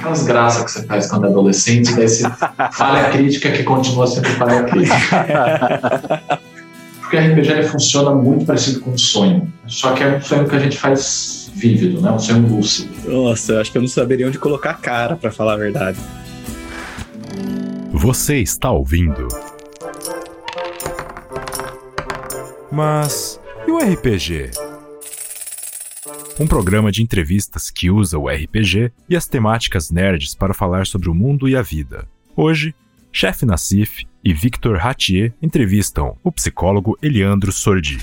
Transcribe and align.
aquelas 0.00 0.22
graças 0.24 0.64
que 0.64 0.70
você 0.70 0.86
faz 0.86 1.06
quando 1.06 1.26
é 1.26 1.28
adolescente, 1.28 1.94
daí 1.94 2.08
você 2.08 2.24
falha 2.72 3.10
crítica 3.10 3.52
que 3.52 3.62
continua 3.62 4.06
sendo 4.06 4.28
falha 4.30 4.64
crítica. 4.64 6.22
Porque 7.00 7.16
o 7.16 7.20
RPG 7.20 7.50
ele 7.50 7.62
funciona 7.64 8.12
muito 8.12 8.44
parecido 8.46 8.80
com 8.80 8.92
um 8.92 8.98
sonho. 8.98 9.52
Só 9.66 9.92
que 9.92 10.02
é 10.02 10.16
um 10.16 10.20
sonho 10.20 10.48
que 10.48 10.56
a 10.56 10.58
gente 10.58 10.78
faz 10.78 11.50
vívido, 11.54 12.00
né? 12.00 12.10
Um 12.10 12.18
sonho 12.18 12.46
lúcido. 12.46 12.90
Nossa, 13.04 13.54
eu 13.54 13.60
acho 13.60 13.72
que 13.72 13.78
eu 13.78 13.82
não 13.82 13.88
saberia 13.88 14.26
onde 14.26 14.38
colocar 14.38 14.70
a 14.70 14.74
cara, 14.74 15.16
para 15.16 15.30
falar 15.30 15.54
a 15.54 15.56
verdade. 15.56 15.98
Você 17.92 18.38
está 18.38 18.70
ouvindo. 18.70 19.28
Mas 22.70 23.40
e 23.66 23.70
o 23.72 23.78
RPG? 23.78 24.69
Um 26.40 26.46
programa 26.46 26.90
de 26.90 27.02
entrevistas 27.02 27.70
que 27.70 27.90
usa 27.90 28.18
o 28.18 28.26
RPG 28.26 28.90
e 29.06 29.14
as 29.14 29.26
temáticas 29.26 29.90
nerds 29.90 30.34
para 30.34 30.54
falar 30.54 30.86
sobre 30.86 31.10
o 31.10 31.14
mundo 31.14 31.46
e 31.46 31.54
a 31.54 31.60
vida. 31.60 32.08
Hoje, 32.34 32.74
Chef 33.12 33.44
Nassif 33.44 34.06
e 34.24 34.32
Victor 34.32 34.78
Ratier 34.78 35.34
entrevistam 35.42 36.16
o 36.24 36.32
psicólogo 36.32 36.96
Eliandro 37.02 37.52
Sordi. 37.52 37.98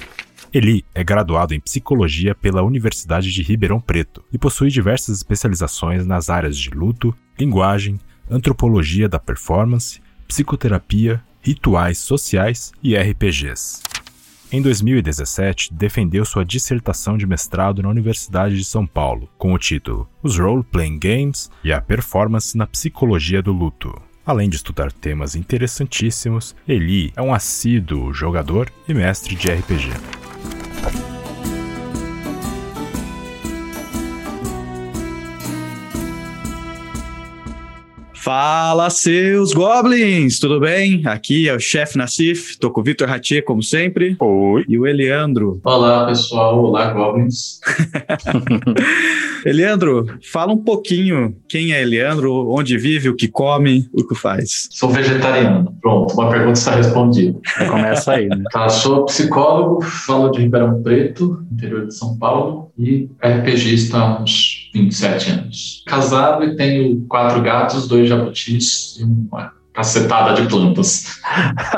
Eli 0.53 0.85
é 0.93 1.03
graduado 1.03 1.55
em 1.55 1.59
psicologia 1.59 2.35
pela 2.35 2.61
Universidade 2.61 3.33
de 3.33 3.41
Ribeirão 3.41 3.81
Preto 3.81 4.23
e 4.31 4.37
possui 4.37 4.69
diversas 4.69 5.17
especializações 5.17 6.05
nas 6.05 6.29
áreas 6.29 6.55
de 6.55 6.69
luto, 6.69 7.15
linguagem, 7.39 7.99
antropologia 8.29 9.09
da 9.09 9.17
performance, 9.17 9.99
psicoterapia, 10.27 11.23
rituais 11.41 11.97
sociais 11.97 12.71
e 12.83 12.95
RPGs. 12.95 13.81
Em 14.49 14.61
2017, 14.61 15.73
defendeu 15.73 16.23
sua 16.23 16.45
dissertação 16.45 17.17
de 17.17 17.27
mestrado 17.27 17.83
na 17.83 17.89
Universidade 17.89 18.55
de 18.55 18.63
São 18.63 18.87
Paulo, 18.87 19.27
com 19.37 19.51
o 19.51 19.57
título 19.57 20.07
Os 20.23 20.39
Role-Playing 20.39 20.99
Games 20.99 21.51
e 21.65 21.73
a 21.73 21.81
Performance 21.81 22.57
na 22.57 22.65
Psicologia 22.65 23.41
do 23.41 23.51
Luto. 23.51 23.93
Além 24.25 24.49
de 24.49 24.55
estudar 24.55 24.89
temas 24.89 25.35
interessantíssimos, 25.35 26.55
Eli 26.65 27.11
é 27.17 27.21
um 27.21 27.33
assíduo 27.33 28.13
jogador 28.13 28.71
e 28.87 28.93
mestre 28.93 29.35
de 29.35 29.51
RPG. 29.51 30.26
Fala, 38.27 38.89
seus 38.89 39.53
goblins! 39.53 40.37
Tudo 40.37 40.59
bem? 40.59 41.01
Aqui 41.05 41.47
é 41.47 41.55
o 41.55 41.59
chefe 41.61 41.97
Nassif, 41.97 42.59
tô 42.59 42.69
com 42.69 42.81
o 42.81 42.83
Vitor 42.83 43.07
Ratier, 43.07 43.41
como 43.41 43.63
sempre. 43.63 44.17
Oi. 44.19 44.65
E 44.67 44.77
o 44.77 44.85
Eliandro. 44.85 45.61
Olá, 45.63 46.07
pessoal. 46.07 46.61
Olá, 46.61 46.91
goblins. 46.91 47.61
Eliandro, 49.45 50.05
fala 50.29 50.51
um 50.51 50.57
pouquinho 50.57 51.37
quem 51.47 51.71
é 51.71 51.81
Eliandro, 51.81 52.49
onde 52.49 52.77
vive, 52.77 53.07
o 53.07 53.15
que 53.15 53.29
come, 53.29 53.87
o 53.93 54.05
que 54.05 54.13
faz. 54.13 54.67
Sou 54.71 54.89
vegetariano. 54.89 55.73
Pronto, 55.81 56.13
uma 56.13 56.29
pergunta 56.29 56.59
está 56.59 56.75
respondida. 56.75 57.39
Começa 57.69 58.11
aí, 58.11 58.27
né? 58.27 58.43
Tá, 58.51 58.67
sou 58.67 59.05
psicólogo, 59.05 59.81
falo 59.81 60.31
de 60.31 60.41
Ribeirão 60.41 60.83
Preto, 60.83 61.45
interior 61.49 61.87
de 61.87 61.95
São 61.95 62.17
Paulo, 62.17 62.66
e 62.77 63.09
RPGista 63.23 63.97
há 63.97 64.21
uns 64.21 64.69
27 64.73 65.31
anos. 65.31 65.83
Casado 65.85 66.43
e 66.43 66.55
tenho 66.55 67.01
quatro 67.07 67.41
gatos, 67.41 67.87
dois 67.87 68.07
jabutis 68.07 68.97
e 68.99 69.03
uma 69.03 69.56
cacetada 69.77 70.33
de 70.33 70.47
plantas. 70.47 71.19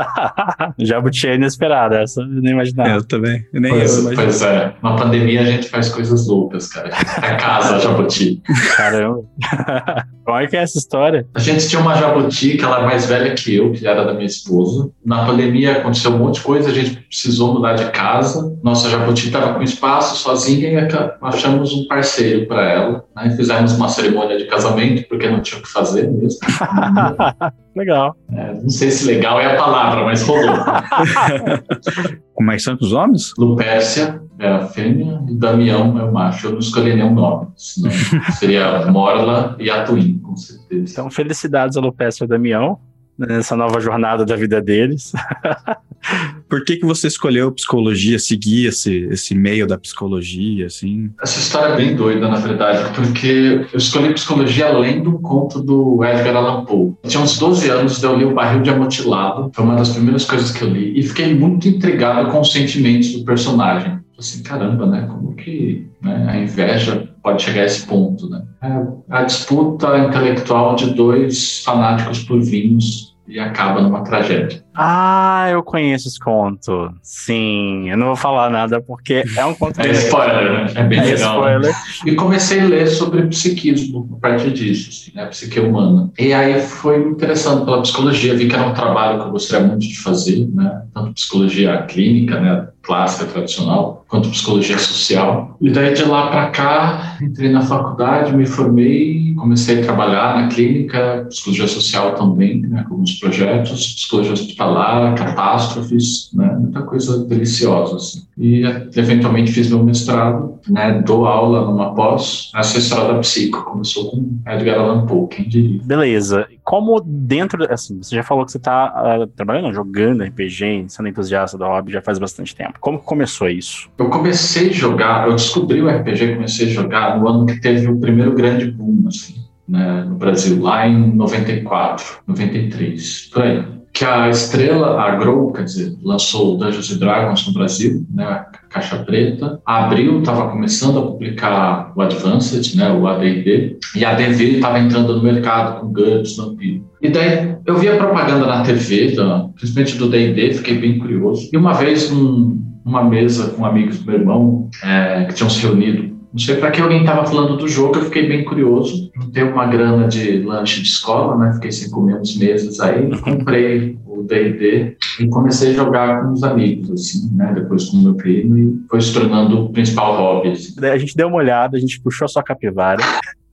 Jabuti 0.79 1.27
é 1.27 1.35
inesperada, 1.35 2.01
essa 2.01 2.21
eu 2.21 2.27
nem 2.27 2.53
imaginava. 2.53 2.89
Eu 2.91 3.03
também, 3.05 3.45
nem 3.51 3.73
pois, 3.73 3.93
eu 3.93 4.01
imaginava. 4.03 4.23
Pois 4.23 4.41
é, 4.41 4.73
na 4.81 4.95
pandemia 4.95 5.41
a 5.41 5.45
gente 5.45 5.67
faz 5.67 5.89
coisas 5.89 6.25
loucas, 6.25 6.69
cara. 6.69 6.91
A 6.95 7.35
casa 7.35 7.77
jabuti. 7.79 8.41
Caramba. 8.77 9.23
Como 10.23 10.37
é 10.37 10.47
que 10.47 10.55
é 10.55 10.61
essa 10.61 10.77
história? 10.77 11.27
A 11.33 11.39
gente 11.39 11.67
tinha 11.67 11.81
uma 11.81 11.95
jabuti 11.95 12.55
que 12.55 12.63
ela 12.63 12.81
é 12.81 12.85
mais 12.85 13.05
velha 13.05 13.33
que 13.33 13.55
eu, 13.55 13.71
que 13.73 13.85
era 13.85 14.05
da 14.05 14.13
minha 14.13 14.27
esposa. 14.27 14.89
Na 15.03 15.25
pandemia 15.25 15.79
aconteceu 15.79 16.11
um 16.11 16.19
monte 16.19 16.35
de 16.35 16.41
coisa, 16.41 16.69
a 16.69 16.73
gente 16.73 16.97
precisou 17.01 17.53
mudar 17.53 17.73
de 17.73 17.89
casa. 17.91 18.55
Nossa 18.63 18.89
jabuti 18.89 19.27
estava 19.27 19.55
com 19.55 19.63
espaço 19.63 20.17
sozinha 20.17 20.69
e 20.69 20.87
achamos 21.21 21.73
um 21.73 21.87
parceiro 21.87 22.47
para 22.47 22.61
ela. 22.61 23.03
Né? 23.15 23.31
Fizemos 23.35 23.73
uma 23.73 23.89
cerimônia 23.89 24.37
de 24.37 24.45
casamento, 24.45 25.05
porque 25.09 25.27
não 25.27 25.41
tinha 25.41 25.59
o 25.59 25.63
que 25.63 25.69
fazer 25.69 26.09
mesmo. 26.09 26.39
Legal. 27.75 28.15
É, 28.31 28.53
não 28.53 28.69
sei 28.69 28.91
se 28.91 29.05
legal 29.05 29.39
é 29.39 29.53
a 29.53 29.55
palavra, 29.55 30.03
mas 30.03 30.21
rolou. 30.21 30.57
Como 32.33 32.51
é 32.51 32.55
que 32.55 32.61
são 32.61 32.77
os 32.79 32.91
nomes? 32.91 33.33
Lupércia 33.37 34.21
é 34.39 34.47
a 34.47 34.65
fêmea 34.65 35.21
e 35.29 35.35
Damião 35.35 35.99
é 35.99 36.03
o 36.03 36.11
macho. 36.11 36.47
Eu 36.47 36.51
não 36.53 36.59
escolhi 36.59 36.95
nenhum 36.95 37.13
nome, 37.13 37.47
senão 37.55 37.91
seria 38.39 38.85
Morla 38.87 39.55
e 39.59 39.69
Atuim, 39.69 40.19
com 40.19 40.35
certeza. 40.35 40.93
Então, 40.93 41.09
felicidades 41.11 41.77
a 41.77 41.81
Lupécia 41.81 42.23
e 42.23 42.27
Damião 42.27 42.79
nessa 43.27 43.55
nova 43.55 43.79
jornada 43.79 44.25
da 44.25 44.35
vida 44.35 44.61
deles. 44.61 45.11
Por 46.47 46.63
que, 46.63 46.77
que 46.77 46.85
você 46.85 47.07
escolheu 47.07 47.51
psicologia, 47.51 48.17
seguir 48.17 48.67
esse, 48.67 49.07
esse 49.11 49.35
meio 49.35 49.67
da 49.67 49.77
psicologia, 49.77 50.65
assim? 50.65 51.11
Essa 51.21 51.39
história 51.39 51.73
é 51.73 51.75
bem 51.75 51.95
doida, 51.95 52.27
na 52.27 52.37
verdade, 52.37 52.91
porque 52.95 53.67
eu 53.71 53.77
escolhi 53.77 54.13
psicologia 54.13 54.67
além 54.67 55.03
do 55.03 55.19
conto 55.19 55.61
do 55.61 56.03
Edgar 56.03 56.35
Allan 56.37 56.65
Poe. 56.65 56.93
Tinha 57.07 57.21
uns 57.21 57.37
12 57.37 57.69
anos, 57.69 58.01
eu 58.01 58.15
li 58.15 58.25
O 58.25 58.33
Barril 58.33 58.63
de 58.63 58.69
Amotilado, 58.69 59.51
foi 59.53 59.63
uma 59.63 59.75
das 59.75 59.89
primeiras 59.89 60.25
coisas 60.25 60.51
que 60.51 60.63
eu 60.63 60.69
li, 60.69 60.97
e 60.97 61.03
fiquei 61.03 61.35
muito 61.35 61.67
intrigado 61.67 62.31
com 62.31 62.39
os 62.39 62.51
sentimentos 62.51 63.13
do 63.13 63.23
personagem. 63.23 63.99
Assim, 64.17 64.41
caramba, 64.41 64.85
né? 64.85 65.07
Como 65.07 65.33
que 65.35 65.87
né, 66.01 66.27
a 66.29 66.37
inveja 66.39 67.09
pode 67.23 67.41
chegar 67.41 67.61
a 67.61 67.65
esse 67.65 67.85
ponto, 67.85 68.29
né? 68.29 68.43
É 68.61 69.15
a 69.15 69.23
disputa 69.23 69.97
intelectual 69.97 70.75
de 70.75 70.93
dois 70.93 71.63
fanáticos 71.63 72.23
por 72.23 72.41
vinhos 72.41 73.08
e 73.29 73.39
acaba 73.39 73.79
numa 73.81 74.03
tragédia. 74.03 74.63
Ah, 74.73 75.47
eu 75.51 75.61
conheço 75.61 76.07
esse 76.07 76.19
conto. 76.19 76.91
Sim, 77.03 77.89
eu 77.89 77.97
não 77.97 78.07
vou 78.07 78.15
falar 78.15 78.49
nada 78.49 78.81
porque 78.81 79.23
é 79.35 79.45
um 79.45 79.53
conto. 79.53 79.79
É 79.79 79.91
spoiler, 79.91 80.53
né? 80.53 80.71
É 80.75 80.83
bem 80.83 80.99
é 80.99 81.03
legal. 81.03 81.35
spoiler. 81.37 81.75
E 82.05 82.15
comecei 82.15 82.61
a 82.61 82.65
ler 82.65 82.87
sobre 82.87 83.21
psiquismo 83.27 84.09
a 84.17 84.19
partir 84.19 84.51
disso, 84.51 84.89
assim, 84.89 85.11
né? 85.15 85.25
Psique 85.27 85.59
humana. 85.59 86.11
E 86.17 86.33
aí 86.33 86.59
foi 86.61 86.97
me 86.97 87.11
interessando 87.11 87.65
pela 87.65 87.81
psicologia, 87.81 88.35
vi 88.35 88.47
que 88.47 88.55
era 88.55 88.67
um 88.67 88.73
trabalho 88.73 89.19
que 89.19 89.27
eu 89.27 89.31
gostaria 89.31 89.67
muito 89.67 89.81
de 89.81 89.99
fazer, 89.99 90.47
né? 90.53 90.83
Tanto 90.93 91.13
psicologia 91.13 91.81
clínica, 91.83 92.39
né? 92.39 92.67
Clássica, 92.81 93.25
tradicional, 93.31 94.05
quanto 94.07 94.29
psicologia 94.29 94.77
social. 94.79 95.57
E 95.61 95.69
daí 95.69 95.93
de 95.93 96.05
lá 96.05 96.27
para 96.27 96.49
cá, 96.49 97.17
entrei 97.21 97.51
na 97.51 97.61
faculdade, 97.61 98.35
me 98.35 98.45
formei, 98.45 99.28
comecei 99.39 99.79
a 99.79 99.83
trabalhar 99.83 100.41
na 100.41 100.47
clínica, 100.47 101.25
psicologia 101.29 101.67
social 101.67 102.15
também, 102.15 102.61
né? 102.61 102.83
Com 102.87 102.95
alguns 102.95 103.19
projetos, 103.19 103.93
psicologia 103.93 104.33
hospitalar, 104.33 105.15
catástrofes, 105.15 106.29
né? 106.33 106.55
Muita 106.59 106.81
coisa 106.81 107.25
deliciosa, 107.25 107.95
assim. 107.95 108.23
E 108.37 108.63
eventualmente 108.95 109.51
fiz 109.51 109.69
meu 109.69 109.83
mestrado, 109.83 110.59
né? 110.69 111.01
Dou 111.05 111.25
aula 111.25 111.65
numa 111.65 111.93
pós, 111.93 112.51
história 112.89 113.13
da 113.13 113.19
psico, 113.19 113.63
começou 113.63 114.11
com 114.11 114.39
Edgar 114.47 114.79
Allan 114.79 115.05
Poe, 115.05 115.27
quem 115.27 115.47
diria. 115.47 115.81
Beleza. 115.83 116.47
Como 116.63 117.01
dentro, 117.01 117.65
assim, 117.71 118.01
você 118.01 118.15
já 118.15 118.23
falou 118.23 118.45
que 118.45 118.51
você 118.51 118.57
está 118.57 119.19
uh, 119.21 119.27
trabalhando, 119.27 119.73
jogando 119.73 120.23
RPG, 120.23 120.85
sendo 120.87 121.09
entusiasta 121.09 121.57
da 121.57 121.67
hobby 121.67 121.91
já 121.91 122.01
faz 122.01 122.19
bastante 122.19 122.55
tempo. 122.55 122.79
Como 122.79 122.99
que 122.99 123.05
começou 123.05 123.49
isso? 123.49 123.89
Eu 123.97 124.09
comecei 124.09 124.69
a 124.69 124.73
jogar, 124.73 125.27
eu 125.27 125.35
descobri 125.35 125.81
o 125.81 125.89
RPG, 125.89 126.35
comecei 126.35 126.67
a 126.67 126.69
jogar 126.69 127.19
no 127.19 127.27
ano 127.27 127.45
que 127.45 127.59
teve 127.59 127.87
o 127.87 127.99
primeiro 127.99 128.33
grande 128.33 128.69
boom, 128.71 129.05
assim, 129.07 129.28
né, 129.69 130.05
no 130.07 130.15
Brasil, 130.15 130.61
lá 130.61 130.87
em 130.87 131.15
94, 131.15 132.05
93, 132.27 133.29
por 133.31 133.43
aí. 133.43 133.63
Que 133.91 134.05
a 134.05 134.29
estrela, 134.29 135.01
a 135.01 135.15
Grow, 135.15 135.51
quer 135.51 135.63
dizer, 135.63 135.95
lançou 136.03 136.57
Dungeons 136.57 136.97
Dragons 136.97 137.47
no 137.47 137.53
Brasil, 137.53 138.05
né, 138.13 138.45
Caixa 138.69 138.97
Preta. 138.97 139.59
Abril 139.65 140.19
estava 140.19 140.49
começando 140.49 140.99
a 140.99 141.01
publicar 141.01 141.91
o 141.95 142.01
Advanced, 142.01 142.75
né, 142.75 142.91
o 142.91 143.07
AD&D, 143.07 143.77
e 143.95 144.05
a 144.05 144.13
DV 144.13 144.57
estava 144.57 144.79
entrando 144.79 145.15
no 145.15 145.23
mercado 145.23 145.81
com 145.81 145.91
GURPS, 145.91 146.37
Vampiro. 146.37 146.85
E 147.01 147.09
daí 147.09 147.55
eu 147.65 147.77
vi 147.77 147.89
a 147.89 147.97
propaganda 147.97 148.45
na 148.45 148.63
TV, 148.63 149.15
da, 149.15 149.49
principalmente 149.55 149.97
do 149.97 150.09
D&D, 150.09 150.53
fiquei 150.53 150.77
bem 150.77 150.99
curioso. 150.99 151.49
E 151.51 151.57
uma 151.57 151.73
vez, 151.73 152.11
num, 152.11 152.61
numa 152.85 153.03
mesa 153.03 153.49
com 153.49 153.65
amigos 153.65 153.99
do 153.99 154.05
meu 154.05 154.19
irmão, 154.19 154.69
é, 154.83 155.25
que 155.25 155.33
tinham 155.33 155.49
se 155.49 155.65
reunido 155.65 156.08
não 156.31 156.39
sei 156.39 156.57
para 156.57 156.69
que 156.69 156.79
alguém 156.79 157.01
estava 157.01 157.25
falando 157.25 157.57
do 157.57 157.67
jogo, 157.67 157.97
eu 157.97 158.05
fiquei 158.05 158.27
bem 158.27 158.45
curioso. 158.45 159.11
Juntei 159.15 159.43
uma 159.43 159.65
grana 159.65 160.07
de 160.07 160.41
lanche 160.43 160.81
de 160.81 160.87
escola, 160.87 161.35
né? 161.37 161.53
Fiquei 161.53 161.71
sem 161.71 161.89
comer 161.89 162.19
uns 162.19 162.37
meses 162.37 162.79
aí. 162.79 163.09
Comprei 163.21 163.97
o 164.05 164.21
D&D 164.21 164.95
e 165.19 165.27
comecei 165.27 165.71
a 165.71 165.73
jogar 165.73 166.23
com 166.23 166.33
os 166.33 166.43
amigos, 166.43 166.91
assim, 166.91 167.35
né? 167.35 167.51
Depois 167.55 167.85
com 167.85 167.97
o 167.97 168.03
meu 168.03 168.13
primo 168.13 168.57
e 168.57 168.79
foi 168.87 169.01
se 169.01 169.11
tornando 169.11 169.65
o 169.65 169.73
principal 169.73 170.17
hobby. 170.17 170.51
Assim. 170.51 170.85
A 170.85 170.97
gente 170.97 171.15
deu 171.15 171.27
uma 171.27 171.37
olhada, 171.37 171.77
a 171.77 171.79
gente 171.79 171.99
puxou 171.99 172.25
a 172.25 172.27
sua 172.27 172.43
capivara. 172.43 173.03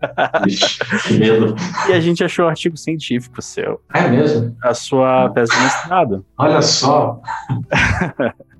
Ixi, 0.46 1.19
medo. 1.19 1.56
E 1.88 1.93
a 1.94 2.00
gente 2.00 2.23
achou 2.23 2.44
um 2.44 2.49
artigo 2.49 2.76
científico 2.76 3.40
seu. 3.40 3.81
É 3.94 4.06
mesmo? 4.06 4.55
A 4.62 4.75
sua 4.75 5.31
tese 5.31 5.50
de 5.50 5.62
mestrado. 5.62 6.26
Olha 6.37 6.61
só. 6.61 7.20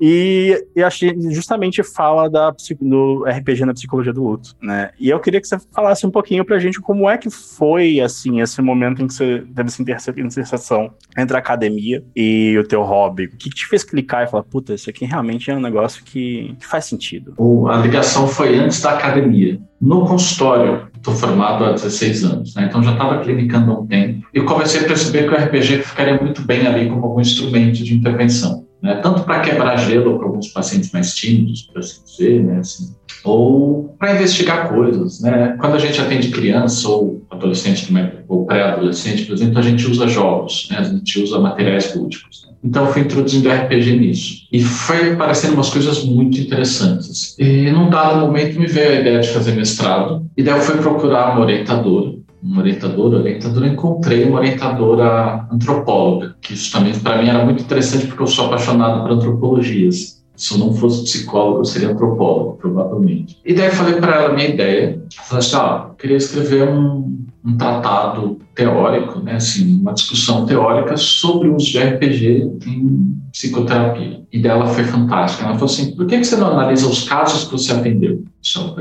E, 0.00 0.64
e 0.76 0.82
que 0.82 1.30
justamente 1.32 1.82
fala 1.82 2.28
da, 2.28 2.54
do 2.80 3.24
RPG 3.24 3.64
na 3.64 3.74
psicologia 3.74 4.12
do 4.12 4.22
luto, 4.22 4.54
né? 4.62 4.90
E 4.98 5.08
eu 5.08 5.18
queria 5.18 5.40
que 5.40 5.46
você 5.46 5.58
falasse 5.72 6.06
um 6.06 6.10
pouquinho 6.10 6.44
pra 6.44 6.58
gente 6.58 6.80
como 6.80 7.08
é 7.08 7.18
que 7.18 7.30
foi, 7.30 8.00
assim, 8.00 8.40
esse 8.40 8.60
momento 8.62 9.02
em 9.02 9.06
que 9.06 9.14
você 9.14 9.44
teve 9.54 9.92
essa 9.92 10.10
interseção 10.10 10.90
entre 11.16 11.36
a 11.36 11.40
academia 11.40 12.02
e 12.14 12.56
o 12.58 12.66
teu 12.66 12.82
hobby. 12.82 13.26
O 13.26 13.36
que 13.36 13.50
te 13.50 13.66
fez 13.66 13.82
clicar 13.82 14.24
e 14.24 14.30
falar, 14.30 14.44
puta, 14.44 14.74
isso 14.74 14.88
aqui 14.88 15.04
realmente 15.04 15.50
é 15.50 15.56
um 15.56 15.60
negócio 15.60 16.04
que, 16.04 16.54
que 16.58 16.66
faz 16.66 16.84
sentido? 16.84 17.34
A 17.68 17.76
ligação 17.78 18.28
foi 18.28 18.56
antes 18.58 18.80
da 18.80 18.92
academia. 18.92 19.60
No 19.80 20.06
consultório, 20.06 20.88
estou 20.96 21.14
formado 21.14 21.64
há 21.64 21.72
16 21.72 22.24
anos, 22.24 22.54
né? 22.54 22.66
então 22.68 22.82
já 22.82 22.92
estava 22.92 23.22
clinicando 23.22 23.70
há 23.70 23.78
um 23.78 23.86
tempo, 23.86 24.26
e 24.34 24.40
comecei 24.40 24.80
a 24.80 24.84
perceber 24.84 25.28
que 25.28 25.34
o 25.34 25.36
RPG 25.36 25.82
ficaria 25.82 26.20
muito 26.20 26.42
bem 26.42 26.66
ali 26.66 26.88
como 26.88 27.06
algum 27.06 27.20
instrumento 27.20 27.84
de 27.84 27.94
intervenção 27.94 28.67
né? 28.82 28.96
tanto 28.96 29.22
para 29.24 29.40
quebrar 29.40 29.76
gelo 29.76 30.18
para 30.18 30.26
alguns 30.26 30.48
pacientes 30.48 30.90
mais 30.92 31.14
tímidos, 31.14 31.62
por 31.62 31.78
assim 31.78 32.00
dizer, 32.04 32.44
né? 32.44 32.58
assim, 32.58 32.94
ou 33.24 33.94
para 33.98 34.14
investigar 34.14 34.68
coisas. 34.68 35.20
Né? 35.20 35.56
Quando 35.58 35.74
a 35.74 35.78
gente 35.78 36.00
atende 36.00 36.28
criança 36.28 36.88
ou 36.88 37.22
adolescente 37.30 37.88
ou 38.28 38.46
pré-adolescente, 38.46 39.24
por 39.24 39.34
exemplo, 39.34 39.58
a 39.58 39.62
gente 39.62 39.86
usa 39.86 40.06
jogos, 40.06 40.68
né? 40.70 40.78
a 40.78 40.84
gente 40.84 41.22
usa 41.22 41.38
materiais 41.38 41.94
lúdicos. 41.94 42.48
Então, 42.62 42.86
eu 42.86 42.92
fui 42.92 43.02
introduzindo 43.02 43.48
RPG 43.48 43.96
nisso. 43.96 44.48
E 44.52 44.60
foi 44.60 45.12
aparecendo 45.12 45.54
umas 45.54 45.70
coisas 45.70 46.04
muito 46.04 46.40
interessantes. 46.40 47.36
E 47.38 47.70
num 47.70 47.88
dado 47.88 48.26
momento 48.26 48.58
me 48.58 48.66
veio 48.66 48.90
a 48.90 49.00
ideia 49.00 49.20
de 49.20 49.28
fazer 49.28 49.52
mestrado, 49.52 50.26
e 50.36 50.42
daí 50.42 50.58
eu 50.58 50.62
fui 50.62 50.76
procurar 50.78 51.32
uma 51.32 51.42
orientadora 51.42 52.18
uma 52.42 52.60
orientadora, 52.60 53.18
orientadora, 53.18 53.68
encontrei 53.68 54.24
uma 54.24 54.38
orientadora 54.38 55.46
antropóloga, 55.50 56.36
que 56.40 56.54
isso 56.54 56.70
também 56.72 56.98
para 56.98 57.20
mim 57.20 57.28
era 57.28 57.44
muito 57.44 57.62
interessante 57.62 58.06
porque 58.06 58.22
eu 58.22 58.26
sou 58.26 58.46
apaixonado 58.46 59.02
por 59.02 59.12
antropologias. 59.12 60.18
Se 60.36 60.54
eu 60.54 60.58
não 60.58 60.72
fosse 60.72 61.02
psicólogo, 61.02 61.60
eu 61.60 61.64
seria 61.64 61.90
antropólogo, 61.90 62.58
provavelmente. 62.58 63.38
E 63.44 63.52
daí 63.52 63.70
falei 63.72 63.94
para 63.94 64.14
ela 64.14 64.28
a 64.28 64.32
minha 64.34 64.48
ideia. 64.48 65.02
Falei 65.24 65.44
assim, 65.44 65.56
ah, 65.56 65.86
eu 65.88 65.94
queria 65.96 66.16
escrever 66.16 66.68
um, 66.68 67.26
um 67.44 67.56
tratado 67.56 68.38
teórico, 68.54 69.18
né, 69.18 69.34
assim, 69.34 69.80
uma 69.80 69.92
discussão 69.92 70.46
teórica 70.46 70.96
sobre 70.96 71.48
o 71.48 71.56
uso 71.56 71.72
de 71.72 71.78
RPG 71.78 72.52
em 72.66 73.20
psicoterapia. 73.32 74.22
E 74.32 74.38
dela 74.38 74.66
foi 74.66 74.84
fantástica. 74.84 75.44
Ela 75.44 75.54
falou 75.54 75.72
assim, 75.72 75.96
por 75.96 76.06
que 76.06 76.22
você 76.22 76.36
não 76.36 76.52
analisa 76.52 76.86
os 76.86 77.08
casos 77.08 77.44
que 77.44 77.52
você 77.52 77.72
atendeu? 77.72 78.22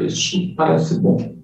Isso 0.05 0.53
parece 0.55 0.99
bom. 0.99 1.36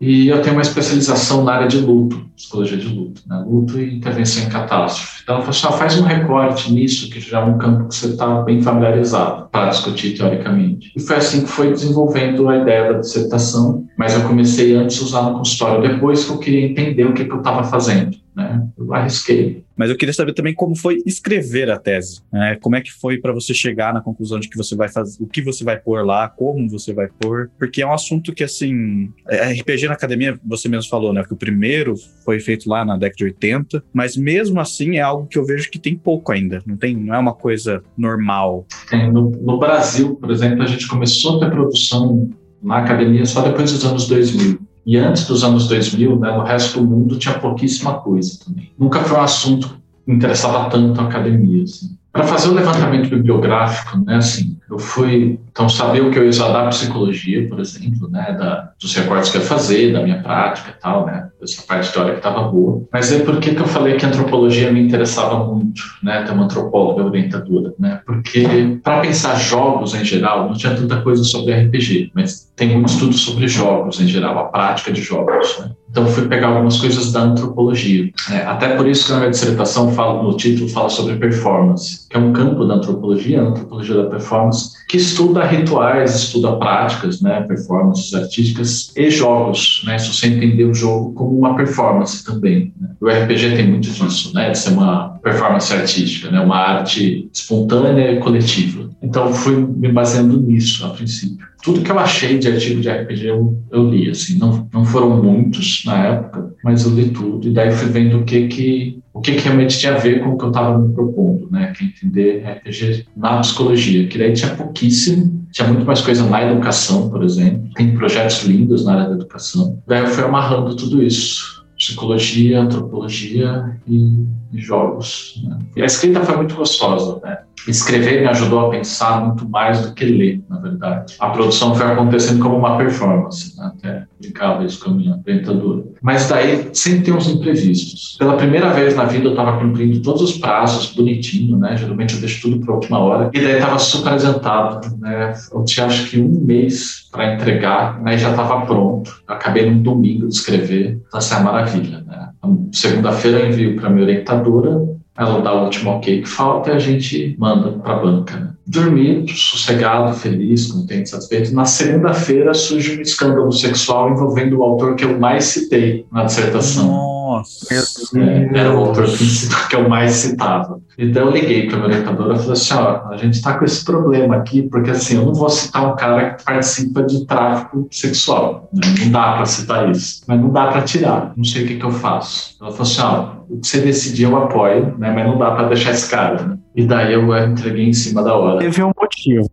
E 0.00 0.28
eu 0.28 0.42
tenho 0.42 0.54
uma 0.54 0.62
especialização 0.62 1.42
na 1.42 1.54
área 1.54 1.68
de 1.68 1.78
luto, 1.78 2.26
psicologia 2.36 2.76
de 2.76 2.88
luto, 2.88 3.22
né? 3.26 3.44
luto 3.46 3.80
e 3.80 3.96
intervenção 3.96 4.42
em 4.44 4.48
catástrofe. 4.48 5.22
Então, 5.22 5.36
ela 5.36 5.52
falou 5.52 5.78
faz 5.78 5.98
um 5.98 6.04
recorte 6.04 6.72
nisso, 6.72 7.08
que 7.10 7.20
já 7.20 7.40
é 7.40 7.44
um 7.44 7.58
campo 7.58 7.88
que 7.88 7.94
você 7.94 8.08
está 8.08 8.42
bem 8.42 8.60
familiarizado 8.62 9.48
para 9.50 9.70
discutir 9.70 10.16
teoricamente. 10.16 10.92
E 10.94 11.00
foi 11.00 11.16
assim 11.16 11.42
que 11.42 11.48
foi 11.48 11.72
desenvolvendo 11.72 12.48
a 12.48 12.58
ideia 12.58 12.92
da 12.92 12.98
dissertação, 12.98 13.85
mas 13.96 14.14
eu 14.14 14.26
comecei 14.26 14.74
antes 14.74 15.00
a 15.00 15.04
usar 15.04 15.22
no 15.22 15.38
consultório, 15.38 15.88
depois 15.88 16.24
que 16.24 16.30
eu 16.30 16.38
queria 16.38 16.66
entender 16.66 17.04
o 17.04 17.14
que, 17.14 17.24
que 17.24 17.32
eu 17.32 17.38
estava 17.38 17.64
fazendo. 17.64 18.16
Né? 18.36 18.68
Eu 18.76 18.92
arrisquei. 18.92 19.64
Mas 19.74 19.88
eu 19.88 19.96
queria 19.96 20.12
saber 20.12 20.34
também 20.34 20.54
como 20.54 20.76
foi 20.76 21.02
escrever 21.06 21.70
a 21.70 21.78
tese. 21.78 22.20
Né? 22.30 22.58
Como 22.60 22.76
é 22.76 22.82
que 22.82 22.92
foi 22.92 23.16
para 23.16 23.32
você 23.32 23.54
chegar 23.54 23.94
na 23.94 24.02
conclusão 24.02 24.38
de 24.38 24.50
que 24.50 24.56
você 24.58 24.76
vai 24.76 24.90
fazer, 24.90 25.22
o 25.22 25.26
que 25.26 25.40
você 25.40 25.64
vai 25.64 25.78
pôr 25.78 26.04
lá, 26.04 26.28
como 26.28 26.68
você 26.68 26.92
vai 26.92 27.08
pôr, 27.08 27.50
porque 27.58 27.80
é 27.80 27.86
um 27.86 27.94
assunto 27.94 28.34
que 28.34 28.44
assim, 28.44 29.10
é, 29.26 29.52
RPG 29.52 29.86
na 29.86 29.94
academia, 29.94 30.38
você 30.44 30.68
mesmo 30.68 30.90
falou, 30.90 31.14
né, 31.14 31.24
que 31.24 31.32
o 31.32 31.36
primeiro 31.36 31.94
foi 32.26 32.38
feito 32.38 32.68
lá 32.68 32.84
na 32.84 32.98
década 32.98 33.16
de 33.16 33.24
80, 33.24 33.82
mas 33.90 34.16
mesmo 34.18 34.60
assim 34.60 34.96
é 34.96 35.00
algo 35.00 35.26
que 35.26 35.38
eu 35.38 35.46
vejo 35.46 35.70
que 35.70 35.78
tem 35.78 35.96
pouco 35.96 36.30
ainda. 36.30 36.62
Não 36.66 36.76
tem, 36.76 36.94
não 36.94 37.14
é 37.14 37.18
uma 37.18 37.34
coisa 37.34 37.82
normal. 37.96 38.66
Tem, 38.90 39.10
no, 39.10 39.30
no 39.30 39.58
Brasil, 39.58 40.14
por 40.16 40.30
exemplo, 40.30 40.62
a 40.62 40.66
gente 40.66 40.86
começou 40.86 41.36
a 41.36 41.40
ter 41.40 41.50
produção 41.50 42.28
na 42.62 42.78
academia 42.78 43.24
só 43.26 43.40
depois 43.42 43.72
dos 43.72 43.84
anos 43.84 44.06
2000. 44.08 44.58
E 44.84 44.96
antes 44.96 45.26
dos 45.26 45.42
anos 45.42 45.66
2000, 45.68 46.18
né, 46.18 46.30
no 46.30 46.44
resto 46.44 46.78
do 46.78 46.86
mundo 46.86 47.18
tinha 47.18 47.34
pouquíssima 47.38 47.94
coisa 47.94 48.38
também. 48.44 48.70
Nunca 48.78 49.00
foi 49.00 49.18
um 49.18 49.22
assunto 49.22 49.76
que 50.04 50.12
interessava 50.12 50.70
tanto 50.70 51.00
a 51.00 51.04
academia. 51.04 51.64
Assim. 51.64 51.96
Para 52.12 52.24
fazer 52.24 52.48
o 52.48 52.54
levantamento 52.54 53.10
bibliográfico, 53.10 53.98
né, 54.04 54.16
assim, 54.16 54.55
eu 54.68 54.78
fui, 54.78 55.38
então, 55.50 55.68
saber 55.68 56.02
o 56.02 56.10
que 56.10 56.18
eu 56.18 56.24
ia 56.24 56.30
usar 56.30 56.48
da 56.48 56.66
psicologia, 56.68 57.48
por 57.48 57.60
exemplo, 57.60 58.08
né, 58.10 58.36
da, 58.38 58.72
dos 58.80 58.94
recortes 58.94 59.30
que 59.30 59.36
eu 59.36 59.40
ia 59.40 59.46
fazer, 59.46 59.92
da 59.92 60.02
minha 60.02 60.20
prática 60.20 60.70
e 60.70 60.80
tal, 60.80 61.06
né, 61.06 61.28
essa 61.40 61.62
parte 61.62 61.92
teórica 61.92 62.16
estava 62.16 62.48
boa. 62.48 62.82
Mas 62.92 63.12
é 63.12 63.20
por 63.20 63.38
que 63.38 63.50
eu 63.50 63.66
falei 63.66 63.96
que 63.96 64.04
a 64.04 64.08
antropologia 64.08 64.72
me 64.72 64.80
interessava 64.80 65.44
muito, 65.44 65.82
né, 66.02 66.22
ter 66.22 66.32
uma 66.32 66.44
antropóloga 66.44 67.04
orientadora, 67.04 67.72
né, 67.78 68.00
porque 68.04 68.78
para 68.82 69.00
pensar 69.00 69.36
jogos 69.36 69.94
em 69.94 70.04
geral, 70.04 70.48
não 70.48 70.54
tinha 70.56 70.74
tanta 70.74 71.00
coisa 71.00 71.22
sobre 71.22 71.54
RPG, 71.54 72.10
mas 72.12 72.52
tem 72.56 72.70
muito 72.70 72.88
estudo 72.88 73.14
sobre 73.14 73.46
jogos 73.46 74.00
em 74.00 74.08
geral, 74.08 74.36
a 74.38 74.44
prática 74.44 74.90
de 74.90 75.00
jogos, 75.00 75.58
né. 75.60 75.70
Então 75.96 76.06
fui 76.08 76.28
pegar 76.28 76.48
algumas 76.48 76.76
coisas 76.76 77.10
da 77.10 77.22
antropologia. 77.22 78.10
Né? 78.28 78.44
Até 78.44 78.76
por 78.76 78.86
isso 78.86 79.06
que 79.06 79.12
na 79.12 79.18
minha 79.20 79.30
dissertação 79.30 79.90
falo, 79.92 80.24
no 80.24 80.36
título 80.36 80.68
fala 80.68 80.90
sobre 80.90 81.16
performance, 81.16 82.06
que 82.10 82.14
é 82.14 82.20
um 82.20 82.34
campo 82.34 82.66
da 82.66 82.74
antropologia, 82.74 83.40
a 83.40 83.44
antropologia 83.46 83.94
da 83.94 84.04
performance, 84.04 84.72
que 84.90 84.98
estuda 84.98 85.42
rituais, 85.42 86.14
estuda 86.14 86.54
práticas, 86.56 87.22
né, 87.22 87.40
performances 87.48 88.12
artísticas 88.12 88.92
e 88.94 89.08
jogos, 89.08 89.84
né, 89.86 89.96
se 89.96 90.12
você 90.12 90.26
entender 90.26 90.64
o 90.64 90.74
jogo 90.74 91.14
como 91.14 91.38
uma 91.38 91.56
performance 91.56 92.22
também. 92.22 92.74
Né? 92.78 92.90
O 93.00 93.08
RPG 93.08 93.56
tem 93.56 93.66
muito 93.66 93.88
disso, 93.88 94.34
né, 94.34 94.50
de 94.50 94.58
ser 94.58 94.72
uma 94.72 95.18
performance 95.22 95.72
artística, 95.72 96.30
né, 96.30 96.40
uma 96.40 96.58
arte 96.58 97.30
espontânea 97.32 98.12
e 98.12 98.20
coletiva. 98.20 98.90
Então 99.00 99.32
fui 99.32 99.56
me 99.56 99.90
baseando 99.90 100.38
nisso 100.38 100.84
a 100.84 100.90
princípio 100.90 101.46
tudo 101.66 101.82
que 101.82 101.90
eu 101.90 101.98
achei 101.98 102.38
de 102.38 102.46
artigo 102.46 102.80
de 102.80 102.88
RPG 102.88 103.26
eu, 103.26 103.60
eu 103.72 103.90
li, 103.90 104.08
assim, 104.08 104.38
não, 104.38 104.68
não 104.72 104.84
foram 104.84 105.20
muitos 105.20 105.82
na 105.84 106.06
época, 106.06 106.54
mas 106.62 106.84
eu 106.84 106.92
li 106.92 107.08
tudo, 107.08 107.48
e 107.48 107.50
daí 107.50 107.72
fui 107.72 107.88
vendo 107.88 108.20
o 108.20 108.24
que 108.24 108.46
que, 108.46 109.00
o 109.12 109.20
que, 109.20 109.32
que 109.32 109.40
realmente 109.40 109.76
tinha 109.76 109.96
a 109.96 109.98
ver 109.98 110.20
com 110.20 110.30
o 110.30 110.38
que 110.38 110.44
eu 110.44 110.50
estava 110.50 110.78
me 110.78 110.94
propondo, 110.94 111.50
né, 111.50 111.72
que 111.76 111.82
é 111.82 111.88
entender 111.88 112.44
RPG 112.46 113.06
na 113.16 113.40
psicologia, 113.40 114.06
que 114.06 114.16
daí 114.16 114.32
tinha 114.32 114.54
pouquíssimo, 114.54 115.44
tinha 115.50 115.66
muito 115.66 115.84
mais 115.84 116.00
coisa 116.00 116.24
na 116.30 116.52
educação, 116.52 117.10
por 117.10 117.24
exemplo, 117.24 117.68
tem 117.74 117.96
projetos 117.96 118.44
lindos 118.44 118.84
na 118.84 118.92
área 118.92 119.08
da 119.08 119.14
educação, 119.16 119.82
daí 119.88 120.02
eu 120.02 120.06
fui 120.06 120.22
amarrando 120.22 120.76
tudo 120.76 121.02
isso, 121.02 121.55
psicologia, 121.76 122.60
antropologia 122.60 123.78
e, 123.86 124.26
e 124.52 124.58
jogos. 124.58 125.42
Né? 125.44 125.58
E 125.76 125.82
a 125.82 125.86
escrita 125.86 126.24
foi 126.24 126.36
muito 126.36 126.54
gostosa, 126.54 127.20
né? 127.22 127.38
escrever 127.68 128.20
me 128.20 128.28
ajudou 128.28 128.66
a 128.66 128.70
pensar 128.70 129.24
muito 129.24 129.48
mais 129.48 129.84
do 129.84 129.94
que 129.94 130.04
ler, 130.04 130.42
na 130.48 130.58
verdade. 130.58 131.16
A 131.18 131.30
produção 131.30 131.74
foi 131.74 131.86
acontecendo 131.86 132.40
como 132.40 132.56
uma 132.56 132.78
performance, 132.78 133.56
né? 133.58 133.66
até 133.66 134.06
brincava 134.20 134.64
isso 134.64 134.84
com 134.84 134.90
a 134.90 134.94
minha 134.94 135.20
orientadora. 135.26 135.84
Mas 136.02 136.28
daí 136.28 136.70
sempre 136.72 137.00
tem 137.02 137.14
uns 137.14 137.28
imprevistos. 137.28 138.16
Pela 138.18 138.36
primeira 138.36 138.70
vez 138.70 138.94
na 138.94 139.04
vida 139.04 139.26
eu 139.26 139.30
estava 139.30 139.58
cumprindo 139.58 140.00
todos 140.00 140.22
os 140.22 140.38
prazos 140.38 140.92
bonitinho, 140.94 141.58
né? 141.58 141.76
Geralmente 141.76 142.14
eu 142.14 142.20
deixo 142.20 142.42
tudo 142.42 142.64
para 142.64 142.72
a 142.72 142.76
última 142.76 142.98
hora. 142.98 143.30
E 143.32 143.40
daí 143.40 143.54
estava 143.54 143.78
super 143.78 144.12
adiantado, 144.12 144.96
né? 144.98 145.34
Eu 145.52 145.64
tinha 145.64 145.86
acho 145.86 146.08
que 146.08 146.20
um 146.20 146.28
mês 146.28 147.08
para 147.10 147.34
entregar, 147.34 148.00
né? 148.02 148.14
E 148.14 148.18
já 148.18 148.30
estava 148.30 148.64
pronto. 148.66 149.22
Eu 149.28 149.34
acabei 149.34 149.70
num 149.70 149.82
domingo 149.82 150.28
de 150.28 150.34
escrever. 150.34 151.00
Então, 151.06 151.18
essa 151.18 151.36
é 151.36 151.38
a 151.38 151.42
maravilha, 151.42 152.04
né? 152.06 152.28
Segunda-feira 152.72 153.40
eu 153.40 153.48
envio 153.48 153.76
para 153.76 153.90
minha 153.90 154.04
orientadora 154.04 154.96
ela 155.16 155.40
dá 155.40 155.52
o 155.54 155.64
último 155.64 155.92
ok 155.92 156.22
que 156.22 156.28
falta 156.28 156.70
e 156.70 156.74
a 156.74 156.78
gente 156.78 157.34
manda 157.38 157.72
para 157.72 157.94
a 157.94 157.98
banca. 157.98 158.36
Né? 158.36 158.50
Dormi, 158.66 159.26
sossegado, 159.28 160.12
feliz, 160.14 160.72
contente, 160.72 161.08
satisfeito. 161.08 161.54
Na 161.54 161.64
segunda-feira 161.64 162.52
surge 162.52 162.98
um 162.98 163.00
escândalo 163.00 163.52
sexual 163.52 164.10
envolvendo 164.10 164.58
o 164.58 164.62
autor 164.64 164.96
que 164.96 165.04
eu 165.04 165.18
mais 165.20 165.44
citei 165.44 166.04
na 166.10 166.24
dissertação. 166.24 166.88
Nossa! 166.88 167.72
É, 167.72 168.58
era 168.58 168.74
o 168.74 168.78
autor 168.78 169.06
que 169.70 169.76
eu 169.76 169.88
mais 169.88 170.12
citava. 170.12 170.80
Então 170.98 171.26
eu 171.26 171.30
liguei 171.30 171.68
para 171.68 171.76
a 171.76 171.78
minha 171.78 171.90
orientadora 171.90 172.34
e 172.34 172.38
falei 172.38 172.52
assim, 172.52 172.74
ó, 172.74 173.08
a 173.08 173.16
gente 173.16 173.34
está 173.34 173.56
com 173.56 173.64
esse 173.64 173.84
problema 173.84 174.36
aqui, 174.36 174.62
porque 174.62 174.90
assim, 174.90 175.16
eu 175.16 175.26
não 175.26 175.34
vou 175.34 175.48
citar 175.48 175.92
um 175.92 175.94
cara 175.94 176.34
que 176.34 176.44
participa 176.44 177.04
de 177.04 177.24
tráfico 177.24 177.86
sexual. 177.90 178.68
Né? 178.72 178.80
Não 179.00 179.10
dá 179.10 179.34
para 179.34 179.46
citar 179.46 179.90
isso. 179.90 180.22
Mas 180.26 180.40
não 180.40 180.50
dá 180.50 180.66
para 180.68 180.82
tirar. 180.82 181.32
Não 181.36 181.44
sei 181.44 181.64
o 181.64 181.68
que, 181.68 181.76
que 181.76 181.84
eu 181.84 181.92
faço. 181.92 182.56
Ela 182.60 182.72
falou 182.72 182.82
assim, 182.82 183.00
ó, 183.00 183.36
o 183.48 183.60
que 183.60 183.68
você 183.68 183.80
decidir 183.80 184.24
eu 184.24 184.36
apoio, 184.36 184.96
né? 184.98 185.12
Mas 185.12 185.26
não 185.26 185.38
dá 185.38 185.52
para 185.52 185.68
deixar 185.68 185.92
esse 185.92 186.10
cara, 186.10 186.42
né? 186.42 186.58
E 186.76 186.86
daí 186.86 187.14
eu 187.14 187.34
entreguei 187.34 187.88
em 187.88 187.92
cima 187.94 188.22
da 188.22 188.34
hora. 188.36 188.58
Teve 188.58 188.82
um 188.82 188.92
motivo. 188.94 189.50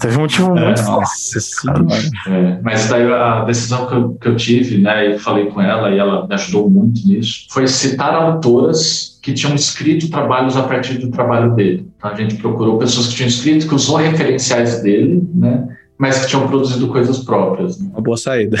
Teve 0.00 0.16
um 0.16 0.20
motivo 0.22 0.58
é, 0.58 0.64
muito 0.64 0.82
Nossa. 0.82 1.38
É, 2.26 2.58
mas 2.62 2.88
daí 2.88 3.12
a 3.12 3.44
decisão 3.44 3.86
que 3.86 3.94
eu, 3.94 4.14
que 4.14 4.28
eu 4.28 4.36
tive, 4.36 4.78
né, 4.78 5.14
e 5.14 5.18
falei 5.18 5.46
com 5.46 5.60
ela, 5.60 5.90
e 5.90 5.98
ela 5.98 6.26
me 6.26 6.34
ajudou 6.34 6.70
muito 6.70 7.06
nisso, 7.06 7.46
foi 7.50 7.66
citar 7.68 8.14
autoras 8.14 9.18
que 9.22 9.34
tinham 9.34 9.54
escrito 9.54 10.10
trabalhos 10.10 10.56
a 10.56 10.62
partir 10.62 10.94
do 10.94 11.10
trabalho 11.10 11.54
dele. 11.54 11.86
Então, 11.96 12.10
a 12.10 12.14
gente 12.14 12.36
procurou 12.36 12.78
pessoas 12.78 13.08
que 13.08 13.16
tinham 13.16 13.28
escrito, 13.28 13.68
que 13.68 13.74
usou 13.74 13.96
referenciais 13.96 14.82
dele, 14.82 15.22
né, 15.34 15.68
mas 15.98 16.20
que 16.20 16.28
tinham 16.28 16.46
produzido 16.46 16.86
coisas 16.88 17.18
próprias. 17.18 17.78
Né? 17.78 17.90
Uma 17.90 18.00
boa 18.00 18.16
saída. 18.16 18.56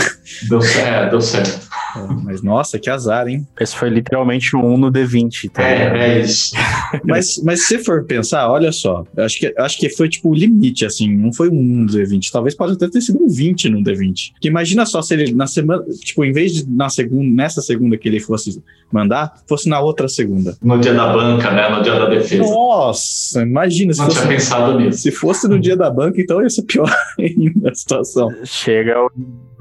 Deu, 0.48 0.60
é, 0.60 1.08
deu 1.08 1.20
certo. 1.20 1.68
É, 1.96 2.00
mas 2.24 2.42
nossa, 2.42 2.78
que 2.78 2.90
azar, 2.90 3.28
hein? 3.28 3.46
Esse 3.60 3.76
foi 3.76 3.88
literalmente 3.88 4.56
um 4.56 4.76
no 4.76 4.90
D20. 4.90 5.50
Tá? 5.50 5.62
É, 5.62 6.16
é 6.16 6.20
isso. 6.20 6.52
mas, 7.04 7.40
mas 7.44 7.66
se 7.66 7.78
for 7.78 8.04
pensar, 8.04 8.50
olha 8.50 8.72
só, 8.72 9.04
eu 9.16 9.24
acho 9.24 9.38
que, 9.38 9.54
acho 9.56 9.78
que 9.78 9.88
foi 9.88 10.08
tipo 10.08 10.30
o 10.30 10.34
limite, 10.34 10.84
assim, 10.84 11.14
não 11.16 11.32
foi 11.32 11.48
um 11.48 11.62
no 11.62 11.86
D20. 11.86 12.28
Talvez 12.32 12.54
pode 12.56 12.72
até 12.72 12.88
ter 12.88 13.00
sido 13.00 13.22
um 13.22 13.28
20 13.28 13.68
no 13.68 13.82
D20. 13.82 14.32
Porque 14.32 14.48
imagina 14.48 14.84
só 14.84 15.00
se 15.00 15.14
ele 15.14 15.32
na 15.32 15.46
semana, 15.46 15.84
tipo, 16.04 16.24
em 16.24 16.32
vez 16.32 16.52
de 16.52 16.68
na 16.68 16.88
segunda, 16.88 17.34
nessa 17.34 17.62
segunda 17.62 17.96
que 17.96 18.08
ele 18.08 18.18
fosse 18.18 18.60
mandar, 18.92 19.34
fosse 19.46 19.68
na 19.68 19.80
outra 19.80 20.08
segunda. 20.08 20.56
No 20.62 20.78
dia 20.78 20.94
da 20.94 21.12
banca, 21.12 21.50
né? 21.52 21.68
No 21.68 21.82
dia 21.82 21.94
da 21.94 22.06
defesa. 22.06 22.42
Nossa, 22.42 23.42
imagina 23.42 23.92
se 23.92 24.00
Não 24.00 24.06
fosse, 24.06 24.18
tinha 24.18 24.28
pensado 24.28 24.80
nisso. 24.80 24.98
Se 24.98 25.12
fosse 25.12 25.46
no 25.46 25.58
dia 25.58 25.76
da 25.76 25.90
banca, 25.90 26.20
então 26.20 26.42
ia 26.42 26.50
ser 26.50 26.62
pior 26.62 26.90
ainda 27.38 27.70
a 27.70 27.74
situação. 27.74 28.30
Chega 28.44 29.00
o 29.00 29.10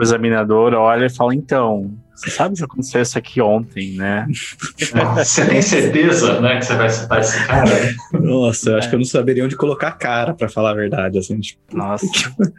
examinador, 0.01 0.73
olha 0.73 1.05
e 1.05 1.09
fala, 1.09 1.33
então, 1.33 1.91
você 2.17 2.31
sabe 2.31 2.55
que 2.55 2.63
aconteceu 2.63 3.01
isso 3.01 3.17
aqui 3.17 3.39
ontem, 3.41 3.95
né? 3.95 4.27
Você 5.17 5.45
tem 5.45 5.61
certeza, 5.61 6.41
né, 6.41 6.57
que 6.57 6.65
você 6.65 6.75
vai 6.75 6.89
citar 6.89 7.19
esse 7.19 7.45
cara? 7.45 7.69
Nossa, 8.11 8.71
eu 8.71 8.77
acho 8.77 8.89
que 8.89 8.95
eu 8.95 8.99
não 8.99 9.05
saberia 9.05 9.45
onde 9.45 9.55
colocar 9.55 9.89
a 9.89 9.91
cara, 9.91 10.33
para 10.33 10.49
falar 10.49 10.71
a 10.71 10.73
verdade, 10.73 11.19
assim. 11.19 11.39
Tipo... 11.39 11.59
Nossa. 11.77 12.07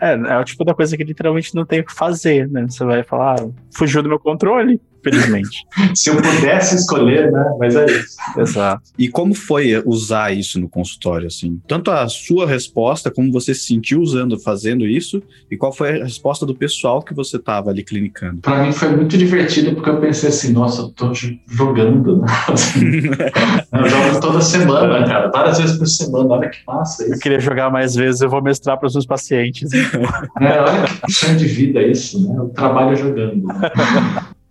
é, 0.00 0.12
é 0.12 0.38
o 0.38 0.44
tipo 0.44 0.64
da 0.64 0.74
coisa 0.74 0.96
que 0.96 1.02
literalmente 1.02 1.54
não 1.56 1.66
tem 1.66 1.80
o 1.80 1.84
que 1.84 1.92
fazer, 1.92 2.48
né? 2.48 2.66
Você 2.68 2.84
vai 2.84 3.02
falar, 3.02 3.40
ah, 3.40 3.48
fugiu 3.74 4.00
do 4.00 4.08
meu 4.08 4.20
controle 4.20 4.80
felizmente. 5.02 5.64
Se 5.94 6.10
eu 6.10 6.16
pudesse 6.16 6.76
escolher, 6.76 7.30
né? 7.30 7.44
Mas 7.58 7.76
é 7.76 7.86
isso. 7.86 8.16
Exato. 8.36 8.82
E 8.98 9.08
como 9.08 9.34
foi 9.34 9.82
usar 9.84 10.36
isso 10.36 10.60
no 10.60 10.68
consultório, 10.68 11.26
assim? 11.26 11.60
Tanto 11.66 11.90
a 11.90 12.08
sua 12.08 12.46
resposta, 12.46 13.10
como 13.10 13.32
você 13.32 13.54
se 13.54 13.66
sentiu 13.66 14.00
usando, 14.00 14.38
fazendo 14.38 14.86
isso, 14.86 15.22
e 15.50 15.56
qual 15.56 15.72
foi 15.72 16.00
a 16.00 16.04
resposta 16.04 16.44
do 16.44 16.54
pessoal 16.54 17.02
que 17.02 17.14
você 17.14 17.36
estava 17.36 17.70
ali 17.70 17.82
clinicando? 17.82 18.40
Para 18.42 18.62
mim 18.62 18.72
foi 18.72 18.94
muito 18.94 19.16
divertido, 19.16 19.74
porque 19.74 19.90
eu 19.90 20.00
pensei 20.00 20.28
assim, 20.28 20.52
nossa, 20.52 20.82
eu 20.82 20.88
tô 20.90 21.12
jogando, 21.14 22.18
né? 22.18 22.26
eu 23.72 23.88
jogo 23.88 24.20
toda 24.20 24.40
semana, 24.40 25.04
cara, 25.06 25.30
várias 25.30 25.58
vezes 25.58 25.78
por 25.78 25.86
semana, 25.86 26.34
olha 26.34 26.48
que 26.48 26.58
massa 26.66 27.04
isso. 27.04 27.14
Eu 27.14 27.18
queria 27.18 27.40
jogar 27.40 27.70
mais 27.70 27.94
vezes, 27.94 28.20
eu 28.20 28.28
vou 28.28 28.42
mestrar 28.42 28.78
para 28.78 28.86
os 28.86 28.94
meus 28.94 29.06
pacientes. 29.06 29.72
é, 29.72 30.60
olha 30.60 30.84
que 31.04 31.12
sonho 31.12 31.36
de 31.36 31.46
vida 31.46 31.82
isso, 31.82 32.26
né? 32.26 32.34
Eu 32.38 32.48
trabalho 32.50 32.96
jogando. 32.96 33.46
Né? 33.46 33.54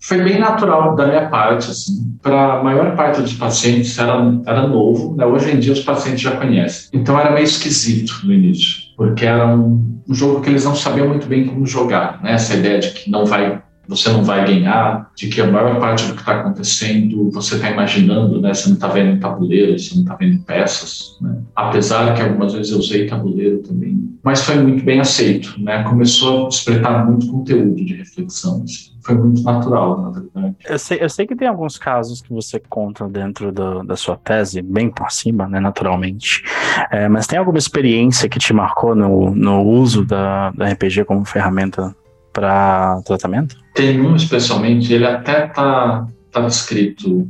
Foi 0.07 0.21
bem 0.23 0.39
natural 0.39 0.95
da 0.95 1.05
minha 1.05 1.27
parte, 1.27 1.69
assim. 1.69 2.17
Para 2.21 2.59
a 2.59 2.63
maior 2.63 2.95
parte 2.95 3.21
dos 3.21 3.33
pacientes 3.33 3.97
era, 3.99 4.13
era 4.45 4.65
novo, 4.65 5.13
né? 5.17 5.25
Hoje 5.25 5.51
em 5.51 5.59
dia 5.59 5.73
os 5.73 5.81
pacientes 5.81 6.21
já 6.21 6.31
conhecem. 6.31 6.89
Então 6.93 7.19
era 7.19 7.29
meio 7.31 7.43
esquisito 7.43 8.21
no 8.23 8.33
início, 8.33 8.83
porque 8.95 9.25
era 9.25 9.45
um, 9.53 10.01
um 10.07 10.13
jogo 10.13 10.39
que 10.39 10.49
eles 10.49 10.63
não 10.63 10.73
sabiam 10.73 11.09
muito 11.09 11.27
bem 11.27 11.45
como 11.45 11.65
jogar, 11.65 12.23
né? 12.23 12.31
Essa 12.31 12.55
ideia 12.55 12.79
de 12.79 12.91
que 12.91 13.11
não 13.11 13.25
vai 13.25 13.61
você 13.87 14.09
não 14.09 14.23
vai 14.23 14.45
ganhar, 14.45 15.11
de 15.15 15.27
que 15.27 15.41
a 15.41 15.49
maior 15.49 15.79
parte 15.79 16.05
do 16.07 16.13
que 16.13 16.19
está 16.19 16.41
acontecendo 16.41 17.29
você 17.31 17.55
está 17.55 17.69
imaginando, 17.71 18.41
né? 18.41 18.53
Você 18.53 18.69
não 18.69 18.75
está 18.75 18.87
vendo 18.87 19.19
tabuleiro, 19.19 19.77
você 19.77 19.95
não 19.95 20.03
está 20.03 20.15
vendo 20.15 20.43
peças, 20.43 21.17
né? 21.21 21.37
Apesar 21.55 22.13
que 22.13 22.21
algumas 22.21 22.53
vezes 22.53 22.71
eu 22.71 22.79
usei 22.79 23.07
tabuleiro 23.07 23.59
também, 23.59 24.07
mas 24.23 24.43
foi 24.43 24.55
muito 24.55 24.83
bem 24.83 24.99
aceito, 24.99 25.55
né? 25.59 25.83
Começou 25.83 26.45
a 26.45 26.49
despertar 26.49 27.05
muito 27.05 27.27
conteúdo 27.27 27.75
de 27.75 27.95
reflexão, 27.95 28.63
assim. 28.63 28.91
foi 29.03 29.15
muito 29.15 29.41
natural, 29.43 30.01
na 30.01 30.09
verdade. 30.09 30.55
Eu 30.65 30.79
sei, 30.79 30.97
eu 31.01 31.09
sei 31.09 31.25
que 31.25 31.35
tem 31.35 31.47
alguns 31.47 31.77
casos 31.77 32.21
que 32.21 32.33
você 32.33 32.59
conta 32.59 33.07
dentro 33.07 33.51
do, 33.51 33.83
da 33.83 33.95
sua 33.95 34.17
tese, 34.17 34.61
bem 34.61 34.89
por 34.89 35.11
cima, 35.11 35.47
né? 35.47 35.59
Naturalmente, 35.59 36.43
é, 36.91 37.07
mas 37.07 37.27
tem 37.27 37.39
alguma 37.39 37.57
experiência 37.57 38.27
que 38.27 38.39
te 38.39 38.53
marcou 38.53 38.95
no, 38.95 39.33
no 39.33 39.63
uso 39.63 40.03
da, 40.05 40.51
da 40.51 40.67
RPG 40.69 41.05
como 41.05 41.23
ferramenta 41.23 41.95
para 42.37 43.01
tratamento? 43.03 43.57
Tem 43.73 43.99
um 43.99 44.15
especialmente, 44.15 44.93
ele 44.93 45.07
até 45.07 45.47
está 45.47 46.05
tá 46.31 46.41
descrito 46.41 47.27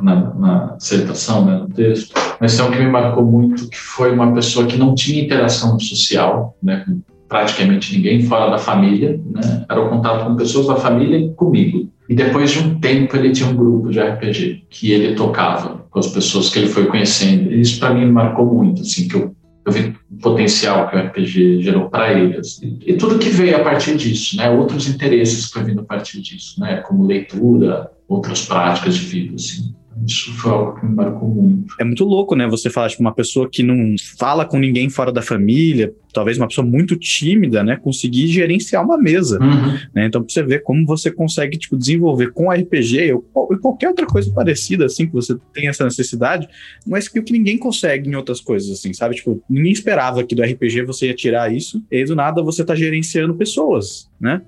na, 0.00 0.34
na 0.34 0.74
dissertação, 0.76 1.44
né, 1.44 1.58
no 1.58 1.68
texto, 1.68 2.12
mas 2.40 2.56
tem 2.56 2.66
um 2.66 2.72
que 2.72 2.78
me 2.80 2.90
marcou 2.90 3.24
muito, 3.24 3.68
que 3.68 3.78
foi 3.78 4.12
uma 4.12 4.32
pessoa 4.34 4.66
que 4.66 4.76
não 4.76 4.96
tinha 4.96 5.22
interação 5.22 5.78
social, 5.78 6.56
né, 6.60 6.82
com 6.84 7.00
praticamente 7.28 7.96
ninguém 7.96 8.24
fora 8.24 8.50
da 8.50 8.58
família, 8.58 9.20
né, 9.30 9.64
era 9.70 9.80
o 9.80 9.88
contato 9.88 10.26
com 10.26 10.34
pessoas 10.34 10.66
da 10.66 10.74
família 10.74 11.18
e 11.18 11.32
comigo. 11.34 11.88
E 12.08 12.14
depois 12.16 12.50
de 12.50 12.58
um 12.58 12.80
tempo 12.80 13.16
ele 13.16 13.30
tinha 13.30 13.48
um 13.48 13.54
grupo 13.54 13.90
de 13.90 14.00
RPG 14.00 14.64
que 14.68 14.90
ele 14.90 15.14
tocava 15.14 15.86
com 15.88 16.00
as 16.00 16.08
pessoas 16.08 16.50
que 16.50 16.58
ele 16.58 16.68
foi 16.68 16.86
conhecendo. 16.86 17.52
E 17.52 17.60
isso 17.60 17.78
para 17.78 17.94
mim 17.94 18.10
marcou 18.10 18.44
muito, 18.44 18.82
assim, 18.82 19.06
que 19.06 19.14
eu 19.14 19.34
eu 19.64 19.72
vi 19.72 19.96
o 20.10 20.16
potencial 20.18 20.88
que 20.88 20.96
o 20.96 20.98
RPG 20.98 21.62
gerou 21.62 21.88
para 21.88 22.12
eles. 22.12 22.60
E, 22.62 22.78
e, 22.86 22.96
tudo 22.96 23.18
que 23.18 23.28
veio 23.28 23.56
a 23.56 23.60
partir 23.62 23.96
disso, 23.96 24.36
né? 24.36 24.50
Outros 24.50 24.88
interesses 24.88 25.46
que 25.46 25.52
foi 25.52 25.64
vindo 25.64 25.80
a 25.80 25.84
partir 25.84 26.20
disso, 26.20 26.60
né? 26.60 26.78
Como 26.78 27.06
leitura, 27.06 27.90
outras 28.08 28.44
práticas 28.44 28.96
de 28.96 29.06
vida, 29.06 29.34
assim. 29.36 29.74
Isso 30.04 30.32
foi 30.34 30.50
algo 30.50 30.78
que 30.78 30.86
me 30.86 30.94
marcou 30.94 31.28
muito. 31.28 31.74
É 31.78 31.84
muito 31.84 32.04
louco, 32.04 32.34
né? 32.34 32.46
Você 32.48 32.68
falar, 32.68 32.88
tipo, 32.88 33.02
uma 33.02 33.14
pessoa 33.14 33.48
que 33.48 33.62
não 33.62 33.94
fala 34.18 34.44
com 34.44 34.58
ninguém 34.58 34.88
fora 34.88 35.12
da 35.12 35.22
família, 35.22 35.94
talvez 36.12 36.36
uma 36.36 36.48
pessoa 36.48 36.66
muito 36.66 36.96
tímida, 36.96 37.62
né? 37.62 37.76
Conseguir 37.76 38.26
gerenciar 38.28 38.84
uma 38.84 38.98
mesa. 38.98 39.40
Uhum. 39.40 39.78
Né? 39.94 40.06
Então, 40.06 40.22
pra 40.22 40.32
você 40.32 40.42
ver 40.42 40.62
como 40.62 40.84
você 40.84 41.10
consegue, 41.10 41.56
tipo, 41.56 41.76
desenvolver 41.76 42.32
com 42.32 42.50
RPG 42.50 43.12
ou, 43.12 43.48
qualquer 43.58 43.88
outra 43.88 44.06
coisa 44.06 44.30
parecida, 44.32 44.86
assim, 44.86 45.06
que 45.06 45.12
você 45.12 45.36
tem 45.52 45.68
essa 45.68 45.84
necessidade, 45.84 46.48
mas 46.86 47.08
que 47.08 47.18
o 47.18 47.22
que 47.22 47.32
ninguém 47.32 47.56
consegue 47.56 48.08
em 48.08 48.14
outras 48.14 48.40
coisas, 48.40 48.70
assim, 48.70 48.92
sabe? 48.92 49.14
Tipo, 49.14 49.42
ninguém 49.48 49.72
esperava 49.72 50.24
que 50.24 50.34
do 50.34 50.42
RPG 50.42 50.82
você 50.82 51.06
ia 51.06 51.14
tirar 51.14 51.52
isso, 51.52 51.82
e 51.90 51.96
aí 51.96 52.04
do 52.04 52.16
nada 52.16 52.42
você 52.42 52.64
tá 52.64 52.74
gerenciando 52.74 53.34
pessoas, 53.34 54.10
né? 54.20 54.42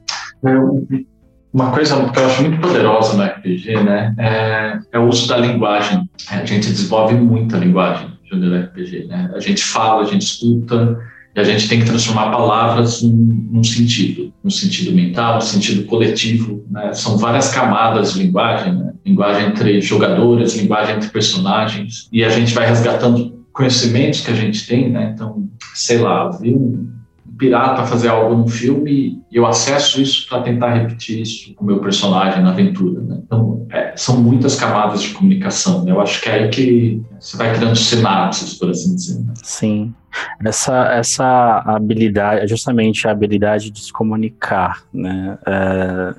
É, 0.44 1.04
uma 1.54 1.70
coisa 1.70 2.10
que 2.10 2.18
eu 2.18 2.26
acho 2.26 2.42
muito 2.42 2.60
poderosa 2.60 3.16
no 3.16 3.22
RPG, 3.22 3.84
né, 3.84 4.12
é, 4.18 4.78
é 4.92 4.98
o 4.98 5.06
uso 5.06 5.28
da 5.28 5.36
linguagem. 5.36 6.10
A 6.28 6.44
gente 6.44 6.68
desenvolve 6.68 7.14
muito 7.14 7.54
a 7.54 7.60
linguagem 7.60 8.08
no 8.32 8.58
RPG, 8.58 9.06
né? 9.06 9.30
A 9.32 9.38
gente 9.38 9.62
fala, 9.62 10.02
a 10.02 10.06
gente 10.06 10.22
escuta, 10.22 10.98
e 11.36 11.38
a 11.40 11.44
gente 11.44 11.68
tem 11.68 11.78
que 11.78 11.86
transformar 11.86 12.30
palavras 12.30 13.02
num, 13.02 13.48
num 13.52 13.62
sentido, 13.62 14.32
num 14.42 14.50
sentido 14.50 14.92
mental, 14.92 15.34
num 15.34 15.40
sentido 15.40 15.84
coletivo. 15.84 16.64
Né? 16.68 16.92
São 16.92 17.16
várias 17.16 17.52
camadas 17.52 18.14
de 18.14 18.24
linguagem, 18.24 18.74
né? 18.74 18.92
linguagem 19.06 19.46
entre 19.46 19.80
jogadores, 19.80 20.56
linguagem 20.56 20.96
entre 20.96 21.08
personagens, 21.10 22.08
e 22.12 22.24
a 22.24 22.28
gente 22.28 22.52
vai 22.52 22.66
resgatando 22.66 23.44
conhecimentos 23.52 24.20
que 24.20 24.32
a 24.32 24.34
gente 24.34 24.66
tem, 24.66 24.90
né? 24.90 25.12
Então, 25.14 25.48
sei 25.74 25.98
lá, 25.98 26.28
viu 26.30 26.88
pirata 27.38 27.84
fazer 27.84 28.08
algo 28.08 28.34
no 28.34 28.48
filme 28.48 29.20
e 29.34 29.36
eu 29.36 29.44
acesso 29.44 30.00
isso 30.00 30.28
para 30.28 30.42
tentar 30.42 30.72
repetir 30.74 31.20
isso 31.20 31.52
com 31.56 31.64
o 31.64 31.66
meu 31.66 31.80
personagem 31.80 32.40
na 32.40 32.50
aventura. 32.50 33.00
Né? 33.00 33.18
Então, 33.26 33.66
é, 33.68 33.92
são 33.96 34.22
muitas 34.22 34.54
camadas 34.54 35.02
de 35.02 35.12
comunicação. 35.12 35.84
Né? 35.84 35.90
Eu 35.90 36.00
acho 36.00 36.20
que 36.20 36.28
é 36.28 36.34
aí 36.34 36.48
que 36.50 37.02
você 37.18 37.36
vai 37.36 37.52
criando 37.52 37.74
sinapses, 37.74 38.54
por 38.54 38.70
assim 38.70 38.94
dizer. 38.94 39.18
Né? 39.18 39.34
Sim. 39.42 39.92
Essa, 40.44 40.92
essa 40.92 41.62
habilidade, 41.66 42.42
é 42.42 42.46
justamente 42.46 43.08
a 43.08 43.10
habilidade 43.10 43.70
de 43.70 43.80
se 43.80 43.92
comunicar, 43.92 44.84
né? 44.92 45.36
É, 45.46 46.14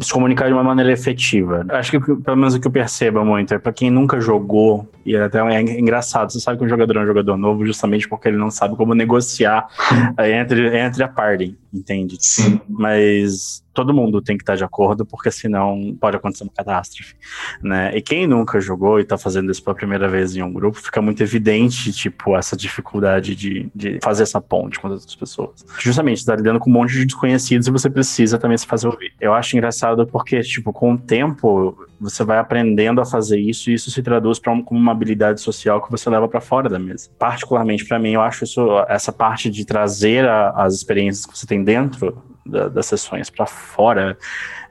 se 0.00 0.12
comunicar 0.12 0.46
de 0.46 0.52
uma 0.52 0.62
maneira 0.62 0.92
efetiva. 0.92 1.66
Acho 1.70 1.90
que, 1.90 1.98
pelo 1.98 2.36
menos 2.36 2.54
o 2.54 2.60
que 2.60 2.66
eu 2.66 2.70
percebo 2.70 3.24
muito, 3.24 3.52
é 3.54 3.58
para 3.58 3.72
quem 3.72 3.90
nunca 3.90 4.20
jogou, 4.20 4.88
e 5.04 5.16
é 5.16 5.24
até 5.24 5.40
é 5.40 5.60
engraçado, 5.60 6.32
você 6.32 6.38
sabe 6.38 6.58
que 6.58 6.64
um 6.64 6.68
jogador 6.68 6.98
é 6.98 7.02
um 7.02 7.06
jogador 7.06 7.36
novo 7.36 7.66
justamente 7.66 8.08
porque 8.08 8.28
ele 8.28 8.36
não 8.36 8.50
sabe 8.50 8.76
como 8.76 8.94
negociar 8.94 9.66
entre, 10.20 10.78
entre 10.78 11.02
a 11.02 11.08
party, 11.08 11.56
entende? 11.72 12.16
Sim. 12.20 12.60
Mas 12.68 13.64
todo 13.76 13.92
mundo 13.92 14.22
tem 14.22 14.38
que 14.38 14.42
estar 14.42 14.56
de 14.56 14.64
acordo, 14.64 15.04
porque 15.04 15.30
senão 15.30 15.94
pode 16.00 16.16
acontecer 16.16 16.44
uma 16.44 16.52
catástrofe, 16.52 17.14
né? 17.62 17.94
E 17.94 18.00
quem 18.00 18.26
nunca 18.26 18.58
jogou 18.58 18.98
e 18.98 19.02
está 19.02 19.18
fazendo 19.18 19.52
isso 19.52 19.62
pela 19.62 19.76
primeira 19.76 20.08
vez 20.08 20.34
em 20.34 20.42
um 20.42 20.50
grupo, 20.50 20.78
fica 20.80 21.02
muito 21.02 21.22
evidente, 21.22 21.92
tipo, 21.92 22.34
essa 22.34 22.56
dificuldade 22.56 23.36
de, 23.36 23.70
de 23.74 23.98
fazer 24.02 24.22
essa 24.22 24.40
ponte 24.40 24.80
com 24.80 24.86
as 24.86 24.94
outras 24.94 25.14
pessoas. 25.14 25.66
Justamente, 25.78 26.20
você 26.20 26.26
tá 26.26 26.36
lidando 26.36 26.58
com 26.58 26.70
um 26.70 26.72
monte 26.72 26.94
de 26.94 27.04
desconhecidos 27.04 27.66
e 27.66 27.70
você 27.70 27.90
precisa 27.90 28.38
também 28.38 28.56
se 28.56 28.66
fazer 28.66 28.86
ouvir. 28.86 29.12
Eu 29.20 29.34
acho 29.34 29.54
engraçado 29.56 30.06
porque, 30.06 30.40
tipo, 30.40 30.72
com 30.72 30.94
o 30.94 30.98
tempo, 30.98 31.76
você 32.00 32.24
vai 32.24 32.38
aprendendo 32.38 33.00
a 33.00 33.04
fazer 33.04 33.38
isso 33.38 33.70
e 33.70 33.74
isso 33.74 33.90
se 33.90 34.02
traduz 34.02 34.38
para 34.38 34.52
um, 34.52 34.62
como 34.62 34.78
uma 34.78 34.92
habilidade 34.92 35.40
social 35.40 35.82
que 35.82 35.90
você 35.90 36.08
leva 36.10 36.28
para 36.28 36.40
fora 36.40 36.68
da 36.68 36.78
mesa. 36.78 37.10
Particularmente 37.18 37.84
para 37.84 37.98
mim, 37.98 38.12
eu 38.12 38.20
acho 38.20 38.44
isso, 38.44 38.66
essa 38.88 39.12
parte 39.12 39.50
de 39.50 39.64
trazer 39.64 40.26
a, 40.26 40.50
as 40.50 40.74
experiências 40.74 41.26
que 41.26 41.36
você 41.36 41.46
tem 41.46 41.62
dentro 41.62 42.22
da, 42.44 42.68
das 42.68 42.86
sessões 42.86 43.30
para 43.30 43.46
fora 43.46 44.16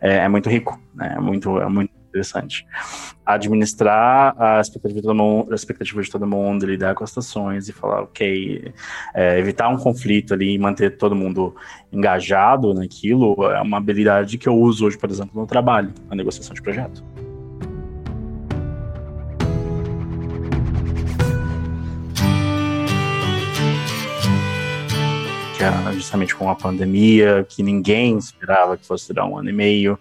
é, 0.02 0.18
é, 0.18 0.30
muito 0.30 0.50
rico, 0.50 0.80
né? 0.94 1.16
é, 1.18 1.20
muito, 1.20 1.60
é 1.60 1.68
muito 1.68 1.95
interessante. 2.16 2.66
Administrar 3.26 4.36
a 4.40 4.62
expectativa 4.62 5.02
de 5.02 5.08
todo 5.08 5.16
mundo, 5.16 5.52
a 5.52 5.56
expectativa 5.56 6.02
de 6.02 6.10
todo 6.10 6.26
mundo 6.26 6.66
lidar 6.66 6.96
com 6.96 7.04
as 7.04 7.10
situações 7.10 7.68
e 7.68 7.74
falar, 7.74 8.04
ok, 8.04 8.74
é, 9.14 9.40
evitar 9.40 9.68
um 9.70 9.78
conflito 9.78 10.34
ali 10.34 10.54
e 10.54 10.58
manter 10.58 10.98
todo 10.98 11.16
mundo 11.16 11.56
engajado 11.92 12.74
naquilo 12.74 13.36
é 13.52 13.62
uma 13.62 13.78
habilidade 13.78 14.38
que 14.38 14.48
eu 14.48 14.56
uso 14.56 14.86
hoje, 14.86 14.98
por 14.98 15.10
exemplo, 15.10 15.40
no 15.40 15.48
trabalho, 15.48 15.94
na 16.10 16.16
negociação 16.16 16.54
de 16.54 16.62
projeto. 16.62 17.04
justamente 25.96 26.36
com 26.36 26.50
a 26.50 26.56
pandemia, 26.56 27.46
que 27.48 27.64
ninguém 27.64 28.18
esperava 28.18 28.78
que 28.78 28.86
fosse 28.86 29.08
durar 29.08 29.28
um 29.28 29.38
ano 29.38 29.50
e 29.50 29.54
meio. 29.54 30.00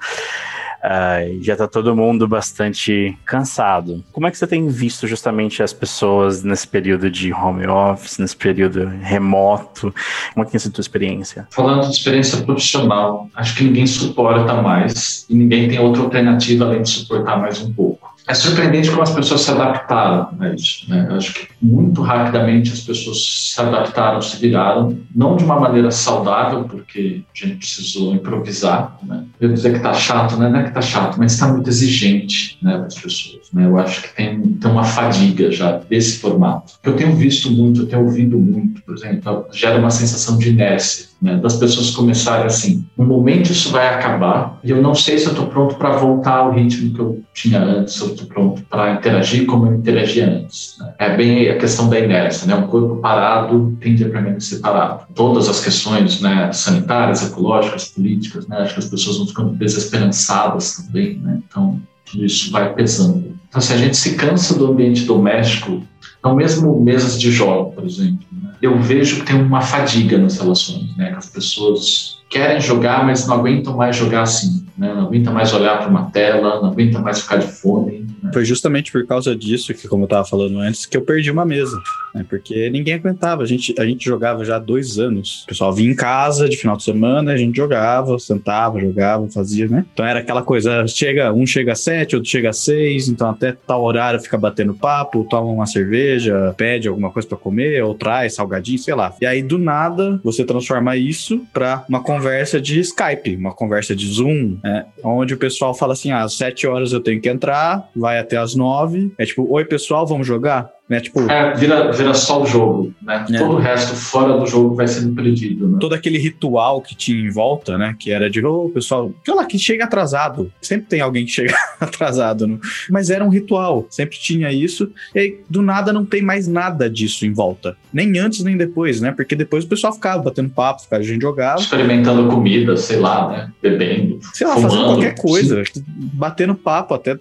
Uh, 0.84 1.42
já 1.42 1.54
está 1.54 1.66
todo 1.66 1.96
mundo 1.96 2.28
bastante 2.28 3.16
cansado. 3.24 4.04
Como 4.12 4.26
é 4.26 4.30
que 4.30 4.36
você 4.36 4.46
tem 4.46 4.68
visto 4.68 5.06
justamente 5.06 5.62
as 5.62 5.72
pessoas 5.72 6.42
nesse 6.42 6.68
período 6.68 7.10
de 7.10 7.32
home 7.32 7.66
office, 7.66 8.18
nesse 8.18 8.36
período 8.36 8.86
remoto? 9.00 9.94
Como 10.34 10.42
é 10.42 10.44
que 10.44 10.50
tem 10.50 10.60
sido 10.60 10.72
a 10.72 10.74
tua 10.74 10.82
experiência? 10.82 11.48
Falando 11.50 11.88
de 11.88 11.96
experiência 11.96 12.42
profissional, 12.42 13.30
acho 13.34 13.56
que 13.56 13.64
ninguém 13.64 13.86
suporta 13.86 14.60
mais 14.60 15.24
e 15.30 15.34
ninguém 15.34 15.68
tem 15.68 15.78
outra 15.78 16.02
alternativa 16.02 16.66
além 16.66 16.82
de 16.82 16.90
suportar 16.90 17.40
mais 17.40 17.62
um 17.62 17.72
pouco 17.72 18.13
é 18.26 18.32
surpreendente 18.32 18.90
como 18.90 19.02
as 19.02 19.10
pessoas 19.10 19.42
se 19.42 19.50
adaptaram 19.50 20.30
a 20.40 20.48
isso. 20.48 20.88
Né? 20.88 21.06
Eu 21.10 21.16
acho 21.16 21.34
que 21.34 21.46
muito 21.60 22.00
rapidamente 22.00 22.72
as 22.72 22.80
pessoas 22.80 23.52
se 23.52 23.60
adaptaram, 23.60 24.22
se 24.22 24.38
viraram, 24.38 24.98
não 25.14 25.36
de 25.36 25.44
uma 25.44 25.60
maneira 25.60 25.90
saudável, 25.90 26.64
porque 26.64 27.22
a 27.34 27.46
gente 27.46 27.58
precisou 27.58 28.14
improvisar. 28.14 28.98
Né? 29.02 29.24
Eu 29.38 29.52
dizer 29.52 29.70
que 29.72 29.76
está 29.76 29.92
chato, 29.92 30.38
né? 30.38 30.48
não 30.48 30.60
é 30.60 30.62
que 30.62 30.70
está 30.70 30.80
chato, 30.80 31.18
mas 31.18 31.34
está 31.34 31.48
muito 31.48 31.68
exigente 31.68 32.58
né, 32.62 32.78
das 32.78 32.94
pessoas. 32.94 33.48
Né? 33.52 33.66
Eu 33.66 33.78
acho 33.78 34.02
que 34.02 34.14
tem, 34.14 34.40
tem 34.40 34.70
uma 34.70 34.84
fadiga 34.84 35.52
já 35.52 35.78
desse 35.78 36.18
formato. 36.18 36.74
Eu 36.82 36.96
tenho 36.96 37.14
visto 37.14 37.50
muito, 37.50 37.82
eu 37.82 37.86
tenho 37.86 38.02
ouvido 38.02 38.38
muito, 38.38 38.82
por 38.82 38.96
exemplo, 38.96 39.46
gera 39.52 39.78
uma 39.78 39.90
sensação 39.90 40.38
de 40.38 40.48
inércia 40.48 41.13
né, 41.24 41.36
das 41.36 41.56
pessoas 41.56 41.90
começarem 41.90 42.44
assim, 42.44 42.84
no 42.98 43.06
momento 43.06 43.50
isso 43.50 43.70
vai 43.70 43.88
acabar 43.94 44.58
e 44.62 44.70
eu 44.70 44.82
não 44.82 44.94
sei 44.94 45.16
se 45.16 45.24
eu 45.24 45.32
estou 45.32 45.46
pronto 45.46 45.74
para 45.76 45.96
voltar 45.96 46.36
ao 46.36 46.52
ritmo 46.52 46.92
que 46.92 47.00
eu 47.00 47.22
tinha 47.32 47.62
antes, 47.62 47.94
se 47.94 48.02
eu 48.02 48.08
estou 48.08 48.26
pronto 48.26 48.62
para 48.68 48.92
interagir 48.92 49.46
como 49.46 49.66
eu 49.66 49.74
interagia 49.74 50.28
antes. 50.28 50.76
Né? 50.78 50.94
É 50.98 51.16
bem 51.16 51.48
a 51.48 51.56
questão 51.56 51.88
da 51.88 51.98
inércia, 51.98 52.46
né? 52.46 52.54
Um 52.54 52.66
corpo 52.66 52.96
parado 52.96 53.74
tende 53.80 54.04
a 54.04 54.10
permanecer 54.10 54.60
parado. 54.60 55.04
Todas 55.14 55.48
as 55.48 55.64
questões 55.64 56.20
né, 56.20 56.52
sanitárias, 56.52 57.22
ecológicas, 57.26 57.88
políticas, 57.88 58.46
né? 58.46 58.58
Acho 58.58 58.74
que 58.74 58.80
as 58.80 58.88
pessoas 58.88 59.16
vão 59.16 59.26
ficando 59.26 59.54
desesperançadas 59.54 60.76
também, 60.76 61.18
né? 61.20 61.40
Então, 61.48 61.80
tudo 62.04 62.24
isso 62.26 62.52
vai 62.52 62.74
pesando. 62.74 63.34
Então, 63.48 63.62
se 63.62 63.72
a 63.72 63.76
gente 63.78 63.96
se 63.96 64.14
cansa 64.14 64.58
do 64.58 64.66
ambiente 64.66 65.04
doméstico, 65.04 65.82
então 66.18 66.34
mesmo 66.34 66.80
mesas 66.80 67.18
de 67.18 67.30
jogo, 67.30 67.72
por 67.72 67.84
exemplo, 67.84 68.26
né? 68.32 68.53
Eu 68.64 68.80
vejo 68.80 69.20
que 69.20 69.26
tem 69.26 69.36
uma 69.36 69.60
fadiga 69.60 70.16
nas 70.16 70.38
relações, 70.38 70.96
né? 70.96 71.10
Que 71.10 71.18
as 71.18 71.28
pessoas 71.28 72.18
querem 72.30 72.58
jogar, 72.60 73.04
mas 73.04 73.26
não 73.26 73.36
aguentam 73.36 73.76
mais 73.76 73.94
jogar 73.94 74.22
assim, 74.22 74.63
né? 74.76 74.92
Não 74.94 75.06
aguentam 75.06 75.32
mais 75.32 75.52
olhar 75.52 75.78
para 75.78 75.88
uma 75.88 76.10
tela, 76.10 76.60
não 76.60 76.70
aguentam 76.70 77.00
mais 77.00 77.20
ficar 77.20 77.36
de 77.36 77.46
fone. 77.46 78.06
Né? 78.22 78.30
Foi 78.32 78.44
justamente 78.44 78.90
por 78.90 79.06
causa 79.06 79.34
disso 79.34 79.72
que, 79.74 79.86
como 79.86 80.02
eu 80.02 80.06
estava 80.06 80.24
falando 80.24 80.58
antes, 80.58 80.86
que 80.86 80.96
eu 80.96 81.02
perdi 81.02 81.30
uma 81.30 81.44
mesa, 81.44 81.80
né? 82.14 82.24
Porque 82.28 82.68
ninguém 82.70 82.94
aguentava. 82.94 83.42
A 83.42 83.46
gente, 83.46 83.74
a 83.78 83.84
gente 83.84 84.04
jogava 84.04 84.44
já 84.44 84.56
há 84.56 84.58
dois 84.58 84.98
anos. 84.98 85.42
O 85.44 85.46
pessoal 85.46 85.72
vinha 85.72 85.90
em 85.90 85.94
casa 85.94 86.48
de 86.48 86.56
final 86.56 86.76
de 86.76 86.82
semana, 86.82 87.32
a 87.32 87.36
gente 87.36 87.56
jogava, 87.56 88.18
sentava, 88.18 88.80
jogava, 88.80 89.28
fazia, 89.28 89.68
né? 89.68 89.84
Então 89.92 90.04
era 90.04 90.20
aquela 90.20 90.42
coisa, 90.42 90.86
chega, 90.86 91.32
um 91.32 91.46
chega 91.46 91.72
às 91.72 91.80
sete, 91.80 92.16
outro 92.16 92.30
chega 92.30 92.50
às 92.50 92.58
seis, 92.58 93.08
então 93.08 93.30
até 93.30 93.52
tal 93.52 93.82
horário 93.82 94.20
fica 94.20 94.36
batendo 94.36 94.74
papo, 94.74 95.26
toma 95.28 95.50
uma 95.50 95.66
cerveja, 95.66 96.54
pede 96.56 96.88
alguma 96.88 97.10
coisa 97.10 97.28
para 97.28 97.38
comer, 97.38 97.82
ou 97.84 97.94
traz 97.94 98.34
salgadinho, 98.34 98.78
sei 98.78 98.94
lá. 98.94 99.14
E 99.20 99.26
aí, 99.26 99.42
do 99.42 99.58
nada, 99.58 100.20
você 100.22 100.44
transforma 100.44 100.96
isso 100.96 101.44
para 101.52 101.84
uma 101.88 102.02
conversa 102.02 102.60
de 102.60 102.80
Skype, 102.80 103.36
uma 103.36 103.52
conversa 103.52 103.94
de 103.94 104.06
Zoom, 104.06 104.56
né? 104.64 104.86
onde 105.04 105.34
o 105.34 105.38
pessoal 105.38 105.74
fala 105.74 105.92
assim: 105.92 106.10
ah, 106.10 106.22
às 106.22 106.34
sete 106.34 106.66
horas 106.66 106.92
eu 106.92 107.00
tenho 107.00 107.20
que 107.20 107.28
entrar, 107.28 107.90
vai 107.94 108.18
até 108.18 108.38
às 108.38 108.54
nove. 108.54 109.12
É 109.18 109.26
tipo, 109.26 109.46
oi 109.52 109.64
pessoal, 109.66 110.06
vamos 110.06 110.26
jogar? 110.26 110.70
Né? 110.86 111.00
Tipo, 111.00 111.22
é, 111.30 111.54
vira, 111.54 111.90
vira 111.92 112.12
só 112.12 112.42
o 112.42 112.46
jogo, 112.46 112.92
né? 113.00 113.24
É. 113.30 113.38
Todo 113.38 113.54
o 113.54 113.58
resto 113.58 113.94
fora 113.94 114.38
do 114.38 114.46
jogo 114.46 114.74
vai 114.74 114.86
sendo 114.86 115.14
perdido, 115.14 115.66
né? 115.66 115.78
Todo 115.80 115.94
aquele 115.94 116.18
ritual 116.18 116.82
que 116.82 116.94
tinha 116.94 117.18
em 117.18 117.30
volta, 117.30 117.78
né? 117.78 117.96
Que 117.98 118.10
era 118.10 118.28
de, 118.28 118.44
ô, 118.44 118.66
oh, 118.66 118.68
pessoal, 118.68 119.10
sei 119.24 119.34
lá, 119.34 119.46
que 119.46 119.58
chega 119.58 119.84
atrasado. 119.84 120.52
Sempre 120.60 120.86
tem 120.88 121.00
alguém 121.00 121.24
que 121.24 121.30
chega 121.32 121.54
atrasado, 121.80 122.46
né? 122.46 122.58
mas 122.90 123.08
era 123.08 123.24
um 123.24 123.30
ritual, 123.30 123.86
sempre 123.88 124.18
tinha 124.18 124.52
isso. 124.52 124.92
E 125.14 125.18
aí, 125.18 125.40
do 125.48 125.62
nada, 125.62 125.90
não 125.90 126.04
tem 126.04 126.20
mais 126.20 126.46
nada 126.46 126.88
disso 126.90 127.24
em 127.24 127.32
volta. 127.32 127.76
Nem 127.90 128.18
antes, 128.18 128.44
nem 128.44 128.56
depois, 128.56 129.00
né? 129.00 129.10
Porque 129.10 129.34
depois 129.34 129.64
o 129.64 129.68
pessoal 129.68 129.92
ficava 129.92 130.22
batendo 130.22 130.50
papo, 130.50 130.82
ficava, 130.82 131.00
a 131.00 131.06
gente 131.06 131.22
jogava. 131.22 131.60
Experimentando 131.60 132.28
comida, 132.28 132.76
sei 132.76 132.98
lá, 132.98 133.28
né? 133.28 133.52
Bebendo. 133.62 134.18
Sei 134.34 134.46
lá, 134.46 134.54
fumando, 134.54 134.70
fazendo 134.70 134.86
qualquer 134.86 135.14
coisa. 135.14 135.64
Sim. 135.64 135.82
Batendo 135.86 136.54
papo 136.54 136.92
até, 136.92 137.16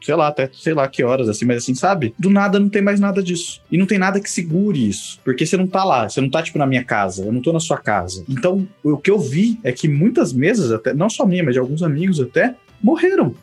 sei 0.00 0.14
lá, 0.14 0.28
até 0.28 0.48
sei 0.52 0.72
lá 0.72 0.86
que 0.86 1.02
horas, 1.02 1.28
assim, 1.28 1.44
mas 1.44 1.58
assim, 1.58 1.74
sabe? 1.74 2.14
Do 2.16 2.30
nada 2.30 2.60
não 2.60 2.68
tem 2.68 2.80
mais 2.80 3.00
nada 3.00 3.07
nada 3.08 3.22
disso. 3.22 3.60
E 3.70 3.76
não 3.76 3.86
tem 3.86 3.98
nada 3.98 4.20
que 4.20 4.30
segure 4.30 4.88
isso. 4.88 5.18
Porque 5.24 5.44
você 5.44 5.56
não 5.56 5.66
tá 5.66 5.84
lá, 5.84 6.08
você 6.08 6.20
não 6.20 6.30
tá, 6.30 6.42
tipo, 6.42 6.58
na 6.58 6.66
minha 6.66 6.84
casa, 6.84 7.24
eu 7.24 7.32
não 7.32 7.40
tô 7.40 7.52
na 7.52 7.60
sua 7.60 7.78
casa. 7.78 8.24
Então, 8.28 8.66
o 8.82 8.96
que 8.96 9.10
eu 9.10 9.18
vi 9.18 9.58
é 9.64 9.72
que 9.72 9.88
muitas 9.88 10.32
mesas, 10.32 10.70
até, 10.70 10.94
não 10.94 11.10
só 11.10 11.26
minha, 11.26 11.42
mas 11.42 11.54
de 11.54 11.58
alguns 11.58 11.82
amigos 11.82 12.20
até, 12.20 12.54
morreram 12.82 13.34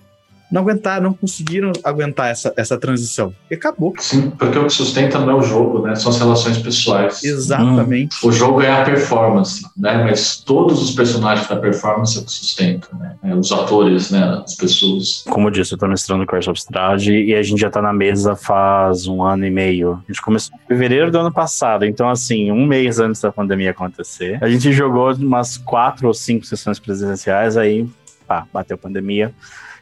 não 0.52 0.62
aguentaram, 0.62 1.04
não 1.04 1.14
conseguiram 1.14 1.72
aguentar 1.84 2.30
essa, 2.30 2.54
essa 2.56 2.78
transição. 2.78 3.34
E 3.50 3.56
acabou. 3.56 3.94
Sim, 4.00 4.30
porque 4.32 4.58
o 4.58 4.66
que 4.66 4.74
sustenta 4.74 5.20
não 5.20 5.32
é 5.32 5.36
o 5.36 5.42
jogo, 5.42 5.82
né? 5.82 5.96
São 5.96 6.12
as 6.12 6.20
relações 6.20 6.58
pessoais. 6.58 7.24
Exatamente. 7.24 8.16
Hum. 8.24 8.30
O 8.30 8.32
jogo 8.32 8.62
é 8.62 8.72
a 8.72 8.84
performance, 8.84 9.66
né? 9.76 10.04
Mas 10.04 10.38
todos 10.38 10.82
os 10.82 10.92
personagens 10.92 11.48
da 11.48 11.56
performance 11.56 12.18
é 12.18 12.22
o 12.22 12.26
que 12.26 12.32
sustentam, 12.32 12.98
né? 13.00 13.16
É, 13.24 13.34
os 13.34 13.52
atores, 13.52 14.12
né? 14.12 14.42
As 14.46 14.56
pessoas. 14.56 15.24
Como 15.28 15.48
eu 15.48 15.52
disse, 15.52 15.74
eu 15.74 15.78
tô 15.78 15.88
mestrando 15.88 16.26
Curse 16.26 16.50
of 16.50 16.60
Strahd 16.60 17.12
e 17.12 17.34
a 17.34 17.42
gente 17.42 17.60
já 17.60 17.70
tá 17.70 17.82
na 17.82 17.94
mesa 17.94 18.36
faz 18.36 19.08
um 19.08 19.24
ano 19.24 19.46
e 19.46 19.52
meio. 19.52 19.94
A 20.08 20.12
gente 20.12 20.22
começou 20.22 20.56
em 20.56 20.68
fevereiro 20.68 21.12
do 21.12 21.20
ano 21.20 21.34
passado, 21.34 21.86
então 21.86 22.10
assim, 22.10 22.52
um 22.52 22.66
mês 22.66 23.00
antes 23.00 23.22
da 23.22 23.32
pandemia 23.32 23.72
acontecer. 23.72 24.38
A 24.42 24.50
gente 24.50 24.72
jogou 24.72 25.14
umas 25.16 25.58
quatro 25.58 26.08
ou 26.08 26.14
cinco 26.14 26.46
sessões 26.46 26.80
presenciais, 26.80 27.58
aí, 27.58 27.88
pá, 28.28 28.46
bateu 28.54 28.76
a 28.76 28.78
pandemia 28.78 29.34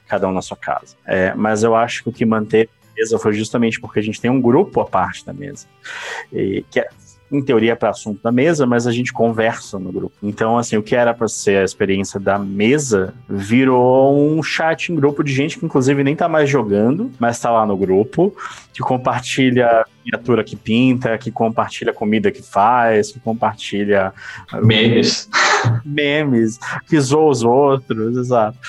cada 0.08 0.28
um 0.28 0.32
na 0.32 0.42
sua 0.42 0.58
casa. 0.58 0.96
É, 1.06 1.34
mas 1.34 1.64
eu 1.64 1.76
acho 1.76 2.04
que 2.04 2.10
o 2.10 2.14
que 2.14 2.26
manteve 2.26 2.70
a 2.82 3.00
mesa 3.00 3.20
foi 3.20 3.34
justamente 3.34 3.80
porque 3.80 4.00
a 4.00 4.04
gente 4.04 4.22
tem 4.22 4.30
um 4.30 4.42
grupo 4.42 4.82
à 4.82 4.86
parte 4.86 5.26
da 5.26 5.34
mesa, 5.34 5.66
e, 6.32 6.64
que 6.70 6.80
é, 6.80 6.88
em 7.34 7.42
teoria, 7.42 7.76
para 7.76 7.90
assunto 7.90 8.22
da 8.22 8.32
mesa, 8.32 8.66
mas 8.66 8.86
a 8.86 8.92
gente 8.92 9.12
conversa 9.12 9.80
no 9.80 9.92
grupo. 9.92 10.16
Então, 10.22 10.56
assim, 10.58 10.78
o 10.78 10.84
que 10.84 10.96
era 10.96 11.14
para 11.14 11.28
ser 11.28 11.58
a 11.58 11.64
experiência 11.64 12.20
da 12.20 12.38
mesa 12.38 13.14
virou 13.28 14.16
um 14.16 14.44
chat 14.44 14.92
em 14.92 14.96
grupo 14.96 15.24
de 15.24 15.34
gente 15.34 15.58
que, 15.58 15.66
inclusive, 15.66 16.04
nem 16.04 16.16
tá 16.16 16.30
mais 16.30 16.48
jogando, 16.48 17.12
mas 17.20 17.40
tá 17.40 17.50
lá 17.50 17.66
no 17.66 17.76
grupo, 17.76 18.36
que 18.72 18.82
compartilha 18.82 19.84
miniatura 20.06 20.44
que 20.44 20.56
pinta, 20.56 21.18
que 21.18 21.32
compartilha 21.32 21.92
comida 21.92 22.32
que 22.32 22.44
faz, 22.44 23.12
que 23.12 23.20
compartilha 23.20 24.14
memes, 24.62 25.28
memes, 25.84 26.60
que 26.88 27.00
zoa 27.00 27.32
os 27.32 27.44
outros, 27.44 28.16
exato 28.16 28.60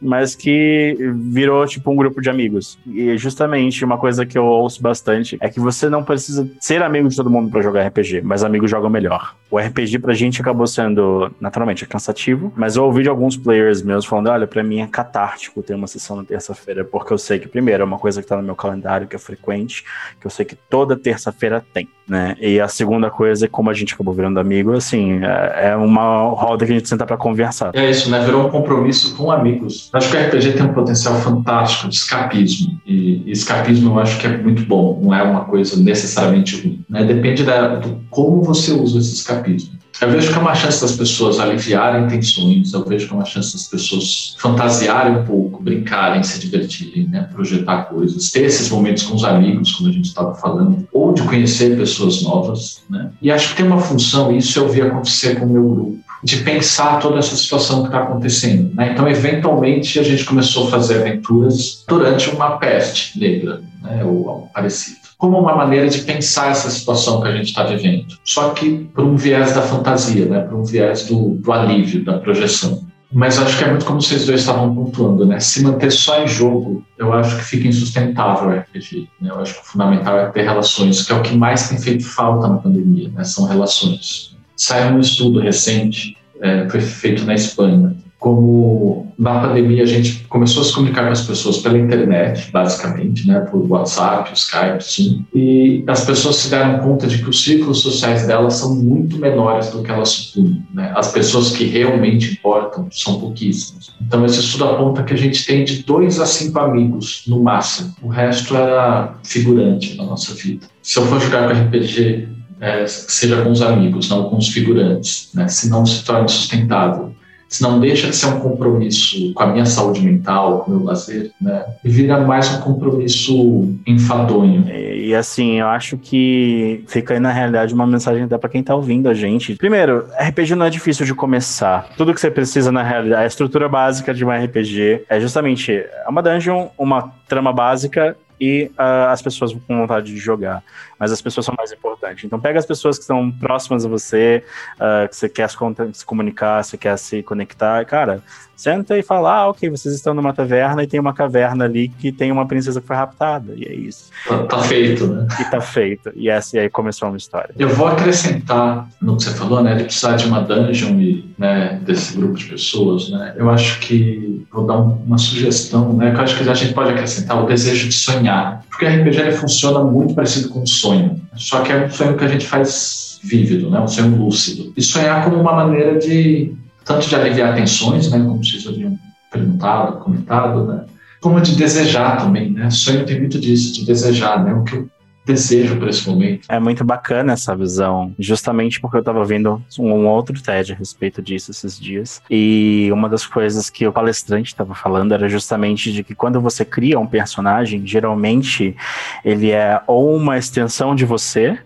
mas 0.00 0.34
que 0.34 0.96
virou 1.14 1.66
tipo 1.66 1.90
um 1.90 1.96
grupo 1.96 2.20
de 2.20 2.30
amigos. 2.30 2.78
E 2.86 3.16
justamente 3.16 3.84
uma 3.84 3.98
coisa 3.98 4.24
que 4.24 4.38
eu 4.38 4.44
ouço 4.44 4.82
bastante 4.82 5.36
é 5.40 5.48
que 5.48 5.60
você 5.60 5.88
não 5.88 6.02
precisa 6.02 6.50
ser 6.60 6.82
amigo 6.82 7.08
de 7.08 7.16
todo 7.16 7.30
mundo 7.30 7.50
para 7.50 7.62
jogar 7.62 7.86
RPG, 7.86 8.22
mas 8.22 8.42
amigos 8.42 8.70
jogam 8.70 8.90
melhor. 8.90 9.34
O 9.50 9.58
RPG 9.58 9.98
pra 9.98 10.14
gente 10.14 10.40
acabou 10.40 10.66
sendo, 10.66 11.30
naturalmente, 11.40 11.84
é 11.84 11.86
cansativo, 11.86 12.52
mas 12.56 12.76
eu 12.76 12.84
ouvi 12.84 13.02
de 13.02 13.08
alguns 13.08 13.36
players 13.36 13.82
meus 13.82 14.04
falando: 14.04 14.28
olha, 14.28 14.46
pra 14.46 14.62
mim 14.62 14.80
é 14.80 14.86
catártico 14.86 15.62
ter 15.62 15.74
uma 15.74 15.86
sessão 15.86 16.16
na 16.16 16.24
terça-feira, 16.24 16.84
porque 16.84 17.12
eu 17.12 17.18
sei 17.18 17.38
que, 17.38 17.48
primeiro, 17.48 17.82
é 17.82 17.86
uma 17.86 17.98
coisa 17.98 18.22
que 18.22 18.28
tá 18.28 18.36
no 18.36 18.42
meu 18.42 18.54
calendário, 18.54 19.08
que 19.08 19.16
é 19.16 19.18
frequente, 19.18 19.84
que 20.20 20.26
eu 20.26 20.30
sei 20.30 20.44
que 20.44 20.54
toda 20.54 20.96
terça-feira 20.96 21.64
tem, 21.74 21.88
né? 22.08 22.36
E 22.40 22.60
a 22.60 22.68
segunda 22.68 23.10
coisa 23.10 23.46
é 23.46 23.48
como 23.48 23.70
a 23.70 23.74
gente 23.74 23.94
acabou 23.94 24.14
virando 24.14 24.38
amigo, 24.38 24.72
assim, 24.72 25.20
é, 25.22 25.70
é 25.70 25.76
uma 25.76 26.28
roda 26.28 26.64
que 26.64 26.72
a 26.72 26.74
gente 26.76 26.88
senta 26.88 27.04
para 27.04 27.16
conversar. 27.16 27.72
É 27.74 27.90
isso, 27.90 28.10
né? 28.10 28.24
Virou 28.24 28.46
um 28.46 28.50
compromisso 28.50 29.16
com 29.16 29.32
amigos. 29.32 29.89
Acho 29.92 30.10
que 30.10 30.16
o 30.16 30.20
RPG 30.20 30.52
tem 30.52 30.62
um 30.66 30.72
potencial 30.72 31.16
fantástico 31.16 31.88
de 31.88 31.96
escapismo. 31.96 32.80
E, 32.86 33.22
escapismo 33.30 33.90
eu 33.90 33.98
acho 33.98 34.18
que 34.18 34.26
é 34.26 34.36
muito 34.36 34.64
bom, 34.64 35.00
não 35.02 35.14
é 35.14 35.22
uma 35.22 35.44
coisa 35.44 35.80
necessariamente 35.80 36.60
ruim. 36.60 36.84
Né? 36.88 37.04
Depende 37.04 37.44
da, 37.44 37.76
do 37.76 38.00
como 38.08 38.42
você 38.42 38.72
usa 38.72 38.98
esse 38.98 39.14
escapismo. 39.14 39.80
Eu 40.00 40.10
vejo 40.10 40.32
que 40.32 40.38
é 40.38 40.40
uma 40.40 40.54
chance 40.54 40.80
das 40.80 40.96
pessoas 40.96 41.38
aliviarem 41.38 42.08
tensões, 42.08 42.72
eu 42.72 42.82
vejo 42.84 43.06
que 43.06 43.12
é 43.12 43.16
uma 43.16 43.24
chance 43.24 43.52
das 43.52 43.66
pessoas 43.66 44.34
fantasiarem 44.38 45.18
um 45.18 45.24
pouco, 45.26 45.62
brincarem, 45.62 46.22
se 46.22 46.40
divertirem, 46.40 47.06
né? 47.06 47.28
projetar 47.30 47.82
coisas, 47.82 48.30
ter 48.30 48.44
esses 48.44 48.70
momentos 48.70 49.02
com 49.02 49.14
os 49.14 49.24
amigos, 49.24 49.72
como 49.72 49.90
a 49.90 49.92
gente 49.92 50.06
estava 50.06 50.34
falando, 50.34 50.88
ou 50.90 51.12
de 51.12 51.22
conhecer 51.22 51.76
pessoas 51.76 52.22
novas. 52.22 52.82
Né? 52.88 53.10
E 53.20 53.30
acho 53.30 53.50
que 53.50 53.56
tem 53.56 53.66
uma 53.66 53.78
função, 53.78 54.34
isso 54.34 54.58
eu 54.58 54.70
vi 54.70 54.80
acontecer 54.80 55.38
com 55.38 55.44
o 55.44 55.50
meu 55.50 55.68
grupo 55.68 56.09
de 56.22 56.38
pensar 56.38 56.98
toda 56.98 57.18
essa 57.18 57.34
situação 57.34 57.82
que 57.82 57.88
está 57.88 58.00
acontecendo. 58.00 58.74
Né? 58.74 58.92
Então, 58.92 59.08
eventualmente, 59.08 59.98
a 59.98 60.02
gente 60.02 60.24
começou 60.24 60.68
a 60.68 60.70
fazer 60.70 61.00
aventuras 61.00 61.84
durante 61.88 62.30
uma 62.30 62.58
peste 62.58 63.18
negra, 63.18 63.62
né? 63.82 64.04
ou 64.04 64.28
algo 64.28 64.50
parecido, 64.52 64.98
como 65.16 65.38
uma 65.38 65.56
maneira 65.56 65.88
de 65.88 66.00
pensar 66.00 66.50
essa 66.50 66.70
situação 66.70 67.20
que 67.20 67.28
a 67.28 67.32
gente 67.32 67.46
está 67.46 67.64
vivendo, 67.64 68.06
só 68.24 68.50
que 68.50 68.88
por 68.94 69.04
um 69.04 69.16
viés 69.16 69.54
da 69.54 69.62
fantasia, 69.62 70.26
né? 70.26 70.40
por 70.40 70.58
um 70.58 70.64
viés 70.64 71.06
do, 71.06 71.36
do 71.36 71.52
alívio, 71.52 72.04
da 72.04 72.18
projeção. 72.18 72.88
Mas 73.12 73.40
acho 73.40 73.58
que 73.58 73.64
é 73.64 73.68
muito 73.68 73.84
como 73.84 74.00
vocês 74.00 74.24
dois 74.24 74.38
estavam 74.38 74.72
pontuando, 74.72 75.26
né? 75.26 75.40
Se 75.40 75.64
manter 75.64 75.90
só 75.90 76.22
em 76.22 76.28
jogo, 76.28 76.84
eu 76.96 77.12
acho 77.12 77.38
que 77.38 77.44
fica 77.44 77.66
insustentável 77.66 78.48
o 78.48 78.52
RPG. 78.52 79.08
Né? 79.20 79.30
Eu 79.30 79.40
acho 79.40 79.54
que 79.54 79.60
o 79.62 79.64
fundamental 79.64 80.16
é 80.16 80.26
ter 80.26 80.42
relações, 80.42 81.02
que 81.04 81.12
é 81.12 81.16
o 81.16 81.20
que 81.20 81.36
mais 81.36 81.68
tem 81.68 81.76
feito 81.76 82.06
falta 82.06 82.46
na 82.46 82.58
pandemia, 82.58 83.08
né? 83.08 83.24
São 83.24 83.46
relações 83.46 84.36
Saiu 84.60 84.96
um 84.96 85.00
estudo 85.00 85.40
recente, 85.40 86.18
é, 86.38 86.68
foi 86.68 86.82
feito 86.82 87.24
na 87.24 87.32
Espanha, 87.32 87.96
como 88.18 89.10
na 89.18 89.40
pandemia 89.40 89.82
a 89.82 89.86
gente 89.86 90.26
começou 90.28 90.62
a 90.62 90.66
se 90.66 90.74
comunicar 90.74 91.06
com 91.06 91.12
as 91.12 91.22
pessoas 91.22 91.56
pela 91.58 91.78
internet, 91.78 92.50
basicamente, 92.52 93.26
né, 93.26 93.40
por 93.40 93.66
WhatsApp, 93.70 94.30
Skype, 94.34 94.84
sim, 94.84 95.24
e 95.34 95.82
as 95.86 96.04
pessoas 96.04 96.36
se 96.36 96.50
deram 96.50 96.80
conta 96.80 97.06
de 97.06 97.22
que 97.22 97.30
os 97.30 97.42
círculos 97.42 97.80
sociais 97.80 98.26
delas 98.26 98.56
são 98.56 98.76
muito 98.76 99.18
menores 99.18 99.70
do 99.70 99.82
que 99.82 99.90
elas 99.90 100.10
supunham. 100.10 100.62
Né? 100.74 100.92
As 100.94 101.10
pessoas 101.10 101.56
que 101.56 101.64
realmente 101.64 102.34
importam 102.34 102.86
são 102.90 103.18
pouquíssimas. 103.18 103.90
Então 104.02 104.26
esse 104.26 104.40
estudo 104.40 104.66
aponta 104.66 105.02
que 105.02 105.14
a 105.14 105.18
gente 105.18 105.46
tem 105.46 105.64
de 105.64 105.84
dois 105.84 106.20
a 106.20 106.26
cinco 106.26 106.60
amigos 106.60 107.22
no 107.26 107.42
máximo. 107.42 107.94
O 108.02 108.08
resto 108.08 108.54
era 108.54 109.14
figurante 109.24 109.96
na 109.96 110.04
nossa 110.04 110.34
vida. 110.34 110.66
Se 110.82 110.98
eu 110.98 111.06
for 111.06 111.18
jogar 111.18 111.48
com 111.48 111.58
RPG, 111.58 112.39
é, 112.60 112.86
seja 112.86 113.42
com 113.42 113.50
os 113.50 113.62
amigos, 113.62 114.08
não 114.08 114.28
com 114.28 114.36
os 114.36 114.48
figurantes, 114.48 115.30
né? 115.34 115.48
senão 115.48 115.84
se 115.86 116.04
torna 116.04 116.28
sustentável 116.28 117.14
se 117.50 117.64
não 117.64 117.80
deixa 117.80 118.08
de 118.08 118.14
ser 118.14 118.26
um 118.26 118.38
compromisso 118.38 119.34
com 119.34 119.42
a 119.42 119.46
minha 119.48 119.66
saúde 119.66 120.00
mental, 120.00 120.60
com 120.60 120.70
o 120.70 120.76
meu 120.76 120.84
lazer, 120.84 121.32
né? 121.40 121.64
E 121.84 121.90
vira 121.90 122.20
mais 122.20 122.48
um 122.54 122.60
compromisso 122.60 123.74
enfadonho. 123.84 124.64
E, 124.70 125.08
e 125.08 125.14
assim, 125.16 125.58
eu 125.58 125.66
acho 125.66 125.98
que 125.98 126.84
fica 126.86 127.14
aí 127.14 127.18
na 127.18 127.32
realidade 127.32 127.74
uma 127.74 127.88
mensagem 127.88 128.22
até 128.22 128.38
para 128.38 128.48
quem 128.48 128.62
tá 128.62 128.72
ouvindo 128.72 129.08
a 129.08 129.14
gente. 129.14 129.56
Primeiro, 129.56 130.06
RPG 130.16 130.54
não 130.54 130.64
é 130.64 130.70
difícil 130.70 131.04
de 131.04 131.12
começar. 131.12 131.88
Tudo 131.96 132.14
que 132.14 132.20
você 132.20 132.30
precisa 132.30 132.70
na 132.70 132.84
realidade, 132.84 133.24
a 133.24 133.26
estrutura 133.26 133.68
básica 133.68 134.14
de 134.14 134.24
um 134.24 134.30
RPG 134.30 135.06
é 135.08 135.18
justamente 135.18 135.84
uma 136.08 136.22
dungeon, 136.22 136.68
uma 136.78 137.12
trama 137.28 137.52
básica 137.52 138.16
e 138.40 138.70
uh, 138.78 139.10
as 139.10 139.20
pessoas 139.20 139.52
com 139.52 139.76
vontade 139.76 140.06
de 140.06 140.18
jogar. 140.18 140.62
Mas 141.00 141.10
as 141.10 141.22
pessoas 141.22 141.46
são 141.46 141.54
mais 141.56 141.72
importantes. 141.72 142.24
Então 142.24 142.38
pega 142.38 142.58
as 142.58 142.66
pessoas 142.66 142.98
que 142.98 143.02
estão 143.02 143.32
próximas 143.32 143.86
a 143.86 143.88
você, 143.88 144.44
uh, 144.76 145.08
que 145.08 145.16
você 145.16 145.28
quer 145.30 145.48
se, 145.48 145.56
se 145.94 146.04
comunicar, 146.04 146.62
você 146.62 146.76
quer 146.76 146.98
se 146.98 147.22
conectar. 147.22 147.82
Cara, 147.86 148.22
senta 148.60 148.98
e 148.98 149.02
fala, 149.02 149.32
ah, 149.32 149.48
ok, 149.48 149.70
vocês 149.70 149.94
estão 149.94 150.12
numa 150.12 150.34
taverna 150.34 150.82
e 150.82 150.86
tem 150.86 151.00
uma 151.00 151.14
caverna 151.14 151.64
ali 151.64 151.88
que 151.88 152.12
tem 152.12 152.30
uma 152.30 152.46
princesa 152.46 152.78
que 152.78 152.86
foi 152.86 152.96
raptada. 152.96 153.54
E 153.56 153.64
é 153.64 153.72
isso. 153.72 154.10
Tá, 154.28 154.42
tá 154.44 154.58
feito, 154.58 155.06
né? 155.06 155.26
E 155.40 155.44
tá 155.44 155.60
feito. 155.62 156.12
E, 156.14 156.28
essa, 156.28 156.56
e 156.56 156.60
aí 156.60 156.68
começou 156.68 157.08
uma 157.08 157.16
história. 157.16 157.54
Eu 157.58 157.70
vou 157.70 157.86
acrescentar 157.86 158.86
no 159.00 159.16
que 159.16 159.24
você 159.24 159.30
falou, 159.30 159.62
né? 159.62 159.74
De 159.76 159.84
precisar 159.84 160.16
de 160.16 160.26
uma 160.26 160.42
dungeon 160.42 161.00
e 161.00 161.24
né, 161.38 161.80
desse 161.82 162.14
grupo 162.18 162.34
de 162.34 162.44
pessoas, 162.44 163.08
né? 163.08 163.34
Eu 163.36 163.48
acho 163.48 163.80
que 163.80 164.46
vou 164.52 164.66
dar 164.66 164.76
uma 164.76 165.16
sugestão, 165.16 165.94
né? 165.94 166.10
Que 166.10 166.18
eu 166.18 166.22
acho 166.22 166.36
que 166.36 166.48
a 166.48 166.54
gente 166.54 166.74
pode 166.74 166.90
acrescentar 166.90 167.42
o 167.42 167.46
desejo 167.46 167.88
de 167.88 167.94
sonhar. 167.94 168.62
Porque 168.80 168.96
RPG 168.96 169.32
funciona 169.32 169.84
muito 169.84 170.14
parecido 170.14 170.48
com 170.48 170.62
um 170.62 170.66
sonho. 170.66 171.20
Só 171.36 171.60
que 171.60 171.70
é 171.70 171.84
um 171.84 171.90
sonho 171.90 172.16
que 172.16 172.24
a 172.24 172.28
gente 172.28 172.46
faz 172.46 173.20
vívido, 173.22 173.68
né? 173.68 173.78
Um 173.78 173.86
sonho 173.86 174.16
lúcido. 174.16 174.72
E 174.74 174.80
sonhar 174.80 175.22
como 175.22 175.38
uma 175.38 175.52
maneira 175.52 175.98
de 175.98 176.54
tanto 176.82 177.06
de 177.06 177.14
aliviar 177.14 177.54
tensões, 177.54 178.10
né, 178.10 178.18
como 178.18 178.42
vocês 178.42 178.66
haviam 178.66 178.98
perguntado, 179.30 179.98
comentado, 179.98 180.64
né, 180.64 180.84
como 181.20 181.38
de 181.42 181.54
desejar 181.54 182.16
também, 182.24 182.50
né? 182.50 182.70
Sonho 182.70 183.04
tem 183.04 183.20
muito 183.20 183.38
disso, 183.38 183.74
de 183.74 183.84
desejar, 183.84 184.42
né? 184.42 184.54
O 184.54 184.64
que 184.64 184.76
eu 184.76 184.88
desejo 185.30 185.76
para 185.76 185.90
esse 185.90 186.08
momento. 186.08 186.46
É 186.48 186.58
muito 186.58 186.84
bacana 186.84 187.32
essa 187.32 187.54
visão, 187.54 188.14
justamente 188.18 188.80
porque 188.80 188.96
eu 188.96 189.00
estava 189.00 189.24
vendo 189.24 189.62
um 189.78 190.06
outro 190.06 190.40
TED 190.40 190.72
a 190.72 190.76
respeito 190.76 191.22
disso 191.22 191.50
esses 191.50 191.78
dias. 191.78 192.22
E 192.30 192.88
uma 192.92 193.08
das 193.08 193.26
coisas 193.26 193.70
que 193.70 193.86
o 193.86 193.92
palestrante 193.92 194.48
estava 194.48 194.74
falando 194.74 195.12
era 195.12 195.28
justamente 195.28 195.92
de 195.92 196.02
que 196.02 196.14
quando 196.14 196.40
você 196.40 196.64
cria 196.64 196.98
um 196.98 197.06
personagem, 197.06 197.86
geralmente 197.86 198.76
ele 199.24 199.50
é 199.50 199.80
ou 199.86 200.14
uma 200.16 200.36
extensão 200.36 200.94
de 200.94 201.04
você, 201.04 201.58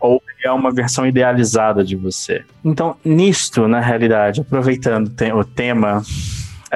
ou 0.00 0.22
é 0.44 0.50
uma 0.50 0.70
versão 0.70 1.06
idealizada 1.06 1.82
de 1.82 1.96
você. 1.96 2.44
Então, 2.62 2.96
nisto, 3.04 3.66
na 3.66 3.80
realidade, 3.80 4.40
aproveitando 4.40 5.10
o 5.34 5.44
tema 5.44 6.02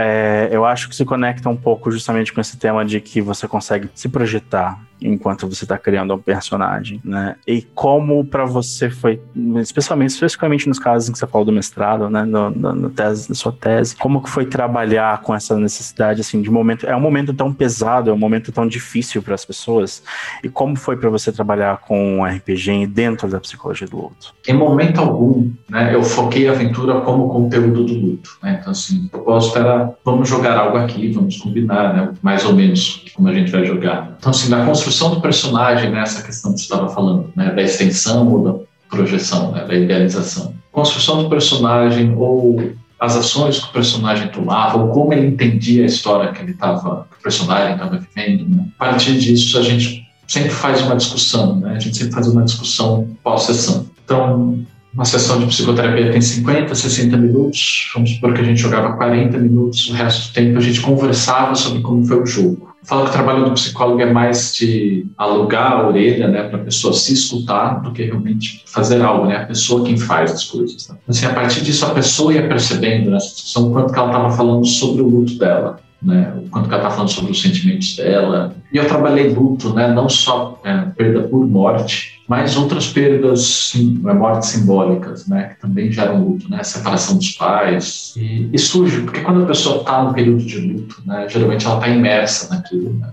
é, 0.01 0.49
eu 0.53 0.65
acho 0.65 0.89
que 0.89 0.95
se 0.95 1.05
conecta 1.05 1.49
um 1.49 1.57
pouco 1.57 1.91
justamente 1.91 2.33
com 2.33 2.41
esse 2.41 2.57
tema 2.57 2.85
de 2.85 3.01
que 3.01 3.21
você 3.21 3.49
consegue 3.49 3.89
se 3.97 4.09
projetar 4.09 4.81
enquanto 5.01 5.49
você 5.49 5.65
está 5.65 5.79
criando 5.79 6.15
um 6.15 6.19
personagem, 6.19 7.01
né? 7.05 7.37
E 7.47 7.63
como 7.75 8.25
para 8.25 8.45
você 8.45 8.91
foi, 8.91 9.21
especialmente, 9.57 10.11
especificamente 10.11 10.69
nos 10.69 10.79
casos 10.79 11.09
em 11.09 11.13
que 11.13 11.19
você 11.19 11.27
falou 11.27 11.45
do 11.45 11.53
mestrado, 11.53 12.11
né? 12.11 12.25
No, 12.25 12.51
no, 12.51 12.75
no 12.75 12.91
tese, 12.91 13.29
na 13.29 13.35
sua 13.35 13.53
tese, 13.53 13.97
como 13.97 14.23
que 14.23 14.29
foi 14.29 14.47
trabalhar 14.47 15.23
com 15.23 15.35
essa 15.35 15.57
necessidade, 15.57 16.21
assim, 16.21 16.43
de 16.43 16.51
momento, 16.51 16.87
é 16.87 16.97
um 16.97 17.01
momento 17.01 17.33
tão 17.33 17.53
pesado, 17.53 18.11
é 18.11 18.13
um 18.13 18.19
momento 18.19 18.51
tão 18.51 18.67
difícil 18.67 19.23
para 19.23 19.35
as 19.35 19.45
pessoas, 19.45 20.03
e 20.43 20.49
como 20.49 20.77
foi 20.77 20.97
para 20.97 21.11
você 21.11 21.31
trabalhar 21.31 21.79
com 21.79 22.25
RPG 22.25 22.87
dentro 22.89 23.29
da 23.29 23.41
psicologia 23.41 23.87
do 23.87 23.97
luto? 23.97 24.35
Em 24.47 24.55
momento 24.55 25.01
algum, 25.01 25.51
né? 25.69 25.95
Eu 25.95 26.03
foquei 26.03 26.49
a 26.49 26.53
aventura 26.53 27.01
como 27.01 27.29
conteúdo 27.29 27.85
do 27.85 27.95
luto, 27.95 28.39
né? 28.43 28.59
Então, 28.61 28.73
assim, 28.73 29.07
o 29.07 29.09
propósito 29.09 29.59
era, 29.59 29.95
vamos 30.05 30.29
jogar 30.29 30.59
algo 30.59 30.77
aqui, 30.77 31.13
vamos 31.13 31.37
combinar, 31.37 31.95
né? 31.95 32.13
Mais 32.23 32.45
ou 32.45 32.55
menos 32.55 33.05
como 33.15 33.29
a 33.29 33.35
gente 33.35 33.51
vai 33.51 33.65
jogar. 33.65 34.17
Então, 34.19 34.31
assim, 34.31 34.49
na 34.49 34.65
construção 34.65 34.88
construção 34.89 35.11
do 35.11 35.21
personagem, 35.21 35.91
né, 35.91 36.01
essa 36.01 36.23
questão 36.23 36.53
que 36.53 36.61
você 36.61 36.65
estava 36.65 36.89
falando, 36.89 37.31
né, 37.37 37.53
da 37.53 37.63
extensão 37.63 38.27
ou 38.33 38.43
da 38.43 38.65
projeção, 38.89 39.53
né, 39.53 39.65
da 39.65 39.75
idealização. 39.75 40.55
Construção 40.73 41.23
do 41.23 41.29
personagem 41.29 42.15
ou 42.17 42.73
as 42.99 43.15
ações 43.15 43.59
que 43.59 43.69
o 43.69 43.73
personagem 43.73 44.29
tomava 44.29 44.79
ou 44.79 44.89
como 44.89 45.13
ele 45.13 45.27
entendia 45.27 45.83
a 45.83 45.87
história 45.87 46.33
que 46.33 46.41
ele 46.41 46.53
estava, 46.53 47.07
o 47.19 47.23
personagem 47.23 47.75
estava 47.75 47.99
vivendo. 47.99 48.49
Né? 48.49 48.65
A 48.79 48.87
partir 48.87 49.19
disso, 49.19 49.59
a 49.59 49.63
gente 49.63 50.07
sempre 50.27 50.51
faz 50.51 50.81
uma 50.83 50.97
discussão, 50.97 51.57
né? 51.57 51.75
A 51.77 51.79
gente 51.79 51.97
sempre 51.97 52.13
faz 52.13 52.27
uma 52.27 52.43
discussão 52.43 53.09
pós-sessão. 53.23 53.87
Então, 54.05 54.59
uma 54.93 55.05
sessão 55.05 55.39
de 55.39 55.47
psicoterapia 55.47 56.11
tem 56.11 56.21
50, 56.21 56.75
60 56.75 57.17
minutos, 57.17 57.91
vamos 57.95 58.11
supor 58.11 58.35
que 58.35 58.41
a 58.41 58.45
gente 58.45 58.61
jogava 58.61 58.95
40 58.95 59.39
minutos, 59.39 59.89
o 59.91 59.93
resto 59.93 60.29
do 60.29 60.35
tempo 60.35 60.59
a 60.59 60.61
gente 60.61 60.81
conversava 60.81 61.55
sobre 61.55 61.81
como 61.83 62.05
foi 62.05 62.21
o 62.21 62.27
jogo 62.27 62.68
falo 62.85 63.05
que 63.05 63.11
o 63.11 63.13
trabalho 63.13 63.45
do 63.45 63.53
psicólogo 63.53 64.01
é 64.01 64.13
mais 64.13 64.55
de 64.55 65.07
alugar 65.17 65.73
a 65.73 65.89
orelha, 65.89 66.29
né, 66.29 66.45
para 66.45 66.61
a 66.61 66.65
pessoa 66.65 66.93
se 66.93 67.13
escutar 67.13 67.83
do 67.83 67.93
que 67.93 68.05
realmente 68.05 68.63
fazer 68.67 69.03
algo, 69.03 69.27
né, 69.27 69.37
a 69.37 69.47
pessoa 69.47 69.85
quem 69.85 69.97
faz 69.97 70.33
as 70.33 70.45
coisas. 70.45 70.89
Né? 70.89 70.97
Assim, 71.09 71.27
a 71.27 71.35
partir 71.35 71.63
disso, 71.63 71.85
a 71.85 71.91
pessoa 71.91 72.33
ia 72.33 72.49
percebendo 72.49 73.11
nessa 73.11 73.35
discussão 73.35 73.73
quanto 73.73 73.93
que 73.93 73.99
ela 73.99 74.09
estava 74.09 74.31
falando 74.31 74.67
sobre 74.67 75.03
o 75.03 75.09
luto 75.09 75.37
dela, 75.39 75.79
né, 76.01 76.33
o 76.37 76.49
quanto 76.49 76.69
que 76.69 76.75
ela 76.75 76.83
está 76.83 76.95
falando 76.95 77.11
sobre 77.11 77.33
os 77.33 77.43
sentimentos 77.43 77.97
dela. 77.97 78.55
E 78.73 78.77
eu 78.77 78.87
trabalhei 78.87 79.31
luto, 79.31 79.73
né, 79.75 79.89
não 79.89 80.09
só 80.09 80.61
é, 80.65 80.77
perda 80.97 81.23
por 81.23 81.47
morte, 81.47 82.23
mas 82.29 82.57
outras 82.57 82.89
perdas, 82.89 83.41
sim, 83.43 84.01
né, 84.03 84.13
mortes 84.13 84.51
simbólicas, 84.51 85.27
né, 85.27 85.51
que 85.55 85.61
também 85.61 85.91
geram 85.91 86.23
luto, 86.23 86.49
né, 86.51 86.63
separação 86.63 87.17
dos 87.17 87.33
pais. 87.33 88.15
E, 88.17 88.49
e 88.53 88.59
surge, 88.59 89.01
porque 89.03 89.21
quando 89.21 89.43
a 89.43 89.47
pessoa 89.47 89.79
está 89.79 90.03
no 90.05 90.15
período 90.15 90.45
de 90.45 90.59
luto, 90.61 91.03
né, 91.05 91.27
geralmente 91.29 91.67
ela 91.67 91.77
está 91.77 91.89
imersa 91.89 92.55
naquilo. 92.55 92.95
Né, 92.95 93.11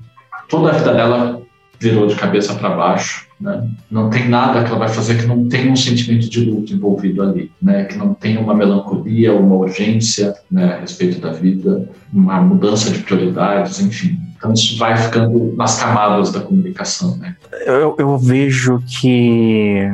toda 0.49 0.69
a 0.69 0.73
vida 0.73 0.93
dela 0.93 1.41
virou 1.79 2.07
de 2.07 2.15
cabeça 2.15 2.53
para 2.55 2.69
baixo. 2.69 3.24
Né? 3.39 3.69
Não 3.91 4.09
tem 4.09 4.29
nada 4.29 4.63
que 4.63 4.69
ela 4.69 4.79
vai 4.79 4.89
fazer 4.89 5.17
que 5.17 5.25
não 5.25 5.47
tenha 5.47 5.71
um 5.71 5.75
sentimento 5.75 6.29
de 6.29 6.45
luto 6.45 6.73
envolvido 6.73 7.21
ali, 7.21 7.51
né? 7.61 7.83
que 7.85 7.97
não 7.97 8.13
tenha 8.13 8.39
uma 8.39 8.53
melancolia, 8.53 9.33
uma 9.33 9.55
urgência 9.55 10.33
né, 10.49 10.75
a 10.75 10.79
respeito 10.79 11.19
da 11.19 11.31
vida, 11.31 11.89
uma 12.13 12.39
mudança 12.41 12.89
de 12.91 12.99
prioridades, 12.99 13.79
enfim. 13.79 14.17
Então 14.37 14.53
isso 14.53 14.77
vai 14.77 14.95
ficando 14.95 15.53
nas 15.55 15.79
camadas 15.79 16.31
da 16.31 16.39
comunicação. 16.39 17.17
Né? 17.17 17.35
Eu, 17.65 17.95
eu 17.97 18.17
vejo 18.17 18.81
que 18.87 19.89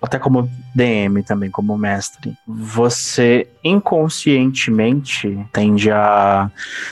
até 0.00 0.18
como 0.18 0.48
DM 0.74 1.22
também, 1.22 1.50
como 1.50 1.76
mestre, 1.76 2.34
você 2.46 3.48
inconscientemente 3.64 5.38
tende 5.52 5.90
a 5.90 6.50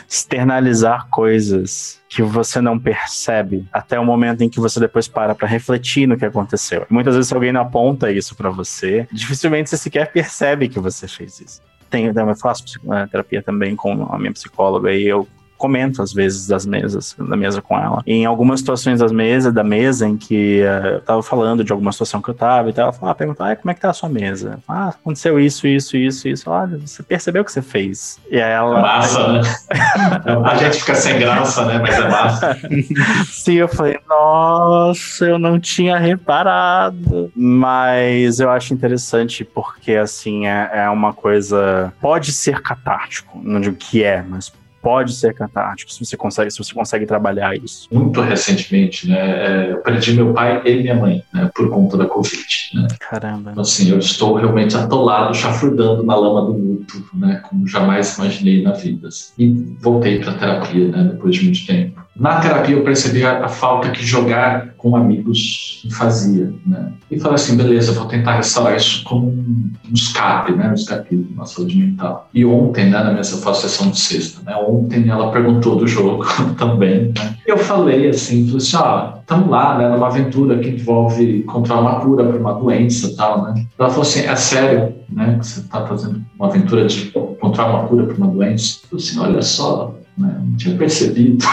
externalizar 0.09 1.07
coisas 1.11 2.00
que 2.14 2.22
você 2.22 2.61
não 2.61 2.79
percebe 2.79 3.66
até 3.72 3.98
o 3.98 4.05
momento 4.05 4.42
em 4.42 4.48
que 4.48 4.61
você 4.61 4.79
depois 4.79 5.09
para 5.09 5.35
para 5.35 5.48
refletir 5.48 6.07
no 6.07 6.16
que 6.16 6.24
aconteceu. 6.24 6.87
Muitas 6.88 7.16
vezes 7.16 7.33
alguém 7.33 7.55
aponta 7.57 8.12
isso 8.12 8.37
para 8.37 8.50
você, 8.50 9.09
dificilmente 9.11 9.68
você 9.68 9.77
sequer 9.77 10.12
percebe 10.12 10.68
que 10.68 10.79
você 10.79 11.09
fez 11.09 11.40
isso. 11.40 11.61
Tenho, 11.90 12.12
eu 12.16 12.37
faço 12.37 12.64
terapia 13.11 13.42
também 13.42 13.74
com 13.74 14.07
a 14.09 14.16
minha 14.16 14.33
psicóloga 14.33 14.92
e 14.92 15.05
eu 15.05 15.27
comento 15.64 16.03
às 16.03 16.12
vezes 16.12 16.46
das 16.46 16.66
mesas, 16.66 17.16
da 17.18 17.37
mesa 17.37 17.62
com 17.62 17.79
ela. 17.79 18.03
Em 18.07 18.27
algumas 18.27 18.61
situações 18.61 18.98
das 18.98 19.11
mesas, 19.11 19.50
da 19.50 19.64
mesa 19.64 20.07
em 20.07 20.14
que 20.14 20.61
uh, 20.61 20.87
eu 20.87 21.00
tava 21.00 21.22
falando 21.22 21.64
de 21.64 21.72
alguma 21.72 21.90
situação 21.90 22.20
que 22.20 22.29
eu 22.29 22.35
tava 22.35 22.68
e 22.68 22.72
tal, 22.74 22.85
ela 22.85 22.92
falava, 22.92 23.12
ah, 23.12 23.14
perguntava, 23.14 23.50
ah, 23.50 23.57
como 23.57 23.70
é 23.70 23.74
que 23.74 23.81
tá 23.81 23.88
a 23.88 23.94
sua 23.94 24.11
mesa? 24.11 24.59
Ah, 24.68 24.88
aconteceu 24.88 25.40
isso, 25.40 25.66
isso, 25.66 25.96
isso, 25.96 26.29
isso. 26.29 26.50
Olha, 26.50 26.77
você 26.77 27.03
percebeu 27.03 27.40
o 27.40 27.44
que 27.46 27.53
você 27.53 27.62
fez? 27.62 28.20
E 28.31 28.37
aí 28.37 28.53
ela... 28.53 28.79
É 28.79 28.83
massa, 28.83 29.33
né? 29.33 29.40
a 30.44 30.55
gente 30.57 30.81
fica 30.81 30.94
sem 30.96 31.18
graça, 31.18 31.64
né? 31.64 31.79
Mas 31.79 31.98
é 31.98 32.09
massa. 32.11 32.59
Sim, 33.33 33.55
eu 33.55 33.68
falei, 33.68 33.98
nossa, 34.07 35.24
eu 35.24 35.38
não 35.38 35.59
tinha 35.59 35.96
reparado. 35.96 37.33
Mas 37.35 38.38
eu 38.38 38.50
acho 38.50 38.74
interessante 38.74 39.46
porque, 39.46 39.92
assim, 39.92 40.46
é, 40.46 40.70
é 40.74 40.90
uma 40.90 41.14
coisa... 41.14 41.90
Pode 42.03 42.33
ser 42.33 42.61
catártico, 42.61 43.40
não 43.42 43.62
digo 43.62 43.77
que 43.77 44.05
é, 44.05 44.22
mas 44.22 44.53
pode 44.84 45.14
ser 45.14 45.32
catártico, 45.32 45.90
se 45.90 46.04
você 46.04 46.14
consegue, 46.14 46.50
se 46.50 46.58
você 46.58 46.74
consegue 46.74 47.06
trabalhar 47.06 47.56
isso. 47.56 47.88
Muito 47.90 48.20
recentemente, 48.20 49.08
né? 49.08 49.16
É, 49.18 49.72
eu 49.72 49.78
perdi 49.78 50.12
meu 50.12 50.34
pai 50.34 50.60
e 50.66 50.82
minha 50.82 50.94
mãe, 50.94 51.24
né? 51.32 51.50
Por 51.54 51.70
conta 51.70 51.96
da 51.96 52.04
Covid, 52.04 52.70
né? 52.74 52.88
Caramba. 53.00 53.52
Então, 53.52 53.62
assim, 53.62 53.90
eu 53.90 53.98
estou 53.98 54.34
realmente 54.34 54.76
atolado, 54.76 55.34
chafurdando 55.34 56.04
na 56.04 56.14
lama 56.14 56.42
do 56.42 56.52
luto, 56.52 57.02
né? 57.14 57.40
Como 57.48 57.66
jamais 57.66 58.18
imaginei 58.18 58.62
na 58.62 58.72
vida. 58.72 59.08
Assim. 59.08 59.32
E 59.38 59.76
voltei 59.80 60.18
para 60.18 60.34
terapia, 60.34 60.88
né? 60.88 61.04
Depois 61.04 61.34
de 61.34 61.44
muito 61.44 61.66
tempo. 61.66 62.03
Na 62.16 62.40
terapia 62.40 62.77
eu 62.77 62.85
percebi 62.85 63.24
a, 63.24 63.44
a, 63.44 63.48
falta 63.48 63.90
que 63.90 64.05
jogar 64.05 64.74
com 64.77 64.94
amigos 64.94 65.83
fazia, 65.90 66.53
né? 66.64 66.92
E 67.11 67.18
falei 67.18 67.35
assim, 67.35 67.57
beleza, 67.57 67.92
vou 67.92 68.07
tentar 68.07 68.37
restaurar 68.37 68.77
isso 68.77 69.03
como 69.03 69.27
um, 69.27 69.70
um 69.90 69.92
escape, 69.92 70.53
né? 70.53 70.68
Um 70.68 70.74
escape 70.74 71.29
na 71.35 71.44
saúde 71.44 71.77
mental. 71.77 72.29
E 72.33 72.44
ontem, 72.44 72.85
né, 72.85 73.03
na 73.03 73.11
minha 73.11 73.22
eu 73.22 73.38
faço 73.38 73.62
sessão 73.62 73.90
de 73.90 73.98
sexta, 73.98 74.42
né? 74.44 74.57
Ontem 74.57 75.09
ela 75.09 75.33
perguntou 75.33 75.74
do 75.74 75.88
jogo 75.88 76.24
também, 76.57 77.12
né? 77.16 77.37
Eu 77.44 77.59
falei 77.59 78.09
assim, 78.09 78.44
falei 78.44 78.59
assim, 78.59 78.77
ó, 78.77 79.18
estamos 79.18 79.50
lá, 79.50 79.77
né, 79.77 79.88
numa 79.88 80.07
aventura 80.07 80.59
que 80.59 80.68
envolve 80.68 81.38
encontrar 81.38 81.81
uma 81.81 82.00
cura 82.00 82.24
para 82.27 82.38
uma 82.38 82.55
doença 82.55 83.09
e 83.09 83.16
tal, 83.16 83.42
né? 83.42 83.66
Ela 83.77 83.88
falou 83.88 84.03
assim, 84.03 84.20
é 84.20 84.37
sério, 84.37 84.94
né, 85.09 85.37
que 85.40 85.46
você 85.46 85.61
está 85.61 85.85
fazendo 85.85 86.24
uma 86.38 86.46
aventura 86.46 86.87
de 86.87 87.09
encontrar 87.09 87.66
uma 87.66 87.88
cura 87.88 88.07
para 88.07 88.16
uma 88.16 88.29
doença? 88.29 88.79
Eu 88.85 88.98
falei 88.98 89.05
assim, 89.05 89.18
olha 89.18 89.42
só, 89.42 89.94
né, 90.16 90.40
não 90.42 90.57
tinha 90.57 90.77
percebido. 90.77 91.44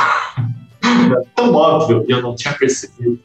Tão 1.36 1.54
óbvio 1.54 2.06
e 2.08 2.12
eu 2.12 2.22
não 2.22 2.36
tinha 2.36 2.54
percebido. 2.54 3.20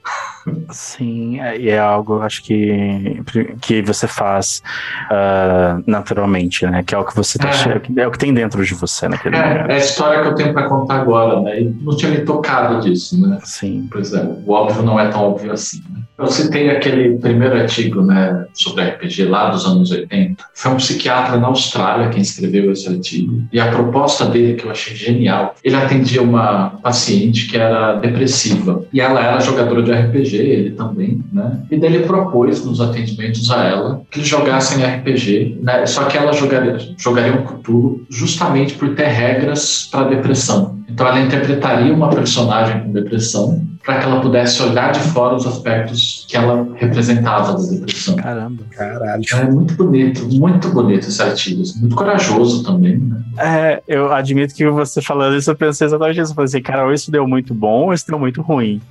Sim, 0.71 1.41
é, 1.41 1.59
e 1.59 1.69
é 1.69 1.79
algo, 1.79 2.21
acho 2.21 2.43
que, 2.43 3.21
que 3.61 3.83
você 3.83 4.07
faz 4.07 4.63
uh, 5.11 5.83
naturalmente, 5.87 6.67
né? 6.67 6.83
Que 6.85 6.95
é 6.95 6.99
o 6.99 7.05
que 7.05 7.17
você 7.17 7.39
tá, 7.39 7.51
é. 7.51 8.01
é 8.01 8.07
o 8.07 8.11
que 8.11 8.19
tem 8.19 8.33
dentro 8.33 8.65
de 8.65 8.75
você 8.75 9.09
naquele 9.09 9.37
é, 9.37 9.49
momento. 9.49 9.71
É 9.71 9.75
a 9.75 9.79
história 9.79 10.23
que 10.23 10.29
eu 10.29 10.35
tenho 10.35 10.53
para 10.53 10.69
contar 10.69 11.01
agora, 11.01 11.41
né? 11.41 11.61
E 11.61 11.65
não 11.65 11.97
tinha 11.97 12.11
me 12.11 12.21
tocado 12.21 12.81
disso, 12.81 13.21
né? 13.21 13.39
Sim. 13.43 13.89
Pois 13.91 14.13
é, 14.13 14.23
o 14.23 14.53
óbvio 14.53 14.83
não 14.83 14.99
é 14.99 15.09
tão 15.09 15.23
óbvio 15.23 15.53
assim, 15.53 15.83
né? 15.91 16.03
Eu 16.19 16.29
citei 16.29 16.71
aquele 16.71 17.19
primeiro 17.19 17.55
artigo 17.57 18.01
né, 18.01 18.47
sobre 18.55 18.85
RPG 18.85 19.27
lá 19.27 19.51
dos 19.51 19.67
anos 19.67 19.91
80. 19.91 20.43
Foi 20.55 20.73
um 20.73 20.77
psiquiatra 20.77 21.37
na 21.37 21.49
Austrália 21.49 22.09
quem 22.09 22.23
escreveu 22.23 22.73
esse 22.73 22.89
artigo. 22.89 23.43
E 23.53 23.61
a 23.61 23.71
proposta 23.71 24.25
dele, 24.25 24.55
que 24.55 24.65
eu 24.65 24.71
achei 24.71 24.97
genial, 24.97 25.55
ele 25.63 25.77
atendia 25.77 26.23
uma 26.23 26.71
paciente 26.83 27.47
que 27.47 27.56
era 27.57 27.95
depressiva. 27.95 28.85
E 28.93 29.01
ela 29.01 29.21
era 29.21 29.41
jogadora 29.41 29.83
de 29.83 29.93
RPG, 29.93 30.37
ele 30.37 30.71
também, 30.71 31.23
né? 31.33 31.61
E 31.71 31.79
daí 31.79 31.95
ele 31.95 32.05
propôs 32.05 32.65
nos 32.65 32.81
atendimentos 32.81 33.51
a 33.51 33.65
ela 33.65 34.03
que 34.11 34.25
jogassem 34.25 34.85
RPG, 34.85 35.59
né? 35.63 35.87
Só 35.87 36.05
que 36.05 36.17
ela 36.17 36.33
jogaria, 36.33 36.79
jogaria 36.97 37.33
um 37.33 37.45
Cthulhu 37.45 38.05
justamente 38.09 38.75
por 38.75 38.95
ter 38.95 39.07
regras 39.07 39.89
para 39.91 40.09
depressão. 40.09 40.77
Então 40.89 41.07
ela 41.07 41.21
interpretaria 41.21 41.93
uma 41.93 42.09
personagem 42.09 42.83
com 42.83 42.93
depressão 42.93 43.61
para 43.87 44.01
que 44.01 44.05
ela 44.05 44.21
pudesse 44.21 44.61
olhar 44.61 44.91
de 44.91 44.99
fora 44.99 45.37
os 45.37 45.47
aspectos 45.47 46.27
que 46.29 46.37
ela 46.37 46.67
representava 46.75 47.53
da 47.53 47.71
depressão. 47.71 48.17
Caramba, 48.17 48.65
caralho. 48.73 49.23
É 49.33 49.45
muito 49.45 49.75
bonito, 49.75 50.27
muito 50.27 50.69
bonito 50.71 51.07
esse 51.07 51.23
artigo, 51.23 51.63
assim, 51.63 51.79
muito 51.79 51.95
corajoso 51.95 52.65
também, 52.65 52.99
né? 52.99 53.23
É, 53.39 53.83
eu 53.87 54.13
admito 54.13 54.55
que 54.55 54.69
você 54.69 55.01
falando 55.01 55.37
isso, 55.37 55.49
eu 55.49 55.57
pensei 55.57 55.87
exatamente 55.87 56.21
isso. 56.21 56.33
Eu 56.33 56.35
falei 56.35 56.47
assim, 56.47 56.61
cara, 56.61 56.85
ou 56.85 56.93
isso 56.93 57.13
deu 57.13 57.29
muito 57.29 57.55
bom, 57.55 57.85
ou 57.85 57.95
isso 57.95 58.05
deu 58.09 58.19
muito 58.19 58.43
ruim. 58.43 58.83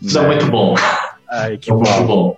Deu 0.00 0.22
muito 0.28 0.46
bom. 0.46 0.74
Ai, 1.30 1.56
que 1.56 1.70
deu 1.70 1.78
bom. 1.78 1.86
Muito 1.90 2.06
bom. 2.06 2.36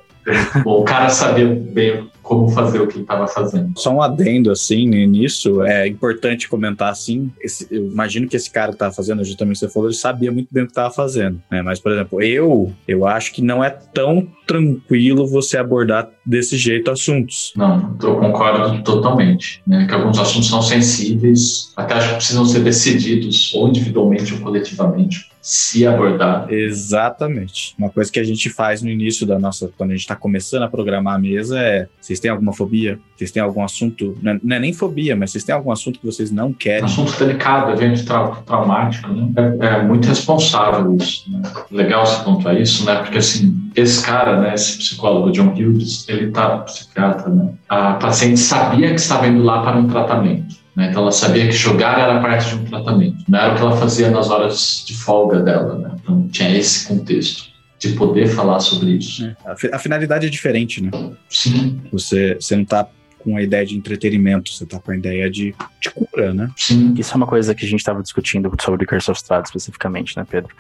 bom. 0.63 0.81
O 0.81 0.85
cara 0.85 1.09
sabia 1.11 1.49
bem 1.49 2.09
como 2.25 2.49
fazer 2.49 2.81
o 2.81 2.89
que 2.89 3.01
estava 3.01 3.29
fazendo. 3.29 3.79
Só 3.79 3.95
um 3.95 4.03
adendo 4.03 4.51
assim 4.51 4.89
né, 4.89 5.07
nisso, 5.07 5.63
é 5.63 5.87
importante 5.87 6.49
comentar 6.49 6.91
assim. 6.91 7.31
Esse, 7.41 7.69
eu 7.71 7.87
imagino 7.87 8.27
que 8.27 8.35
esse 8.35 8.51
cara 8.51 8.69
que 8.69 8.77
estava 8.77 8.93
fazendo, 8.93 9.23
justamente 9.23 9.59
você 9.59 9.69
falou, 9.69 9.89
ele 9.89 9.97
sabia 9.97 10.33
muito 10.33 10.49
bem 10.51 10.65
o 10.65 10.67
que 10.67 10.73
estava 10.73 10.93
fazendo. 10.93 11.41
Né? 11.51 11.61
Mas, 11.63 11.79
por 11.79 11.93
exemplo, 11.93 12.23
eu, 12.23 12.73
eu 12.89 13.07
acho 13.07 13.33
que 13.33 13.43
não 13.43 13.63
é 13.63 13.69
tão 13.69 14.27
tranquilo 14.47 15.27
você 15.27 15.59
abordar 15.59 16.11
desse 16.25 16.57
jeito 16.57 16.91
assuntos. 16.91 17.53
Não, 17.57 17.97
eu 18.03 18.17
concordo 18.17 18.83
totalmente. 18.83 19.63
Né? 19.67 19.87
Que 19.87 19.95
alguns 19.95 20.19
assuntos 20.19 20.49
são 20.49 20.63
sensíveis, 20.63 21.73
até 21.77 21.95
acho 21.95 22.09
que 22.11 22.15
precisam 22.17 22.45
ser 22.45 22.61
decididos 22.61 23.53
ou 23.55 23.69
individualmente 23.69 24.33
ou 24.35 24.41
coletivamente 24.41 25.35
se 25.45 25.87
abordar. 25.87 26.51
Exatamente. 26.51 27.75
Uma 27.79 27.91
coisa 27.91 28.11
que 28.11 28.19
a 28.19 28.25
gente 28.25 28.49
faz 28.49 28.81
no 28.81 28.89
início 28.89 29.27
da 29.27 29.39
nossa, 29.39 29.71
quando 29.77 29.91
a 29.91 29.93
gente 29.93 30.01
está 30.01 30.17
começando 30.17 30.63
a 30.63 30.69
programar 30.69 31.17
a 31.17 31.19
mesa 31.19 31.61
é: 31.61 31.87
vocês 32.01 32.19
têm 32.19 32.31
alguma 32.31 32.55
fobia? 32.55 32.99
Vocês 33.15 33.31
têm 33.31 33.43
algum 33.43 33.63
assunto? 33.63 34.17
Não 34.23 34.33
é, 34.33 34.41
não 34.43 34.57
é 34.57 34.59
nem 34.59 34.73
fobia, 34.73 35.15
mas 35.15 35.33
vocês 35.33 35.45
têm 35.45 35.55
algum 35.55 35.71
assunto 35.71 36.01
que 36.01 36.07
vocês 36.07 36.31
não 36.31 36.51
querem? 36.51 36.85
Assunto 36.85 37.19
delicado, 37.19 37.73
evento 37.73 38.07
trau 38.07 38.43
traumático, 38.47 39.13
né? 39.13 39.59
É, 39.61 39.67
é, 39.67 39.83
muito 39.83 40.09
responsável 40.09 40.97
isso. 40.97 41.31
Né? 41.31 41.43
Legal 41.71 42.07
você 42.07 42.25
pontuar 42.25 42.59
isso, 42.59 42.87
né? 42.87 42.95
Porque 42.95 43.19
assim, 43.19 43.55
esse 43.77 44.03
cara, 44.03 44.41
né, 44.41 44.55
esse 44.55 44.79
psicólogo 44.79 45.31
John 45.31 45.53
Hughes, 45.53 46.09
ele 46.15 46.31
tá 46.31 46.59
psiquiatra, 46.59 47.29
né? 47.29 47.53
A 47.69 47.95
paciente 47.95 48.39
sabia 48.39 48.89
que 48.89 49.01
estava 49.01 49.27
indo 49.27 49.43
lá 49.43 49.63
para 49.63 49.77
um 49.77 49.89
tratamento. 49.89 50.57
Né? 50.77 50.89
Então 50.91 51.03
ela 51.03 51.13
sabia 51.13 51.47
que 51.47 51.53
jogar 51.53 51.99
era 51.99 52.21
parte 52.21 52.51
de 52.51 52.57
um 52.57 52.65
tratamento, 52.65 53.25
não 53.29 53.39
era 53.39 53.53
o 53.53 53.57
que 53.57 53.63
ela 53.63 53.77
fazia 53.77 54.11
nas 54.11 54.29
horas 54.31 54.85
de 54.87 54.95
folga 54.95 55.41
dela. 55.41 55.79
Né? 55.79 55.91
Então 56.03 56.29
tinha 56.29 56.57
esse 56.57 56.89
contexto 56.89 57.45
de 57.79 57.91
poder 57.91 58.27
falar 58.29 58.61
sobre 58.61 58.93
isso. 58.93 59.25
É, 59.25 59.37
a 59.73 59.79
finalidade 59.79 60.27
é 60.27 60.31
diferente, 60.31 60.83
né? 60.83 60.91
Sim. 61.29 61.81
Você, 61.93 62.35
você 62.41 62.57
não 62.57 62.63
está 62.63 62.87
com 63.25 63.37
a 63.37 63.43
ideia 63.43 63.65
de 63.65 63.77
entretenimento, 63.77 64.53
você 64.53 64.65
está 64.65 64.79
com 64.79 64.91
a 64.91 64.97
ideia 64.97 65.31
de, 65.31 65.55
de 65.81 65.91
cura, 65.91 66.35
né? 66.35 66.51
Sim. 66.57 66.95
Isso 66.97 67.15
é 67.15 67.17
uma 67.17 67.27
coisa 67.27 67.55
que 67.55 67.65
a 67.65 67.69
gente 67.69 67.81
estava 67.81 68.03
discutindo 68.03 68.53
sobre 68.61 68.85
Curse 68.87 69.11
of 69.11 69.19
Strahd 69.19 69.47
especificamente, 69.47 70.17
né, 70.17 70.27
Pedro? 70.29 70.55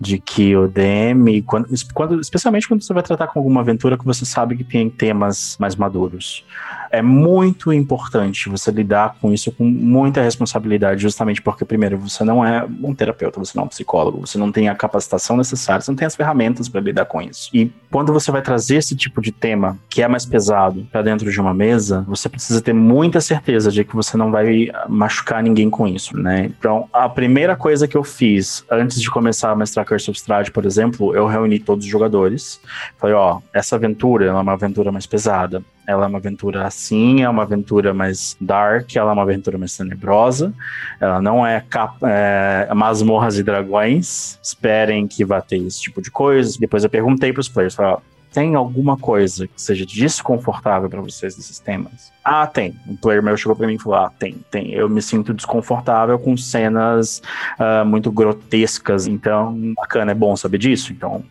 De 0.00 0.18
que 0.18 0.56
o 0.56 0.66
DM, 0.66 1.42
quando, 1.42 1.68
quando, 1.94 2.20
especialmente 2.20 2.66
quando 2.66 2.82
você 2.82 2.92
vai 2.92 3.02
tratar 3.02 3.28
com 3.28 3.38
alguma 3.38 3.60
aventura 3.60 3.96
que 3.96 4.04
você 4.04 4.24
sabe 4.24 4.56
que 4.56 4.64
tem 4.64 4.90
temas 4.90 5.56
mais 5.60 5.76
maduros, 5.76 6.44
é 6.90 7.02
muito 7.02 7.72
importante 7.72 8.48
você 8.48 8.70
lidar 8.70 9.16
com 9.20 9.32
isso 9.32 9.52
com 9.52 9.64
muita 9.64 10.22
responsabilidade, 10.22 11.02
justamente 11.02 11.40
porque, 11.40 11.64
primeiro, 11.64 11.98
você 11.98 12.24
não 12.24 12.44
é 12.44 12.66
um 12.82 12.94
terapeuta, 12.94 13.38
você 13.38 13.52
não 13.54 13.64
é 13.64 13.66
um 13.66 13.68
psicólogo, 13.68 14.26
você 14.26 14.38
não 14.38 14.50
tem 14.50 14.68
a 14.68 14.74
capacitação 14.74 15.36
necessária, 15.36 15.80
você 15.80 15.90
não 15.90 15.96
tem 15.96 16.06
as 16.06 16.16
ferramentas 16.16 16.68
para 16.68 16.80
lidar 16.80 17.04
com 17.04 17.20
isso. 17.20 17.50
E 17.52 17.70
quando 17.90 18.12
você 18.12 18.30
vai 18.30 18.42
trazer 18.42 18.76
esse 18.76 18.96
tipo 18.96 19.20
de 19.20 19.30
tema, 19.30 19.78
que 19.88 20.02
é 20.02 20.08
mais 20.08 20.24
pesado, 20.24 20.86
para 20.90 21.02
dentro 21.02 21.30
de 21.30 21.40
uma 21.40 21.54
mesa, 21.54 22.04
você 22.08 22.28
precisa 22.28 22.60
ter 22.60 22.72
muita 22.72 23.20
certeza 23.20 23.70
de 23.70 23.84
que 23.84 23.94
você 23.94 24.16
não 24.16 24.30
vai 24.30 24.68
machucar 24.88 25.42
ninguém 25.42 25.68
com 25.68 25.86
isso, 25.86 26.16
né? 26.16 26.46
Então, 26.58 26.88
a 26.92 27.08
primeira 27.08 27.54
coisa 27.54 27.86
que 27.86 27.96
eu 27.96 28.04
fiz 28.04 28.64
antes 28.70 29.00
de 29.00 29.10
começar 29.10 29.50
a 29.50 29.56
mestrar 29.56 29.86
Curse 29.86 30.10
of 30.10 30.20
por 30.52 30.66
exemplo, 30.66 31.14
eu 31.14 31.26
reuni 31.26 31.58
todos 31.58 31.84
os 31.84 31.90
jogadores. 31.90 32.60
Falei, 32.98 33.14
ó, 33.14 33.40
essa 33.52 33.76
aventura 33.76 34.26
é 34.26 34.32
uma 34.32 34.52
aventura 34.52 34.90
mais 34.90 35.06
pesada 35.06 35.62
ela 35.88 36.04
é 36.04 36.06
uma 36.06 36.18
aventura 36.18 36.66
assim, 36.66 37.22
é 37.22 37.28
uma 37.30 37.44
aventura 37.44 37.94
mais 37.94 38.36
dark, 38.38 38.94
ela 38.94 39.10
é 39.10 39.14
uma 39.14 39.22
aventura 39.22 39.56
mais 39.56 39.74
tenebrosa. 39.74 40.52
Ela 41.00 41.22
não 41.22 41.46
é, 41.46 41.64
é 42.02 42.74
masmorras 42.74 43.38
e 43.38 43.42
dragões. 43.42 44.38
Esperem 44.42 45.08
que 45.08 45.24
vá 45.24 45.40
ter 45.40 45.56
esse 45.56 45.80
tipo 45.80 46.02
de 46.02 46.10
coisa. 46.10 46.58
Depois 46.60 46.84
eu 46.84 46.90
perguntei 46.90 47.32
para 47.32 47.40
os 47.40 47.48
players, 47.48 47.74
falei, 47.74 47.92
ó, 47.92 48.00
tem 48.32 48.54
alguma 48.54 48.96
coisa 48.96 49.46
que 49.46 49.60
seja 49.60 49.84
desconfortável 49.86 50.88
para 50.88 51.00
vocês 51.00 51.36
desses 51.36 51.58
temas? 51.58 52.12
Ah, 52.24 52.46
tem. 52.46 52.76
Um 52.86 52.96
player 52.96 53.22
meu 53.22 53.36
chegou 53.36 53.56
para 53.56 53.66
mim 53.66 53.74
e 53.74 53.78
falou: 53.78 53.98
Ah, 53.98 54.12
tem, 54.18 54.36
tem. 54.50 54.72
Eu 54.72 54.88
me 54.88 55.00
sinto 55.00 55.32
desconfortável 55.32 56.18
com 56.18 56.36
cenas 56.36 57.22
uh, 57.58 57.84
muito 57.86 58.12
grotescas, 58.12 59.06
então 59.06 59.74
bacana, 59.74 60.12
é 60.12 60.14
bom 60.14 60.36
saber 60.36 60.58
disso. 60.58 60.92
Então, 60.92 61.24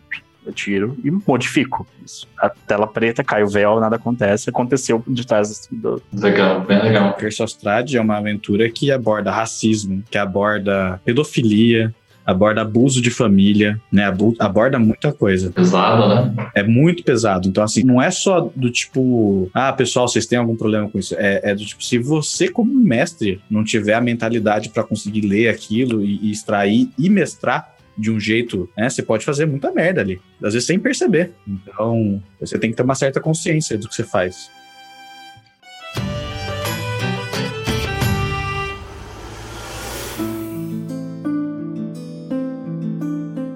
eu 0.48 0.52
tiro 0.52 0.96
e 1.04 1.10
modifico. 1.10 1.86
Isso. 2.04 2.26
A 2.38 2.48
tela 2.48 2.86
preta, 2.86 3.22
cai 3.22 3.42
o 3.42 3.48
véu, 3.48 3.78
nada 3.78 3.96
acontece. 3.96 4.48
Aconteceu 4.48 5.02
de 5.06 5.26
trás 5.26 5.68
do. 5.70 6.02
Legal, 6.12 6.62
bem 6.62 6.82
legal. 6.82 7.12
Curse 7.14 7.42
of 7.42 7.54
é 7.94 8.00
uma 8.00 8.16
aventura 8.16 8.68
que 8.70 8.90
aborda 8.90 9.30
racismo, 9.30 10.02
que 10.10 10.16
aborda 10.16 11.00
pedofilia, 11.04 11.94
aborda 12.28 12.60
abuso 12.60 13.00
de 13.00 13.10
família, 13.10 13.80
né? 13.90 14.04
Aborda 14.38 14.78
muita 14.78 15.14
coisa. 15.14 15.50
Pesado, 15.50 16.06
né? 16.14 16.50
É 16.54 16.62
muito 16.62 17.02
pesado. 17.02 17.48
Então, 17.48 17.64
assim, 17.64 17.82
não 17.82 18.02
é 18.02 18.10
só 18.10 18.52
do 18.54 18.70
tipo, 18.70 19.50
ah, 19.54 19.72
pessoal, 19.72 20.06
vocês 20.06 20.26
têm 20.26 20.38
algum 20.38 20.54
problema 20.54 20.90
com 20.90 20.98
isso. 20.98 21.14
É, 21.16 21.40
é 21.42 21.54
do 21.54 21.64
tipo, 21.64 21.82
se 21.82 21.96
você, 21.96 22.46
como 22.46 22.74
mestre, 22.74 23.40
não 23.50 23.64
tiver 23.64 23.94
a 23.94 24.00
mentalidade 24.02 24.68
para 24.68 24.84
conseguir 24.84 25.22
ler 25.22 25.48
aquilo 25.48 26.04
e, 26.04 26.26
e 26.26 26.30
extrair 26.30 26.90
e 26.98 27.08
mestrar 27.08 27.74
de 27.96 28.10
um 28.10 28.20
jeito, 28.20 28.68
né? 28.76 28.90
Você 28.90 29.02
pode 29.02 29.24
fazer 29.24 29.46
muita 29.46 29.72
merda 29.72 30.02
ali, 30.02 30.20
às 30.42 30.52
vezes 30.52 30.66
sem 30.66 30.78
perceber. 30.78 31.32
Então, 31.48 32.22
você 32.38 32.58
tem 32.58 32.70
que 32.70 32.76
ter 32.76 32.82
uma 32.82 32.94
certa 32.94 33.20
consciência 33.20 33.78
do 33.78 33.88
que 33.88 33.94
você 33.94 34.04
faz. 34.04 34.50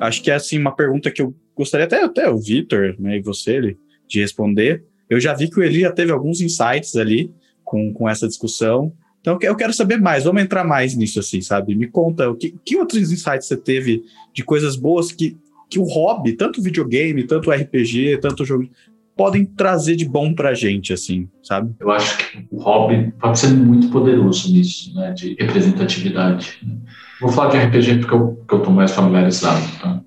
Acho 0.02 0.22
que 0.22 0.30
é 0.30 0.34
assim 0.34 0.58
uma 0.58 0.74
pergunta 0.74 1.10
que 1.10 1.22
eu 1.22 1.34
gostaria 1.56 1.86
até 1.86 2.02
até 2.02 2.28
o 2.28 2.38
Vitor, 2.38 2.94
né, 2.98 3.18
e 3.18 3.22
você 3.22 3.56
ele, 3.56 3.78
de 4.08 4.20
responder. 4.20 4.84
Eu 5.08 5.20
já 5.20 5.34
vi 5.34 5.48
que 5.48 5.58
o 5.58 5.62
Eli 5.62 5.80
já 5.80 5.92
teve 5.92 6.10
alguns 6.10 6.40
insights 6.40 6.96
ali 6.96 7.30
com, 7.64 7.92
com 7.92 8.08
essa 8.08 8.26
discussão 8.26 8.92
Então 9.20 9.38
eu 9.42 9.54
quero 9.54 9.72
saber 9.72 10.00
mais, 10.00 10.24
vamos 10.24 10.42
entrar 10.42 10.64
mais 10.64 10.96
nisso 10.96 11.20
assim, 11.20 11.40
sabe? 11.40 11.74
Me 11.74 11.86
conta, 11.86 12.28
o 12.28 12.34
que, 12.34 12.54
que 12.64 12.76
outros 12.76 13.12
insights 13.12 13.46
você 13.46 13.56
teve 13.56 14.02
de 14.34 14.42
coisas 14.42 14.74
boas 14.76 15.12
que, 15.12 15.36
que 15.70 15.78
o 15.78 15.84
hobby, 15.84 16.32
tanto 16.32 16.60
videogame, 16.60 17.24
tanto 17.24 17.50
RPG, 17.50 18.18
tanto 18.20 18.44
jogo, 18.44 18.68
podem 19.16 19.44
trazer 19.44 19.96
de 19.96 20.04
bom 20.04 20.34
pra 20.34 20.54
gente, 20.54 20.92
assim, 20.92 21.28
sabe? 21.42 21.74
Eu 21.78 21.90
acho 21.90 22.18
que 22.18 22.46
o 22.50 22.60
hobby 22.60 23.12
pode 23.20 23.38
ser 23.38 23.48
muito 23.48 23.90
poderoso 23.90 24.52
nisso, 24.52 24.94
né, 24.94 25.12
de 25.12 25.36
representatividade. 25.38 26.58
Né? 26.62 26.76
Vou 27.22 27.30
falar 27.30 27.50
de 27.50 27.56
RPG 27.58 27.98
porque 28.00 28.14
eu, 28.14 28.26
porque 28.28 28.54
eu 28.54 28.60
tô 28.60 28.70
mais 28.70 28.90
familiarizado, 28.90 29.64
tá? 29.80 30.00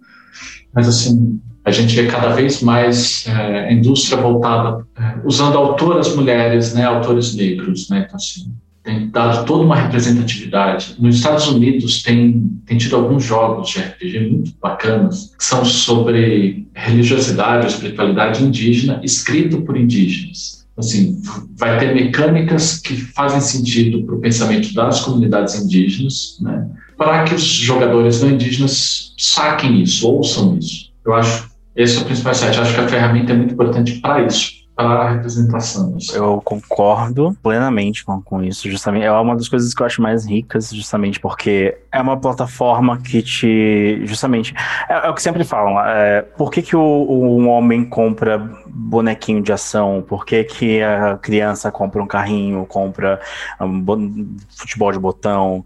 Mas, 0.73 0.89
assim, 0.89 1.39
a 1.63 1.71
gente 1.71 1.95
vê 1.95 2.08
cada 2.08 2.30
vez 2.30 2.62
mais 2.62 3.25
é, 3.28 3.73
indústria 3.73 4.21
voltada, 4.21 4.86
é, 4.99 5.15
usando 5.23 5.58
autoras 5.58 6.13
mulheres, 6.13 6.73
né, 6.73 6.84
autores 6.84 7.34
negros, 7.34 7.89
né, 7.89 8.04
então, 8.06 8.17
assim, 8.17 8.54
tem 8.84 9.10
dado 9.10 9.45
toda 9.45 9.63
uma 9.63 9.75
representatividade. 9.75 10.95
Nos 10.99 11.15
Estados 11.15 11.47
Unidos 11.47 12.04
tem, 12.04 12.51
tem 12.67 12.78
tido 12.78 12.97
alguns 12.97 13.23
jogos 13.23 13.69
de 13.69 13.80
RPG 13.80 14.30
muito 14.30 14.51
bacanas, 14.62 15.34
que 15.36 15.43
são 15.43 15.65
sobre 15.65 16.67
religiosidade, 16.75 17.65
espiritualidade 17.65 18.43
indígena, 18.43 18.99
escrito 19.01 19.62
por 19.62 19.75
indígenas. 19.75 20.67
Assim, 20.78 21.19
vai 21.58 21.80
ter 21.80 21.95
mecânicas 21.95 22.78
que 22.78 22.95
fazem 22.95 23.39
sentido 23.39 24.06
para 24.06 24.15
o 24.15 24.19
pensamento 24.19 24.71
das 24.73 24.99
comunidades 24.99 25.56
indígenas, 25.56 26.38
né, 26.41 26.69
para 26.97 27.23
que 27.23 27.36
os 27.36 27.43
jogadores 27.43 28.21
não 28.21 28.31
indígenas 28.31 29.13
saquem 29.17 29.81
isso, 29.81 30.10
ouçam 30.10 30.58
isso. 30.58 30.91
Eu 31.05 31.13
acho 31.13 31.55
esse 31.75 31.97
é 31.97 32.01
o 32.01 32.05
principal 32.05 32.34
site. 32.34 32.60
Acho 32.60 32.73
que 32.73 32.79
a 32.79 32.88
ferramenta 32.88 33.34
é 33.34 33.36
muito 33.36 33.53
importante 33.53 33.99
para 33.99 34.25
isso 34.25 34.65
para 34.75 35.03
a 35.03 35.12
representação. 35.13 35.97
Eu 36.13 36.41
concordo 36.43 37.36
plenamente 37.41 38.03
com, 38.03 38.21
com 38.21 38.43
isso, 38.43 38.69
justamente. 38.69 39.05
É 39.05 39.12
uma 39.12 39.36
das 39.36 39.47
coisas 39.47 39.73
que 39.73 39.81
eu 39.81 39.86
acho 39.86 40.01
mais 40.01 40.25
ricas, 40.25 40.69
justamente 40.69 41.17
porque 41.17 41.77
é 41.91 42.01
uma 42.01 42.17
plataforma 42.17 42.97
que 42.97 43.21
te. 43.21 44.01
Justamente. 44.05 44.53
É, 44.89 45.08
é 45.08 45.10
o 45.10 45.13
que 45.13 45.21
sempre 45.21 45.45
falam. 45.45 45.79
É, 45.79 46.21
por 46.21 46.51
que, 46.51 46.62
que 46.62 46.75
o, 46.75 46.81
um 46.81 47.47
homem 47.47 47.86
compra 47.86 48.38
bonequinho 48.67 49.41
de 49.41 49.53
ação? 49.53 50.03
Por 50.05 50.25
que, 50.25 50.43
que 50.43 50.84
a 50.84 51.17
criança 51.17 51.71
compra 51.71 52.03
um 52.03 52.08
carrinho, 52.08 52.65
compra 52.65 53.21
um 53.62 54.36
futebol 54.49 54.91
de 54.91 54.99
botão? 54.99 55.63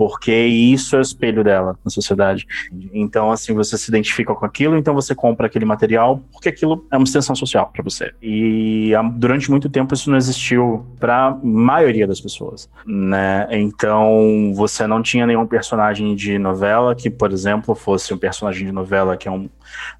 Porque 0.00 0.34
isso 0.34 0.96
é 0.96 0.98
o 0.98 1.02
espelho 1.02 1.44
dela 1.44 1.78
na 1.84 1.90
sociedade. 1.90 2.46
Então, 2.90 3.30
assim, 3.30 3.52
você 3.52 3.76
se 3.76 3.90
identifica 3.90 4.34
com 4.34 4.46
aquilo, 4.46 4.78
então 4.78 4.94
você 4.94 5.14
compra 5.14 5.46
aquele 5.46 5.66
material, 5.66 6.22
porque 6.32 6.48
aquilo 6.48 6.86
é 6.90 6.96
uma 6.96 7.04
extensão 7.04 7.36
social 7.36 7.70
para 7.70 7.84
você. 7.84 8.10
E 8.22 8.92
durante 9.16 9.50
muito 9.50 9.68
tempo 9.68 9.92
isso 9.92 10.10
não 10.10 10.16
existiu 10.16 10.86
para 10.98 11.38
maioria 11.44 12.06
das 12.06 12.18
pessoas, 12.18 12.66
né? 12.86 13.46
Então, 13.50 14.54
você 14.54 14.86
não 14.86 15.02
tinha 15.02 15.26
nenhum 15.26 15.46
personagem 15.46 16.14
de 16.14 16.38
novela 16.38 16.94
que, 16.94 17.10
por 17.10 17.30
exemplo, 17.30 17.74
fosse 17.74 18.14
um 18.14 18.16
personagem 18.16 18.64
de 18.64 18.72
novela 18.72 19.18
que 19.18 19.28
é 19.28 19.30
um 19.30 19.50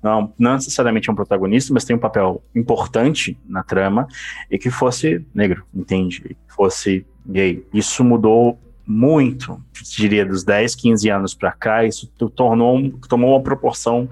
não, 0.02 0.32
não 0.38 0.54
necessariamente 0.54 1.10
é 1.10 1.12
um 1.12 1.14
protagonista, 1.14 1.74
mas 1.74 1.84
tem 1.84 1.94
um 1.94 1.98
papel 1.98 2.42
importante 2.54 3.38
na 3.46 3.62
trama 3.62 4.08
e 4.50 4.58
que 4.58 4.70
fosse 4.70 5.22
negro, 5.34 5.62
entende? 5.74 6.22
Que 6.22 6.36
fosse 6.48 7.04
gay. 7.26 7.64
Isso 7.72 8.02
mudou 8.02 8.58
muito, 8.90 9.62
diria 9.96 10.26
dos 10.26 10.42
10, 10.42 10.74
15 10.74 11.09
anos 11.09 11.35
para 11.35 11.53
cá, 11.53 11.85
isso 11.85 12.07
tornou, 12.35 12.90
tomou 13.09 13.31
uma 13.31 13.42
proporção 13.42 14.09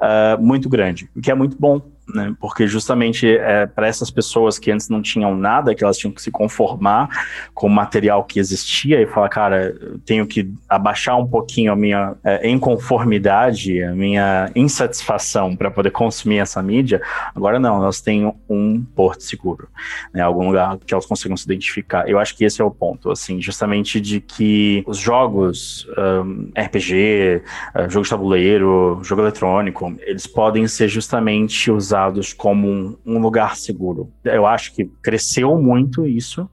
uh, 0.00 0.42
muito 0.42 0.68
grande, 0.68 1.08
o 1.14 1.20
que 1.20 1.30
é 1.30 1.34
muito 1.34 1.56
bom 1.58 1.80
né? 2.08 2.34
Porque 2.40 2.66
justamente 2.66 3.28
é, 3.28 3.66
para 3.66 3.88
essas 3.88 4.10
pessoas 4.10 4.58
que 4.58 4.70
antes 4.70 4.88
não 4.88 5.02
tinham 5.02 5.36
nada, 5.36 5.74
que 5.74 5.82
elas 5.82 5.98
tinham 5.98 6.12
que 6.12 6.22
se 6.22 6.30
conformar 6.30 7.08
com 7.52 7.66
o 7.66 7.70
material 7.70 8.22
que 8.24 8.38
existia 8.38 9.00
e 9.00 9.06
falar, 9.06 9.28
cara, 9.28 9.76
eu 9.80 9.98
tenho 9.98 10.26
que 10.26 10.48
abaixar 10.68 11.18
um 11.18 11.26
pouquinho 11.26 11.72
a 11.72 11.76
minha 11.76 12.14
é, 12.22 12.48
inconformidade, 12.48 13.82
a 13.82 13.92
minha 13.92 14.50
insatisfação 14.54 15.56
para 15.56 15.70
poder 15.70 15.90
consumir 15.90 16.38
essa 16.38 16.62
mídia. 16.62 17.02
Agora 17.34 17.58
não, 17.58 17.82
elas 17.82 18.00
têm 18.00 18.32
um 18.48 18.84
porto 18.94 19.22
seguro, 19.22 19.68
né? 20.12 20.22
Algum 20.22 20.46
lugar 20.46 20.78
que 20.78 20.94
elas 20.94 21.06
consigam 21.06 21.36
se 21.36 21.44
identificar. 21.44 22.08
Eu 22.08 22.18
acho 22.18 22.36
que 22.36 22.44
esse 22.44 22.62
é 22.62 22.64
o 22.64 22.70
ponto, 22.70 23.10
assim, 23.10 23.40
justamente 23.40 24.00
de 24.00 24.20
que 24.20 24.84
os 24.86 24.98
jogos 24.98 25.86
um, 25.98 26.50
RPG, 26.56 27.42
uh, 27.74 27.90
jogo 27.90 28.04
de 28.04 28.10
tabuleiro, 28.10 29.00
jogo 29.02 29.22
eletrônico, 29.22 29.94
eles 30.02 30.26
podem 30.26 30.68
ser 30.68 30.88
justamente 30.88 31.70
usados 31.70 31.95
usados 31.96 32.32
como 32.32 32.68
um, 32.68 32.96
um, 33.06 33.18
lugar 33.18 33.56
seguro. 33.56 34.12
Eu 34.22 34.46
acho 34.46 34.74
que 34.74 34.84
cresceu 35.02 35.56
muito 35.60 36.06
isso, 36.06 36.48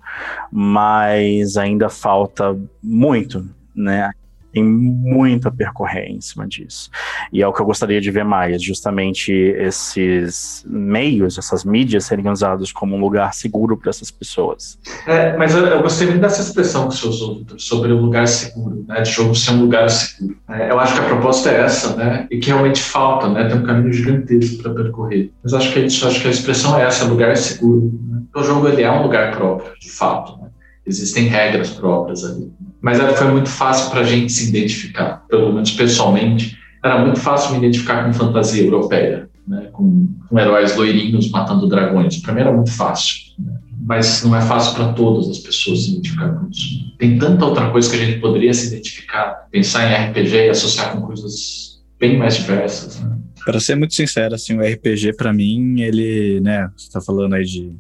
mas 0.52 1.58
ainda 1.58 1.90
falta 1.90 2.58
muito, 2.82 3.48
né? 3.76 4.10
Tem 4.54 4.64
muito 4.64 5.48
a 5.48 5.52
percorrer 5.52 6.10
em 6.10 6.22
cima 6.22 6.48
disso. 6.48 6.90
E 7.32 7.42
é 7.42 7.48
o 7.48 7.52
que 7.52 7.60
eu 7.60 7.66
gostaria 7.66 8.00
de 8.00 8.12
ver 8.12 8.24
mais, 8.24 8.62
justamente 8.62 9.34
esses 9.34 10.64
meios, 10.68 11.38
essas 11.38 11.66
mídias 11.66 12.06
serem 12.06 12.30
usados 12.30 12.72
como 12.72 12.96
um 12.96 13.00
lugar 13.00 13.34
seguro 13.34 13.76
para 13.76 13.90
essas 13.90 14.12
pessoas. 14.12 14.78
É, 15.08 15.36
mas 15.36 15.56
eu, 15.56 15.66
eu, 15.66 15.82
gostei 15.82 16.08
muito 16.08 16.22
dessa 16.22 16.42
expressão 16.42 16.88
que 16.88 16.96
senhor 16.96 17.10
usou, 17.10 17.42
sobre 17.58 17.92
o 17.92 17.98
lugar 17.98 18.28
seguro, 18.28 18.86
né, 18.88 19.02
de 19.02 19.12
jogo 19.12 19.34
ser 19.34 19.52
um 19.52 19.62
lugar 19.62 19.90
seguro. 19.90 20.38
É, 20.50 20.70
eu 20.70 20.80
acho 20.80 20.94
que 20.94 21.00
a 21.00 21.06
proposta 21.06 21.50
é 21.50 21.62
essa, 21.62 21.96
né, 21.96 22.28
e 22.30 22.38
que 22.38 22.48
realmente 22.48 22.82
falta, 22.82 23.28
né, 23.28 23.46
tem 23.46 23.58
um 23.58 23.64
caminho 23.64 23.92
gigantesco 23.92 24.62
para 24.62 24.74
percorrer. 24.74 25.32
Mas 25.44 25.54
acho 25.54 25.74
que 25.74 25.80
é 25.80 25.86
acho 25.86 26.22
que 26.22 26.28
a 26.28 26.32
expressão 26.32 26.78
é 26.78 26.84
essa, 26.84 27.06
lugar 27.06 27.36
seguro. 27.38 27.92
Né? 28.08 28.22
O 28.36 28.44
jogo 28.44 28.68
ele 28.68 28.84
é 28.84 28.92
um 28.92 29.04
lugar 29.04 29.32
próprio, 29.32 29.74
de 29.80 29.90
fato. 29.90 30.38
Né? 30.42 30.50
Existem 30.86 31.28
regras 31.28 31.70
próprias 31.72 32.24
ali 32.24 32.52
mas 32.84 32.98
foi 33.18 33.32
muito 33.32 33.48
fácil 33.48 33.90
para 33.90 34.02
a 34.02 34.04
gente 34.04 34.30
se 34.30 34.50
identificar, 34.50 35.26
pelo 35.30 35.54
menos 35.54 35.72
pessoalmente. 35.72 36.58
Era 36.84 37.02
muito 37.02 37.18
fácil 37.18 37.52
me 37.52 37.60
identificar 37.60 38.04
com 38.04 38.12
fantasia 38.12 38.62
europeia, 38.62 39.30
né, 39.48 39.70
com, 39.72 40.10
com 40.30 40.38
heróis 40.38 40.76
loirinhos 40.76 41.32
matando 41.32 41.70
dragões. 41.70 42.18
Para 42.18 42.34
mim 42.34 42.42
era 42.42 42.52
muito 42.52 42.72
fácil, 42.72 43.16
né, 43.40 43.58
mas 43.88 44.22
não 44.26 44.36
é 44.36 44.42
fácil 44.42 44.76
para 44.76 44.92
todas 44.92 45.30
as 45.30 45.38
pessoas 45.38 45.86
se 45.86 45.92
identificar 45.92 46.28
com 46.34 46.50
isso. 46.50 46.94
Tem 47.00 47.18
tanta 47.18 47.46
outra 47.46 47.70
coisa 47.72 47.90
que 47.90 47.96
a 47.96 48.06
gente 48.06 48.20
poderia 48.20 48.54
se 48.54 48.68
identificar, 48.68 49.48
pensar 49.50 49.90
em 49.90 50.10
RPG 50.10 50.36
e 50.36 50.50
associar 50.50 50.92
com 50.92 51.04
coisas 51.04 51.82
bem 51.98 52.18
mais 52.18 52.36
diversas. 52.36 53.00
Né. 53.00 53.18
Para 53.46 53.62
ser 53.62 53.76
muito 53.76 53.94
sincero, 53.94 54.36
assim, 54.36 54.58
o 54.58 54.62
RPG 54.62 55.14
para 55.16 55.32
mim, 55.32 55.80
ele, 55.80 56.42
né, 56.42 56.70
você 56.76 56.88
está 56.88 57.00
falando 57.00 57.36
aí 57.36 57.46
de 57.46 57.72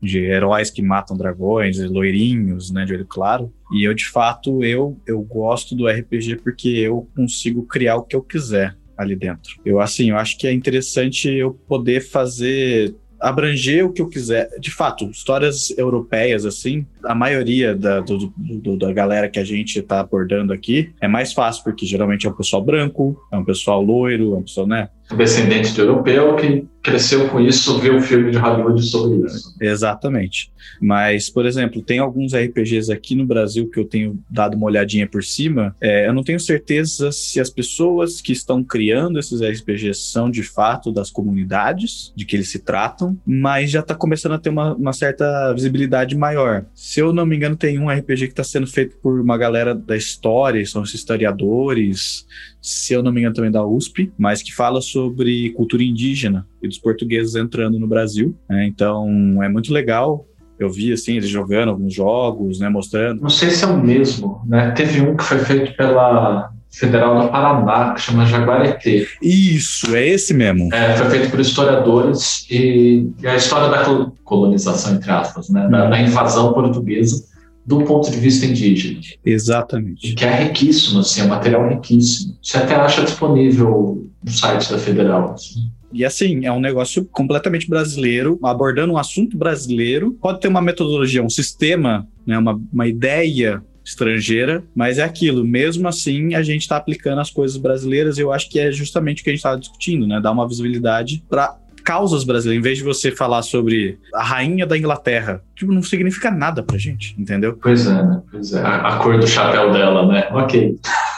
de 0.00 0.18
heróis 0.18 0.70
que 0.70 0.82
matam 0.82 1.16
dragões, 1.16 1.78
loirinhos, 1.78 2.70
né, 2.70 2.84
de 2.84 2.94
olho 2.94 3.06
claro. 3.06 3.52
E 3.72 3.84
eu, 3.84 3.94
de 3.94 4.06
fato, 4.06 4.62
eu, 4.62 4.98
eu 5.06 5.20
gosto 5.22 5.74
do 5.74 5.88
RPG 5.88 6.36
porque 6.36 6.68
eu 6.68 7.08
consigo 7.14 7.64
criar 7.66 7.96
o 7.96 8.02
que 8.02 8.16
eu 8.16 8.22
quiser 8.22 8.76
ali 8.96 9.16
dentro. 9.16 9.60
Eu, 9.64 9.80
assim, 9.80 10.10
eu 10.10 10.16
acho 10.16 10.38
que 10.38 10.46
é 10.46 10.52
interessante 10.52 11.28
eu 11.28 11.52
poder 11.52 12.00
fazer 12.00 12.94
abranger 13.24 13.86
o 13.86 13.92
que 13.92 14.02
eu 14.02 14.08
quiser. 14.08 14.50
De 14.60 14.70
fato, 14.70 15.08
histórias 15.10 15.76
europeias, 15.78 16.44
assim, 16.44 16.86
a 17.02 17.14
maioria 17.14 17.74
da, 17.74 18.00
do, 18.00 18.32
do, 18.36 18.76
da 18.76 18.92
galera 18.92 19.30
que 19.30 19.38
a 19.38 19.44
gente 19.44 19.78
está 19.78 20.00
abordando 20.00 20.52
aqui 20.52 20.92
é 21.00 21.08
mais 21.08 21.32
fácil, 21.32 21.64
porque 21.64 21.86
geralmente 21.86 22.26
é 22.26 22.30
um 22.30 22.34
pessoal 22.34 22.62
branco, 22.62 23.16
é 23.32 23.36
um 23.38 23.44
pessoal 23.44 23.82
loiro, 23.82 24.34
é 24.34 24.36
um 24.36 24.42
pessoal, 24.42 24.66
né? 24.66 24.90
Descendente 25.16 25.72
de 25.72 25.80
europeu 25.80 26.34
que 26.36 26.66
cresceu 26.82 27.28
com 27.28 27.40
isso, 27.40 27.78
viu 27.78 27.96
o 27.96 28.00
filme 28.00 28.30
de 28.30 28.36
Hollywood 28.36 28.82
sobre 28.82 29.26
isso. 29.26 29.54
Exatamente. 29.60 30.52
Mas, 30.80 31.30
por 31.30 31.46
exemplo, 31.46 31.80
tem 31.80 31.98
alguns 31.98 32.34
RPGs 32.34 32.92
aqui 32.92 33.14
no 33.14 33.24
Brasil 33.24 33.70
que 33.70 33.80
eu 33.80 33.86
tenho 33.86 34.18
dado 34.28 34.54
uma 34.54 34.66
olhadinha 34.66 35.06
por 35.06 35.24
cima. 35.24 35.74
É, 35.80 36.06
eu 36.06 36.12
não 36.12 36.22
tenho 36.22 36.38
certeza 36.38 37.10
se 37.10 37.40
as 37.40 37.48
pessoas 37.48 38.20
que 38.20 38.32
estão 38.32 38.62
criando 38.62 39.18
esses 39.18 39.40
RPGs 39.40 40.00
são 40.00 40.30
de 40.30 40.42
fato 40.42 40.92
das 40.92 41.10
comunidades 41.10 42.12
de 42.14 42.26
que 42.26 42.36
eles 42.36 42.50
se 42.50 42.58
tratam, 42.58 43.16
mas 43.26 43.70
já 43.70 43.80
está 43.80 43.94
começando 43.94 44.32
a 44.32 44.38
ter 44.38 44.50
uma, 44.50 44.74
uma 44.74 44.92
certa 44.92 45.52
visibilidade 45.54 46.16
maior. 46.16 46.66
Se 46.74 47.00
eu 47.00 47.12
não 47.12 47.24
me 47.24 47.36
engano, 47.36 47.56
tem 47.56 47.78
um 47.78 47.88
RPG 47.88 48.26
que 48.26 48.32
está 48.32 48.44
sendo 48.44 48.66
feito 48.66 48.96
por 48.98 49.20
uma 49.20 49.38
galera 49.38 49.74
da 49.74 49.96
história, 49.96 50.64
são 50.66 50.82
os 50.82 50.92
historiadores, 50.92 52.26
se 52.64 52.94
eu 52.94 53.02
não 53.02 53.12
me 53.12 53.20
engano, 53.20 53.34
também 53.34 53.50
da 53.50 53.62
USP, 53.62 54.10
mas 54.16 54.42
que 54.42 54.54
fala 54.54 54.80
sobre 54.80 55.50
cultura 55.50 55.82
indígena 55.82 56.46
e 56.62 56.66
dos 56.66 56.78
portugueses 56.78 57.34
entrando 57.34 57.78
no 57.78 57.86
Brasil. 57.86 58.34
Né? 58.48 58.66
Então, 58.66 59.42
é 59.42 59.48
muito 59.50 59.70
legal 59.70 60.26
eu 60.56 60.70
vi 60.70 60.92
assim 60.92 61.16
eles 61.16 61.28
jogando 61.28 61.70
alguns 61.70 61.92
jogos, 61.92 62.60
né, 62.60 62.68
mostrando. 62.68 63.20
Não 63.20 63.28
sei 63.28 63.50
se 63.50 63.64
é 63.64 63.66
o 63.66 63.76
mesmo, 63.76 64.40
né? 64.46 64.70
Teve 64.70 65.00
um 65.00 65.16
que 65.16 65.24
foi 65.24 65.38
feito 65.40 65.76
pela 65.76 66.48
Federal 66.70 67.22
do 67.22 67.28
Paraná, 67.28 67.92
que 67.92 68.00
chama 68.00 68.24
Jaguareté. 68.24 69.04
Isso, 69.20 69.94
é 69.94 70.06
esse 70.06 70.32
mesmo. 70.32 70.72
É, 70.72 70.96
foi 70.96 71.10
feito 71.10 71.30
por 71.30 71.40
historiadores 71.40 72.46
e, 72.48 73.10
e 73.20 73.26
a 73.26 73.36
história 73.36 73.68
da 73.68 74.10
colonização, 74.24 74.94
entre 74.94 75.10
aspas, 75.10 75.48
né, 75.50 75.68
da, 75.68 75.88
da, 75.88 76.00
invasão 76.00 76.52
portuguesa 76.52 77.24
do 77.66 77.82
ponto 77.84 78.10
de 78.10 78.18
vista 78.18 78.46
indígena. 78.46 79.00
Exatamente. 79.24 80.14
Que 80.14 80.24
é 80.24 80.44
riquíssimo, 80.44 81.00
assim, 81.00 81.22
é 81.22 81.24
um 81.24 81.28
material 81.28 81.68
riquíssimo. 81.68 82.36
Você 82.42 82.58
até 82.58 82.74
acha 82.74 83.02
disponível 83.02 84.06
no 84.22 84.30
site 84.30 84.70
da 84.70 84.78
Federal. 84.78 85.32
Assim. 85.32 85.70
E 85.92 86.04
assim, 86.04 86.44
é 86.44 86.52
um 86.52 86.60
negócio 86.60 87.04
completamente 87.04 87.68
brasileiro, 87.68 88.38
abordando 88.42 88.92
um 88.92 88.98
assunto 88.98 89.38
brasileiro. 89.38 90.12
Pode 90.20 90.40
ter 90.40 90.48
uma 90.48 90.60
metodologia, 90.60 91.22
um 91.22 91.30
sistema, 91.30 92.06
né, 92.26 92.36
uma, 92.36 92.60
uma 92.72 92.86
ideia 92.86 93.62
estrangeira, 93.84 94.64
mas 94.74 94.98
é 94.98 95.02
aquilo, 95.02 95.44
mesmo 95.44 95.86
assim 95.86 96.34
a 96.34 96.42
gente 96.42 96.62
está 96.62 96.78
aplicando 96.78 97.20
as 97.20 97.30
coisas 97.30 97.58
brasileiras 97.58 98.16
e 98.16 98.22
eu 98.22 98.32
acho 98.32 98.48
que 98.48 98.58
é 98.58 98.72
justamente 98.72 99.20
o 99.20 99.24
que 99.24 99.28
a 99.28 99.32
gente 99.32 99.40
estava 99.40 99.58
discutindo, 99.58 100.06
né? 100.06 100.20
Dar 100.22 100.32
uma 100.32 100.48
visibilidade 100.48 101.22
para 101.28 101.54
causas 101.84 102.24
brasileiras, 102.24 102.58
em 102.58 102.62
vez 102.62 102.78
de 102.78 102.84
você 102.84 103.10
falar 103.10 103.42
sobre 103.42 103.98
a 104.14 104.22
rainha 104.22 104.66
da 104.66 104.76
Inglaterra, 104.76 105.42
tipo, 105.54 105.70
não 105.70 105.82
significa 105.82 106.30
nada 106.30 106.62
pra 106.62 106.78
gente, 106.78 107.14
entendeu? 107.18 107.58
Pois 107.60 107.86
é, 107.86 108.02
né? 108.02 108.22
Pois 108.30 108.54
é. 108.54 108.60
A, 108.62 108.76
a 108.88 108.96
cor 108.96 109.18
do 109.18 109.26
chapéu 109.26 109.70
dela, 109.70 110.06
né? 110.06 110.26
Ok. 110.32 110.76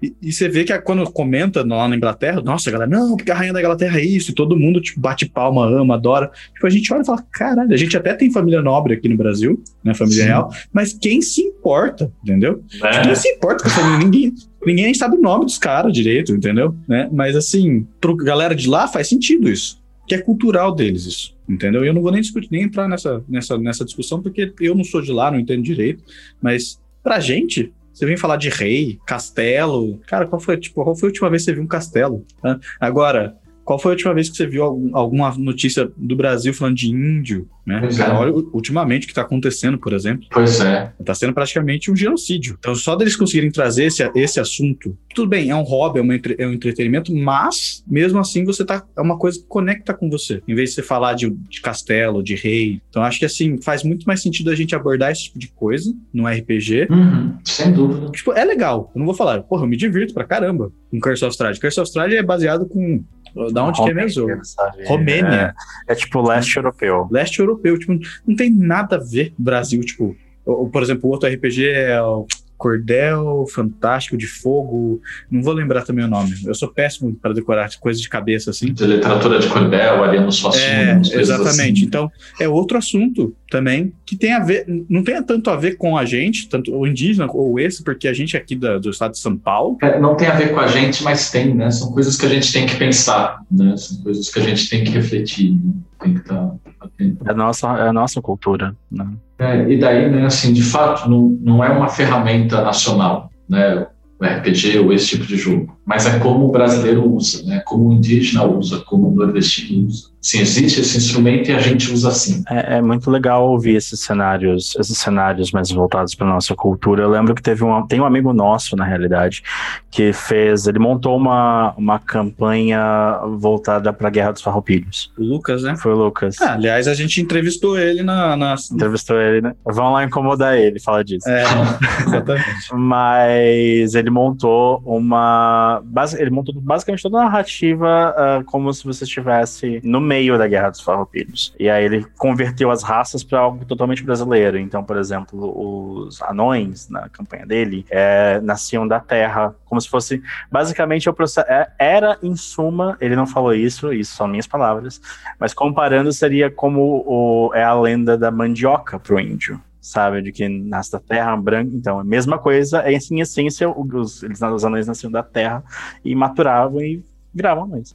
E, 0.00 0.14
e, 0.22 0.32
você 0.32 0.48
vê 0.48 0.62
que 0.62 0.78
quando 0.82 1.02
comenta 1.10 1.66
lá 1.66 1.88
na 1.88 1.96
Inglaterra, 1.96 2.40
nossa, 2.40 2.70
galera, 2.70 2.88
não, 2.88 3.16
porque 3.16 3.32
a 3.32 3.34
rainha 3.34 3.52
da 3.52 3.60
Inglaterra 3.60 3.98
é 3.98 4.04
isso, 4.04 4.30
e 4.30 4.34
todo 4.34 4.56
mundo, 4.56 4.80
tipo, 4.80 5.00
bate 5.00 5.26
palma, 5.26 5.66
ama, 5.66 5.94
adora. 5.94 6.30
Tipo, 6.54 6.68
a 6.68 6.70
gente 6.70 6.92
olha 6.92 7.02
e 7.02 7.04
fala, 7.04 7.24
caralho, 7.32 7.72
a 7.72 7.76
gente 7.76 7.96
até 7.96 8.14
tem 8.14 8.30
família 8.30 8.62
nobre 8.62 8.94
aqui 8.94 9.08
no 9.08 9.16
Brasil, 9.16 9.60
né, 9.82 9.94
família 9.94 10.22
Sim. 10.22 10.28
real, 10.28 10.50
mas 10.72 10.92
quem 10.92 11.20
se 11.20 11.40
importa, 11.40 12.12
entendeu? 12.22 12.62
É. 12.74 12.90
Tipo, 12.90 13.02
quem 13.02 13.14
se 13.16 13.28
importa 13.30 13.64
com 13.64 13.68
a 13.68 13.72
família? 13.72 13.98
Ninguém, 13.98 14.34
ninguém 14.64 14.94
sabe 14.94 15.16
o 15.16 15.20
nome 15.20 15.44
dos 15.44 15.58
caras 15.58 15.92
direito, 15.92 16.32
entendeu? 16.32 16.76
Né? 16.86 17.08
Mas 17.12 17.34
assim, 17.34 17.84
pro 18.00 18.14
galera 18.14 18.54
de 18.54 18.68
lá 18.68 18.86
faz 18.86 19.08
sentido 19.08 19.50
isso 19.50 19.76
que 20.08 20.14
é 20.14 20.18
cultural 20.18 20.74
deles 20.74 21.04
isso, 21.04 21.36
entendeu? 21.48 21.84
Eu 21.84 21.92
não 21.92 22.00
vou 22.00 22.10
nem 22.10 22.22
discutir, 22.22 22.48
nem 22.50 22.62
entrar 22.62 22.88
nessa, 22.88 23.22
nessa, 23.28 23.58
nessa 23.58 23.84
discussão, 23.84 24.22
porque 24.22 24.52
eu 24.60 24.74
não 24.74 24.82
sou 24.82 25.02
de 25.02 25.12
lá, 25.12 25.30
não 25.30 25.38
entendo 25.38 25.62
direito, 25.62 26.02
mas 26.40 26.80
pra 27.02 27.20
gente, 27.20 27.72
você 27.92 28.06
vem 28.06 28.16
falar 28.16 28.36
de 28.36 28.48
rei, 28.48 28.98
castelo, 29.06 30.00
cara, 30.06 30.26
qual 30.26 30.40
foi, 30.40 30.56
tipo, 30.56 30.82
qual 30.82 30.96
foi 30.96 31.08
a 31.08 31.10
última 31.10 31.28
vez 31.28 31.42
que 31.42 31.46
você 31.46 31.54
viu 31.54 31.62
um 31.62 31.68
castelo? 31.68 32.24
Né? 32.42 32.58
Agora, 32.80 33.36
qual 33.68 33.78
foi 33.78 33.92
a 33.92 33.96
última 33.96 34.14
vez 34.14 34.30
que 34.30 34.36
você 34.38 34.46
viu 34.46 34.64
algum, 34.64 34.96
alguma 34.96 35.30
notícia 35.36 35.92
do 35.94 36.16
Brasil 36.16 36.54
falando 36.54 36.76
de 36.76 36.88
índio? 36.88 37.46
Né? 37.66 37.86
Cara, 37.98 38.14
é. 38.14 38.16
olha 38.16 38.32
ultimamente 38.32 39.02
o 39.02 39.06
que 39.06 39.12
está 39.12 39.20
acontecendo, 39.20 39.76
por 39.76 39.92
exemplo. 39.92 40.26
Pois 40.30 40.58
é. 40.58 40.90
Está 40.98 41.14
sendo 41.14 41.34
praticamente 41.34 41.90
um 41.90 41.94
genocídio. 41.94 42.56
Então, 42.58 42.74
só 42.74 42.96
deles 42.96 43.14
conseguirem 43.14 43.50
trazer 43.50 43.84
esse, 43.84 44.10
esse 44.14 44.40
assunto, 44.40 44.96
tudo 45.14 45.28
bem, 45.28 45.50
é 45.50 45.54
um 45.54 45.60
hobby, 45.60 45.98
é, 45.98 46.02
uma, 46.02 46.14
é 46.14 46.46
um 46.46 46.54
entretenimento, 46.54 47.14
mas 47.14 47.84
mesmo 47.86 48.18
assim 48.18 48.42
você 48.42 48.64
tá. 48.64 48.82
É 48.96 49.02
uma 49.02 49.18
coisa 49.18 49.38
que 49.38 49.44
conecta 49.44 49.92
com 49.92 50.08
você. 50.08 50.42
Em 50.48 50.54
vez 50.54 50.70
de 50.70 50.76
você 50.76 50.82
falar 50.82 51.12
de, 51.12 51.28
de 51.28 51.60
castelo, 51.60 52.22
de 52.22 52.36
rei. 52.36 52.80
Então, 52.88 53.02
acho 53.02 53.18
que 53.18 53.26
assim, 53.26 53.60
faz 53.60 53.84
muito 53.84 54.06
mais 54.06 54.22
sentido 54.22 54.50
a 54.50 54.54
gente 54.54 54.74
abordar 54.74 55.12
esse 55.12 55.24
tipo 55.24 55.38
de 55.38 55.48
coisa 55.48 55.94
no 56.10 56.26
RPG. 56.26 56.88
Uhum, 56.88 57.36
sem 57.44 57.70
dúvida. 57.70 58.10
Tipo, 58.12 58.32
é 58.32 58.46
legal. 58.46 58.90
Eu 58.94 58.98
não 59.00 59.04
vou 59.04 59.14
falar, 59.14 59.42
porra, 59.42 59.64
eu 59.64 59.68
me 59.68 59.76
divirto 59.76 60.14
pra 60.14 60.24
caramba 60.24 60.72
com 60.90 60.98
Curse 60.98 61.24
of 61.24 61.32
Strahd. 61.32 61.60
Curse 61.60 61.80
of 61.80 61.88
Strahd 61.88 62.16
é 62.16 62.22
baseado 62.22 62.66
com 62.66 63.04
da 63.52 63.64
onde 63.64 63.78
Romênia, 63.78 64.06
que 64.06 64.20
é 64.20 64.24
mesmo? 64.26 64.44
Sabe? 64.44 64.84
Romênia. 64.86 65.54
É, 65.86 65.92
é, 65.92 65.94
tipo 65.94 66.20
leste 66.20 66.56
europeu. 66.56 67.08
Leste 67.10 67.40
europeu. 67.40 67.78
Tipo, 67.78 67.98
não 68.26 68.36
tem 68.36 68.50
nada 68.50 68.96
a 68.96 68.98
ver 68.98 69.30
com 69.30 69.42
o 69.42 69.44
Brasil. 69.44 69.80
Tipo, 69.82 70.16
por 70.44 70.82
exemplo, 70.82 71.08
o 71.08 71.12
outro 71.12 71.28
RPG 71.28 71.68
é 71.68 72.02
o 72.02 72.26
Cordel 72.58 73.46
Fantástico 73.54 74.16
de 74.16 74.26
Fogo. 74.26 75.00
Não 75.30 75.42
vou 75.42 75.54
lembrar 75.54 75.82
também 75.82 76.04
o 76.04 76.08
nome. 76.08 76.34
Eu 76.44 76.54
sou 76.54 76.68
péssimo 76.68 77.14
para 77.14 77.32
decorar 77.32 77.70
coisas 77.80 78.02
de 78.02 78.08
cabeça 78.08 78.50
assim. 78.50 78.72
De 78.72 78.84
literatura 78.84 79.38
de 79.38 79.48
Cordel, 79.48 80.02
Ariano 80.02 80.32
Suassuna. 80.32 80.66
É, 80.66 81.00
exatamente. 81.12 81.78
Assim. 81.78 81.84
Então, 81.84 82.10
é 82.40 82.48
outro 82.48 82.76
assunto 82.76 83.34
também 83.48 83.92
que 84.04 84.16
tem 84.16 84.32
a 84.32 84.40
ver, 84.40 84.66
não 84.88 85.02
tem 85.02 85.22
tanto 85.22 85.48
a 85.50 85.56
ver 85.56 85.76
com 85.76 85.96
a 85.96 86.04
gente, 86.04 86.48
tanto 86.48 86.74
o 86.74 86.86
indígena 86.86 87.28
ou 87.30 87.58
esse, 87.58 87.82
porque 87.82 88.08
a 88.08 88.12
gente 88.12 88.36
aqui 88.36 88.56
da, 88.56 88.78
do 88.78 88.90
estado 88.90 89.12
de 89.12 89.18
São 89.18 89.36
Paulo. 89.36 89.78
É, 89.80 89.98
não 89.98 90.16
tem 90.16 90.28
a 90.28 90.34
ver 90.34 90.52
com 90.52 90.60
a 90.60 90.66
gente, 90.66 91.02
mas 91.04 91.30
tem, 91.30 91.54
né? 91.54 91.70
São 91.70 91.92
coisas 91.92 92.16
que 92.16 92.26
a 92.26 92.28
gente 92.28 92.52
tem 92.52 92.66
que 92.66 92.76
pensar, 92.76 93.40
né? 93.50 93.76
São 93.76 94.02
coisas 94.02 94.28
que 94.28 94.38
a 94.38 94.42
gente 94.42 94.68
tem 94.68 94.82
que 94.82 94.90
refletir, 94.90 95.52
né? 95.52 95.72
tem 96.00 96.14
que 96.14 96.20
estar 96.20 96.34
tá 96.34 96.56
atento. 96.80 97.28
É 97.28 97.30
a 97.30 97.34
nossa, 97.34 97.66
é 97.78 97.88
a 97.88 97.92
nossa 97.92 98.20
cultura, 98.20 98.74
né? 98.90 99.06
É, 99.38 99.70
e 99.70 99.78
daí, 99.78 100.10
né, 100.10 100.26
assim, 100.26 100.52
de 100.52 100.62
fato, 100.62 101.08
não, 101.08 101.28
não 101.40 101.64
é 101.64 101.68
uma 101.70 101.88
ferramenta 101.88 102.60
nacional, 102.60 103.30
né? 103.48 103.86
o 104.20 104.24
RPG 104.24 104.80
ou 104.80 104.92
esse 104.92 105.06
tipo 105.06 105.24
de 105.26 105.36
jogo, 105.36 105.77
mas 105.88 106.04
é 106.04 106.18
como 106.18 106.44
o 106.44 106.52
brasileiro 106.52 107.10
usa, 107.10 107.42
né? 107.46 107.62
como 107.64 107.88
o 107.88 107.92
indígena 107.94 108.44
usa, 108.44 108.80
como 108.80 109.08
o 109.08 109.14
nordestino 109.14 109.86
usa. 109.86 110.10
Sim, 110.20 110.40
existe 110.40 110.80
esse 110.80 110.98
instrumento 110.98 111.48
e 111.50 111.54
a 111.54 111.60
gente 111.60 111.90
usa 111.90 112.08
assim. 112.08 112.42
É, 112.50 112.76
é 112.76 112.82
muito 112.82 113.10
legal 113.10 113.48
ouvir 113.48 113.76
esses 113.76 114.00
cenários, 114.00 114.76
esses 114.78 114.98
cenários 114.98 115.52
mais 115.52 115.70
voltados 115.70 116.14
para 116.14 116.26
nossa 116.26 116.54
cultura. 116.54 117.04
Eu 117.04 117.08
lembro 117.08 117.34
que 117.34 117.40
teve 117.40 117.64
um, 117.64 117.86
tem 117.86 118.00
um 118.00 118.04
amigo 118.04 118.32
nosso, 118.34 118.76
na 118.76 118.84
realidade, 118.84 119.42
que 119.90 120.12
fez, 120.12 120.66
ele 120.66 120.78
montou 120.78 121.16
uma, 121.16 121.72
uma 121.78 121.98
campanha 121.98 123.20
voltada 123.38 123.90
para 123.90 124.08
a 124.08 124.10
Guerra 124.10 124.32
dos 124.32 124.42
Farroupilhos. 124.42 125.10
O 125.16 125.22
Lucas, 125.22 125.62
né? 125.62 125.76
Foi 125.76 125.92
o 125.92 125.96
Lucas. 125.96 126.36
Ah, 126.42 126.54
aliás, 126.54 126.88
a 126.88 126.94
gente 126.94 127.22
entrevistou 127.22 127.78
ele 127.78 128.02
na, 128.02 128.36
na... 128.36 128.56
Entrevistou 128.70 129.18
ele, 129.18 129.40
né? 129.40 129.54
Vamos 129.64 129.92
lá 129.92 130.04
incomodar 130.04 130.58
ele, 130.58 130.80
fala 130.80 131.02
disso. 131.02 131.28
É, 131.28 131.44
exatamente. 132.06 132.74
Mas 132.74 133.94
ele 133.94 134.10
montou 134.10 134.82
uma, 134.84 135.77
ele 136.18 136.30
montou 136.30 136.54
basicamente 136.54 137.02
toda 137.02 137.18
a 137.18 137.24
narrativa 137.24 138.14
uh, 138.16 138.44
como 138.44 138.72
se 138.72 138.84
você 138.84 139.04
estivesse 139.04 139.80
no 139.82 140.00
meio 140.00 140.38
da 140.38 140.46
Guerra 140.46 140.70
dos 140.70 140.80
Farroupilhos. 140.80 141.54
E 141.58 141.68
aí 141.68 141.84
ele 141.84 142.06
converteu 142.16 142.70
as 142.70 142.82
raças 142.82 143.22
para 143.22 143.40
algo 143.40 143.64
totalmente 143.64 144.02
brasileiro. 144.02 144.58
Então, 144.58 144.82
por 144.84 144.96
exemplo, 144.96 146.06
os 146.06 146.20
anões, 146.22 146.88
na 146.88 147.08
campanha 147.08 147.46
dele, 147.46 147.84
é, 147.90 148.40
nasciam 148.40 148.86
da 148.86 149.00
terra, 149.00 149.54
como 149.66 149.80
se 149.80 149.88
fosse. 149.88 150.22
Basicamente, 150.50 151.08
o 151.08 151.12
processo. 151.12 151.48
É, 151.50 151.70
era, 151.78 152.18
em 152.22 152.36
suma, 152.36 152.96
ele 153.00 153.16
não 153.16 153.26
falou 153.26 153.54
isso, 153.54 153.92
isso 153.92 154.14
são 154.14 154.26
minhas 154.26 154.46
palavras, 154.46 155.00
mas 155.38 155.54
comparando, 155.54 156.12
seria 156.12 156.50
como 156.50 157.04
o, 157.06 157.50
é 157.54 157.62
a 157.62 157.74
lenda 157.74 158.16
da 158.16 158.30
mandioca 158.30 158.98
para 158.98 159.14
o 159.14 159.20
índio 159.20 159.60
sabe? 159.80 160.22
De 160.22 160.32
que 160.32 160.48
nasce 160.48 160.92
da 160.92 161.00
terra 161.00 161.36
branca. 161.36 161.70
Então, 161.74 161.98
a 161.98 162.04
mesma 162.04 162.38
coisa, 162.38 162.80
é 162.80 162.92
em 162.92 163.20
essência, 163.20 163.68
os, 163.68 164.22
eles, 164.22 164.40
os 164.40 164.64
anões 164.64 164.86
nasciam 164.86 165.10
da 165.10 165.22
terra 165.22 165.62
e 166.04 166.14
maturavam 166.14 166.80
e 166.80 167.02
viravam 167.34 167.64
anões. 167.64 167.94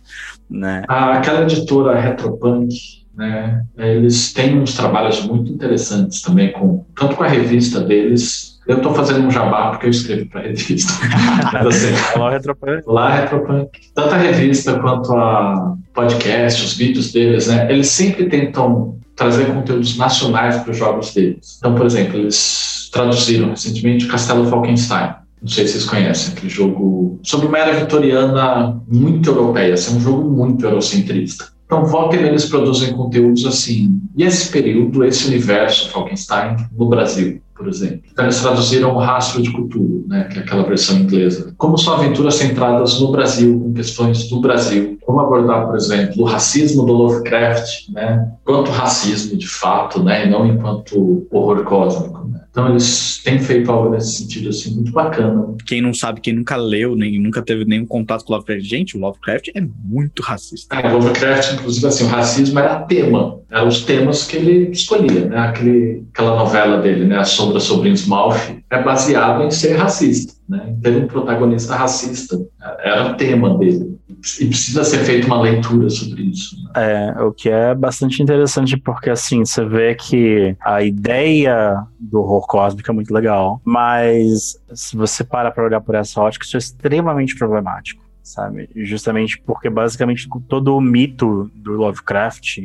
Né? 0.50 0.84
Aquela 0.88 1.42
editora 1.42 2.00
Retropunk, 2.00 3.04
né? 3.16 3.66
Eles 3.78 4.34
têm 4.34 4.60
uns 4.60 4.76
trabalhos 4.76 5.24
muito 5.26 5.52
interessantes 5.52 6.22
também, 6.22 6.52
com, 6.52 6.86
tanto 6.96 7.16
com 7.16 7.24
a 7.24 7.28
revista 7.28 7.80
deles. 7.80 8.60
Eu 8.66 8.78
estou 8.78 8.94
fazendo 8.94 9.28
um 9.28 9.32
jabá 9.32 9.72
porque 9.72 9.88
eu 9.88 9.92
escrevo 9.92 10.26
para 10.30 10.42
a 10.42 10.44
revista. 10.44 10.94
assim, 11.68 12.20
lá 12.20 12.32
Retropunk. 12.32 12.84
Lá 12.88 13.16
Retropunk. 13.16 13.70
Tanto 13.94 14.16
a 14.16 14.18
revista 14.18 14.80
quanto 14.80 15.14
a 15.14 15.76
podcast, 15.94 16.64
os 16.64 16.74
vídeos 16.76 17.12
deles, 17.12 17.48
né? 17.48 17.72
Eles 17.72 17.88
sempre 17.88 18.30
tentam 18.30 18.98
trazer 19.16 19.46
conteúdos 19.54 19.98
nacionais 19.98 20.58
para 20.58 20.72
os 20.72 20.78
jogos 20.78 21.14
deles. 21.14 21.58
Então, 21.60 21.76
por 21.76 21.86
exemplo, 21.86 22.18
eles 22.18 22.90
traduziram 22.92 23.50
recentemente 23.50 24.08
Castelo 24.08 24.46
Falkenstein. 24.46 25.14
Não 25.42 25.50
sei 25.50 25.68
se 25.68 25.74
vocês 25.74 25.86
conhecem 25.86 26.34
aquele 26.34 26.50
jogo 26.50 27.20
sobre 27.22 27.48
uma 27.48 27.58
era 27.58 27.78
vitoriana 27.78 28.82
muito 28.88 29.30
europeia, 29.30 29.74
assim, 29.74 29.98
um 29.98 30.00
jogo 30.00 30.30
muito 30.30 30.66
eurocentrista. 30.66 31.54
Então, 31.66 31.86
volta 31.86 32.16
eles 32.16 32.46
produzem 32.46 32.94
conteúdos 32.94 33.46
assim. 33.46 34.00
E 34.16 34.24
esse 34.24 34.52
período, 34.52 35.04
esse 35.04 35.28
universo 35.28 35.90
Falkenstein 35.90 36.56
no 36.78 36.88
Brasil, 36.88 37.42
por 37.56 37.68
exemplo. 37.68 38.02
Então, 38.12 38.26
eles 38.26 38.40
traduziram 38.40 38.96
o 38.96 39.00
Rastro 39.00 39.42
de 39.42 39.52
Cultura, 39.52 40.04
né, 40.08 40.24
que 40.26 40.38
é 40.38 40.42
aquela 40.44 40.64
versão 40.64 40.98
inglesa. 40.98 41.54
Como 41.58 41.78
são 41.78 41.96
aventuras 41.96 42.36
centradas 42.36 43.00
no 43.00 43.12
Brasil, 43.12 43.60
com 43.60 43.74
questões 43.74 44.30
do 44.30 44.40
Brasil. 44.40 44.93
Como 45.06 45.20
abordar, 45.20 45.68
por 45.68 45.76
exemplo, 45.76 46.24
o 46.24 46.26
racismo 46.26 46.86
do 46.86 46.94
Lovecraft, 46.94 47.90
né, 47.90 48.32
quanto 48.44 48.72
racismo 48.72 49.38
de 49.38 49.48
fato, 49.48 50.04
né, 50.04 50.26
e 50.26 50.30
não 50.30 50.46
enquanto 50.46 51.28
horror 51.32 51.64
cósmico. 51.64 52.28
Né. 52.28 52.42
Então 52.54 52.70
eles 52.70 53.20
têm 53.24 53.40
feito 53.40 53.72
algo 53.72 53.90
nesse 53.90 54.14
sentido 54.14 54.50
assim 54.50 54.76
muito 54.76 54.92
bacana. 54.92 55.56
Quem 55.66 55.82
não 55.82 55.92
sabe, 55.92 56.22
quem 56.22 56.34
nunca 56.34 56.56
leu, 56.56 56.96
nem 56.96 57.20
nunca 57.20 57.42
teve 57.42 57.66
nenhum 57.66 57.86
contato 57.86 58.24
com 58.24 58.32
o 58.32 58.36
Lovecraft, 58.36 58.64
gente, 58.64 58.96
o 58.96 59.00
Lovecraft 59.00 59.50
é 59.56 59.62
muito 59.84 60.22
racista. 60.22 60.76
É, 60.76 60.88
o 60.88 60.94
Lovecraft, 60.94 61.54
inclusive, 61.54 61.88
assim, 61.88 62.04
o 62.04 62.08
racismo 62.08 62.60
era 62.60 62.82
tema, 62.82 63.40
eram 63.50 63.68
os 63.68 63.82
temas 63.82 64.26
que 64.26 64.38
ele 64.38 64.70
escolhia, 64.70 65.26
né? 65.26 65.38
Aquele, 65.38 66.06
aquela 66.14 66.36
novela 66.38 66.80
dele, 66.80 67.06
né, 67.06 67.18
A 67.18 67.24
Sombra 67.24 67.60
sobre 67.60 67.90
Innsmouth, 67.90 68.64
é 68.70 68.84
baseado 68.84 69.44
em 69.44 69.50
ser 69.50 69.76
racista, 69.76 70.34
né? 70.48 70.76
Ter 70.82 70.96
um 70.96 71.08
protagonista 71.08 71.76
racista, 71.76 72.40
era 72.84 73.12
o 73.12 73.16
tema 73.16 73.58
dele 73.58 73.94
e 74.40 74.48
precisa 74.48 74.84
ser 74.84 75.00
feita 75.00 75.28
uma 75.28 75.42
leitura 75.42 75.90
sobre 75.90 76.24
isso. 76.24 76.56
Né? 76.64 76.72
É, 76.76 77.22
o 77.22 77.32
que 77.32 77.50
é 77.50 77.76
bastante 77.76 78.22
interessante 78.22 78.78
porque 78.78 79.10
assim, 79.10 79.46
você 79.46 79.66
vê 79.66 79.96
que 79.96 80.56
a 80.62 80.82
ideia 80.82 81.86
do 82.00 82.20
horror 82.20 82.48
cósmico 82.48 82.90
é 82.90 82.94
muito 82.94 83.14
legal, 83.14 83.62
mas 83.66 84.58
se 84.74 84.96
você 84.96 85.24
para 85.24 85.52
para 85.52 85.66
olhar 85.66 85.82
por 85.82 85.96
essa 85.96 86.22
ótica, 86.22 86.46
isso 86.46 86.58
é 86.58 86.60
extremamente 86.60 87.36
problemático. 87.36 88.02
Sabe? 88.24 88.70
Justamente 88.74 89.38
porque 89.46 89.70
basicamente 89.70 90.30
todo 90.48 90.78
o 90.78 90.80
mito 90.80 91.52
do 91.54 91.74
Lovecraft 91.74 92.60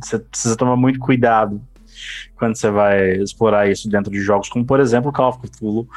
você 0.00 0.18
precisa 0.18 0.56
tomar 0.56 0.76
muito 0.76 0.98
cuidado 0.98 1.60
quando 2.36 2.56
você 2.56 2.70
vai 2.70 3.12
explorar 3.16 3.70
isso 3.70 3.88
dentro 3.88 4.10
de 4.10 4.20
jogos 4.20 4.48
como, 4.48 4.64
por 4.64 4.80
exemplo, 4.80 5.12
Call 5.12 5.30
of 5.30 5.38
Cthulhu, 5.40 5.88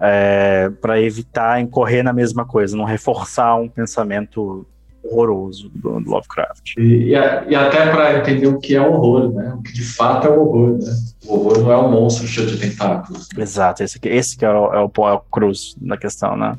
é, 0.00 0.70
para 0.80 1.00
evitar 1.00 1.60
incorrer 1.60 2.02
na 2.02 2.12
mesma 2.12 2.44
coisa, 2.44 2.76
não 2.76 2.84
reforçar 2.84 3.54
um 3.56 3.68
pensamento 3.68 4.66
horroroso 5.02 5.68
do, 5.74 6.00
do 6.00 6.10
Lovecraft. 6.10 6.76
E, 6.78 7.08
e, 7.08 7.16
a, 7.16 7.44
e 7.48 7.54
até 7.54 7.90
para 7.90 8.18
entender 8.18 8.46
o 8.46 8.58
que 8.58 8.76
é 8.76 8.80
horror, 8.80 9.32
né? 9.32 9.52
O 9.58 9.62
que 9.62 9.72
de 9.72 9.82
fato 9.82 10.26
é 10.26 10.30
horror, 10.30 10.78
né? 10.78 10.92
O 11.26 11.34
horror 11.34 11.58
não 11.58 11.72
é 11.72 11.76
um 11.76 11.90
monstro 11.90 12.26
cheio 12.26 12.46
de 12.46 12.58
tentáculos. 12.58 13.28
Exato, 13.36 13.82
esse, 13.82 13.98
esse 14.04 14.36
que 14.36 14.44
é 14.44 14.50
o, 14.50 14.72
é 14.72 14.80
o, 14.80 15.08
é 15.08 15.12
o 15.12 15.20
cruz 15.20 15.74
da 15.80 15.96
questão, 15.96 16.36
né? 16.36 16.56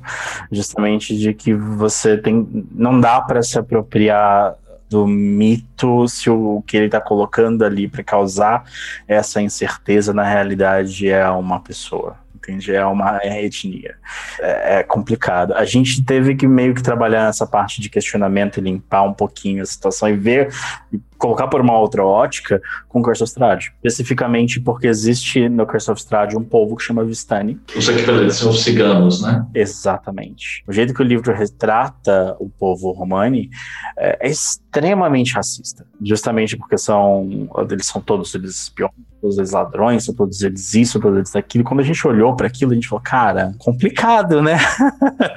Justamente 0.52 1.18
de 1.18 1.34
que 1.34 1.54
você 1.54 2.18
tem. 2.18 2.66
Não 2.72 3.00
dá 3.00 3.22
para 3.22 3.42
se 3.42 3.58
apropriar 3.58 4.56
do 4.94 5.08
mito 5.08 6.08
se 6.08 6.30
o 6.30 6.64
que 6.68 6.78
ele 6.78 6.86
está 6.86 7.02
colocando 7.02 7.66
ali 7.66 7.88
para 7.88 8.04
causar 8.04 8.64
essa 9.08 9.42
incerteza 9.42 10.14
na 10.14 10.24
realidade 10.24 11.10
é 11.10 11.28
uma 11.30 11.60
pessoa 11.60 12.22
entende? 12.36 12.76
É 12.76 12.86
uma 12.86 13.20
é 13.22 13.46
etnia. 13.46 13.96
É, 14.38 14.80
é, 14.80 14.84
complicado. 14.84 15.54
A 15.54 15.64
gente 15.64 16.04
teve 16.04 16.36
que 16.36 16.46
meio 16.46 16.76
que 16.76 16.84
trabalhar 16.84 17.26
nessa 17.26 17.48
parte 17.48 17.80
de 17.80 17.90
questionamento 17.90 18.58
e 18.58 18.62
limpar 18.62 19.04
um 19.04 19.14
pouquinho 19.14 19.64
a 19.64 19.66
situação 19.66 20.10
e 20.10 20.14
ver, 20.18 20.54
colocar 21.24 21.48
por 21.48 21.62
uma 21.62 21.80
outra 21.80 22.04
ótica 22.04 22.62
com 22.90 23.00
o 23.00 23.02
Curse 23.02 23.24
of 23.24 23.30
Strahd. 23.30 23.74
Especificamente 23.82 24.60
porque 24.60 24.88
existe 24.88 25.48
no 25.48 25.66
Curse 25.66 25.90
of 25.90 26.02
Strahd 26.02 26.36
um 26.36 26.44
povo 26.44 26.76
que 26.76 26.84
chama 26.84 27.06
Vistani. 27.06 27.58
Os 27.74 27.88
equivalentes 27.88 28.36
são 28.36 28.50
os 28.50 28.62
ciganos, 28.62 29.22
né? 29.22 29.46
Exatamente. 29.56 30.66
O 30.68 30.74
jeito 30.74 30.94
que 30.94 31.02
o 31.02 31.06
livro 31.06 31.34
retrata 31.34 32.36
o 32.40 32.50
povo 32.50 32.92
romani 32.92 33.50
é, 33.98 34.28
é 34.28 34.30
extremamente 34.30 35.34
racista. 35.34 35.86
Justamente 36.02 36.58
porque 36.58 36.78
são, 36.78 37.50
eles 37.72 37.86
são 37.86 38.02
todos 38.02 38.36
eles 38.36 38.64
espiões 38.64 38.92
todos 39.24 39.38
eles 39.38 39.52
ladrões, 39.52 40.04
são 40.04 40.14
todos 40.14 40.42
eles 40.42 40.74
isso, 40.74 41.00
todos 41.00 41.18
eles 41.18 41.34
aquilo. 41.34 41.64
Quando 41.64 41.80
a 41.80 41.84
gente 41.84 42.06
olhou 42.06 42.36
para 42.36 42.48
aquilo, 42.48 42.74
a 42.74 42.76
gente 42.76 42.90
falou, 42.90 43.02
cara, 43.02 43.56
complicado, 43.58 44.42
né? 44.42 44.58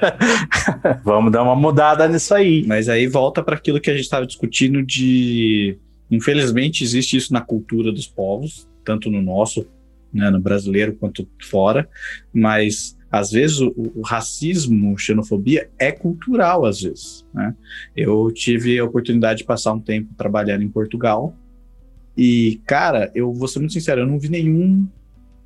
Vamos 1.05 1.31
dar 1.31 1.41
uma 1.41 1.55
mudada 1.55 2.05
nisso 2.05 2.35
aí. 2.35 2.65
Mas 2.67 2.89
aí 2.89 3.07
volta 3.07 3.41
para 3.41 3.55
aquilo 3.55 3.79
que 3.79 3.89
a 3.89 3.93
gente 3.93 4.03
estava 4.03 4.27
discutindo 4.27 4.83
de, 4.83 5.76
infelizmente, 6.09 6.83
existe 6.83 7.17
isso 7.17 7.33
na 7.33 7.41
cultura 7.41 7.91
dos 7.91 8.07
povos, 8.07 8.67
tanto 8.83 9.09
no 9.09 9.21
nosso, 9.21 9.67
né, 10.13 10.29
no 10.29 10.39
brasileiro 10.39 10.95
quanto 10.95 11.27
fora, 11.41 11.87
mas 12.33 12.97
às 13.11 13.31
vezes 13.31 13.59
o, 13.59 13.73
o, 13.75 14.01
racismo, 14.01 14.97
xenofobia 14.97 15.69
é 15.79 15.91
cultural 15.91 16.65
às 16.65 16.81
vezes. 16.81 17.25
Né? 17.33 17.55
Eu 17.95 18.31
tive 18.33 18.77
a 18.79 18.85
oportunidade 18.85 19.39
de 19.39 19.45
passar 19.45 19.73
um 19.73 19.79
tempo 19.79 20.13
trabalhando 20.17 20.63
em 20.63 20.69
Portugal 20.69 21.35
e, 22.17 22.61
cara, 22.65 23.11
eu 23.13 23.31
vou 23.31 23.47
ser 23.47 23.59
muito 23.59 23.73
sincero, 23.73 24.01
eu 24.01 24.07
não 24.07 24.19
vi 24.19 24.29
nenhum 24.29 24.87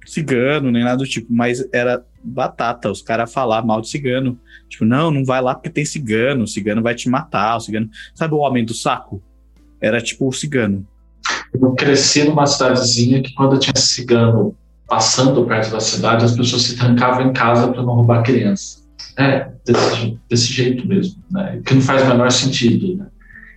cigano, 0.06 0.72
nem 0.72 0.84
nada 0.84 0.98
do 0.98 1.06
tipo, 1.06 1.32
mas 1.32 1.68
era 1.72 2.04
batata, 2.24 2.90
os 2.90 3.02
caras 3.02 3.32
falar 3.32 3.66
mal 3.66 3.82
de 3.82 3.90
cigano. 3.90 4.40
Tipo, 4.70 4.86
não, 4.86 5.12
não 5.12 5.26
vai 5.26 5.42
lá 5.42 5.54
porque 5.54 5.70
tem 5.70 5.86
cigano, 5.86 6.44
o 6.44 6.48
cigano 6.48 6.82
vai 6.82 6.96
te 6.96 7.10
matar, 7.10 7.58
o 7.58 7.60
cigano. 7.60 7.90
Sabe 8.16 8.34
o 8.34 8.40
homem 8.40 8.64
do 8.64 8.74
saco? 8.74 9.22
Era 9.82 10.02
tipo 10.02 10.28
o 10.28 10.32
cigano. 10.34 10.86
Eu 11.54 11.72
cresci 11.74 12.24
numa 12.24 12.46
cidadezinha 12.46 13.22
que 13.22 13.34
quando 13.34 13.60
tinha 13.60 13.76
cigano 13.76 14.56
passando 14.88 15.46
perto 15.46 15.72
da 15.72 15.80
cidade, 15.80 16.26
as 16.26 16.36
pessoas 16.36 16.64
se 16.64 16.78
trancavam 16.78 17.28
em 17.28 17.34
casa 17.34 17.68
para 17.70 17.82
não 17.82 17.94
roubar 17.94 18.24
criança. 18.24 18.82
É, 19.18 19.48
desse, 19.66 20.20
desse 20.30 20.54
jeito 20.54 20.88
mesmo, 20.88 21.16
né? 21.30 21.62
Que 21.66 21.74
não 21.74 21.82
faz 21.82 22.04
o 22.04 22.08
menor 22.08 22.32
sentido, 22.32 22.98
né? 22.98 23.08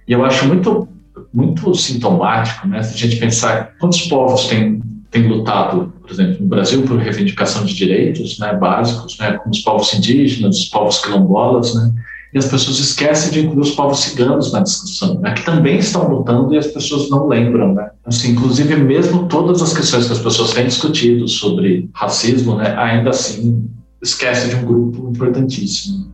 E 0.07 0.13
eu 0.13 0.25
acho 0.25 0.47
muito 0.47 0.89
muito 1.33 1.75
sintomático, 1.75 2.67
né? 2.69 2.83
Se 2.83 2.95
a 2.95 2.97
gente 2.97 3.17
pensar 3.17 3.75
quantos 3.79 4.03
povos 4.03 4.47
têm, 4.47 4.81
têm 5.11 5.27
lutado, 5.27 5.93
por 6.01 6.11
exemplo, 6.11 6.37
no 6.41 6.47
Brasil 6.47 6.83
por 6.83 6.99
reivindicação 6.99 7.65
de 7.65 7.75
direitos 7.75 8.39
né, 8.39 8.55
básicos, 8.55 9.19
né, 9.19 9.33
como 9.39 9.51
os 9.51 9.61
povos 9.61 9.93
indígenas, 9.95 10.59
os 10.59 10.65
povos 10.67 11.01
quilombolas, 11.03 11.75
né? 11.75 11.93
E 12.35 12.39
as 12.39 12.47
pessoas 12.47 12.81
esquecem 12.81 13.31
de 13.31 13.47
incluir 13.47 13.61
os 13.61 13.71
povos 13.71 14.01
ciganos 14.01 14.53
na 14.53 14.61
discussão, 14.61 15.21
né, 15.21 15.33
que 15.35 15.45
também 15.45 15.79
estão 15.79 16.09
lutando 16.09 16.53
e 16.53 16.59
as 16.59 16.67
pessoas 16.67 17.09
não 17.09 17.29
lembram, 17.29 17.73
né? 17.73 17.91
Assim, 18.05 18.33
inclusive, 18.33 18.75
mesmo 18.77 19.29
todas 19.29 19.63
as 19.63 19.73
questões 19.73 20.07
que 20.07 20.13
as 20.13 20.19
pessoas 20.19 20.53
têm 20.53 20.67
discutido 20.67 21.29
sobre 21.29 21.89
racismo, 21.95 22.57
né, 22.57 22.75
ainda 22.77 23.11
assim 23.11 23.71
esquece 24.03 24.49
de 24.49 24.57
um 24.57 24.65
grupo 24.65 25.09
importantíssimo. 25.09 26.13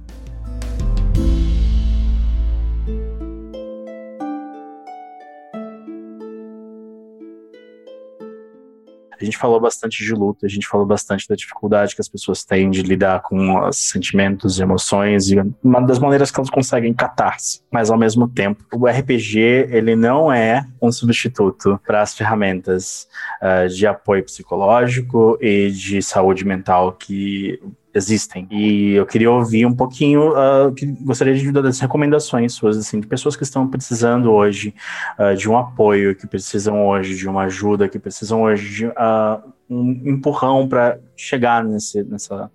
Gente 9.30 9.38
falou 9.38 9.60
bastante 9.60 10.04
de 10.04 10.12
luto, 10.12 10.44
a 10.44 10.48
gente 10.48 10.66
falou 10.66 10.84
bastante 10.84 11.26
da 11.28 11.34
dificuldade 11.34 11.94
que 11.94 12.00
as 12.00 12.08
pessoas 12.08 12.44
têm 12.44 12.70
de 12.70 12.82
lidar 12.82 13.22
com 13.22 13.66
os 13.66 13.76
sentimentos 13.76 14.58
e 14.58 14.62
emoções 14.62 15.30
e 15.30 15.36
uma 15.62 15.80
das 15.80 15.98
maneiras 15.98 16.30
que 16.30 16.38
elas 16.38 16.50
conseguem 16.50 16.92
catar-se. 16.92 17.62
Mas 17.70 17.90
ao 17.90 17.98
mesmo 17.98 18.28
tempo, 18.28 18.64
o 18.74 18.86
RPG 18.86 19.38
ele 19.70 19.94
não 19.94 20.32
é 20.32 20.66
um 20.82 20.90
substituto 20.90 21.80
para 21.86 22.02
as 22.02 22.14
ferramentas 22.14 23.06
uh, 23.40 23.68
de 23.68 23.86
apoio 23.86 24.24
psicológico 24.24 25.38
e 25.40 25.70
de 25.70 26.02
saúde 26.02 26.44
mental 26.44 26.92
que 26.92 27.60
existem. 27.94 28.46
E 28.50 28.92
eu 28.92 29.06
queria 29.06 29.30
ouvir 29.30 29.66
um 29.66 29.74
pouquinho, 29.74 30.30
uh, 30.30 30.72
que 30.72 30.86
gostaria 30.86 31.34
de 31.34 31.50
das 31.50 31.80
recomendações 31.80 32.52
suas, 32.52 32.76
assim, 32.76 33.00
de 33.00 33.06
pessoas 33.06 33.36
que 33.36 33.42
estão 33.42 33.68
precisando 33.68 34.30
hoje 34.30 34.74
uh, 35.18 35.36
de 35.36 35.48
um 35.48 35.56
apoio, 35.56 36.14
que 36.14 36.26
precisam 36.26 36.86
hoje 36.86 37.16
de 37.16 37.28
uma 37.28 37.42
ajuda, 37.42 37.88
que 37.88 37.98
precisam 37.98 38.42
hoje 38.42 38.68
de 38.68 38.86
uh, 38.86 39.42
um 39.68 40.02
empurrão 40.04 40.68
para 40.68 40.98
chegar 41.16 41.62
nesse, 41.62 42.02
nessa, 42.04 42.50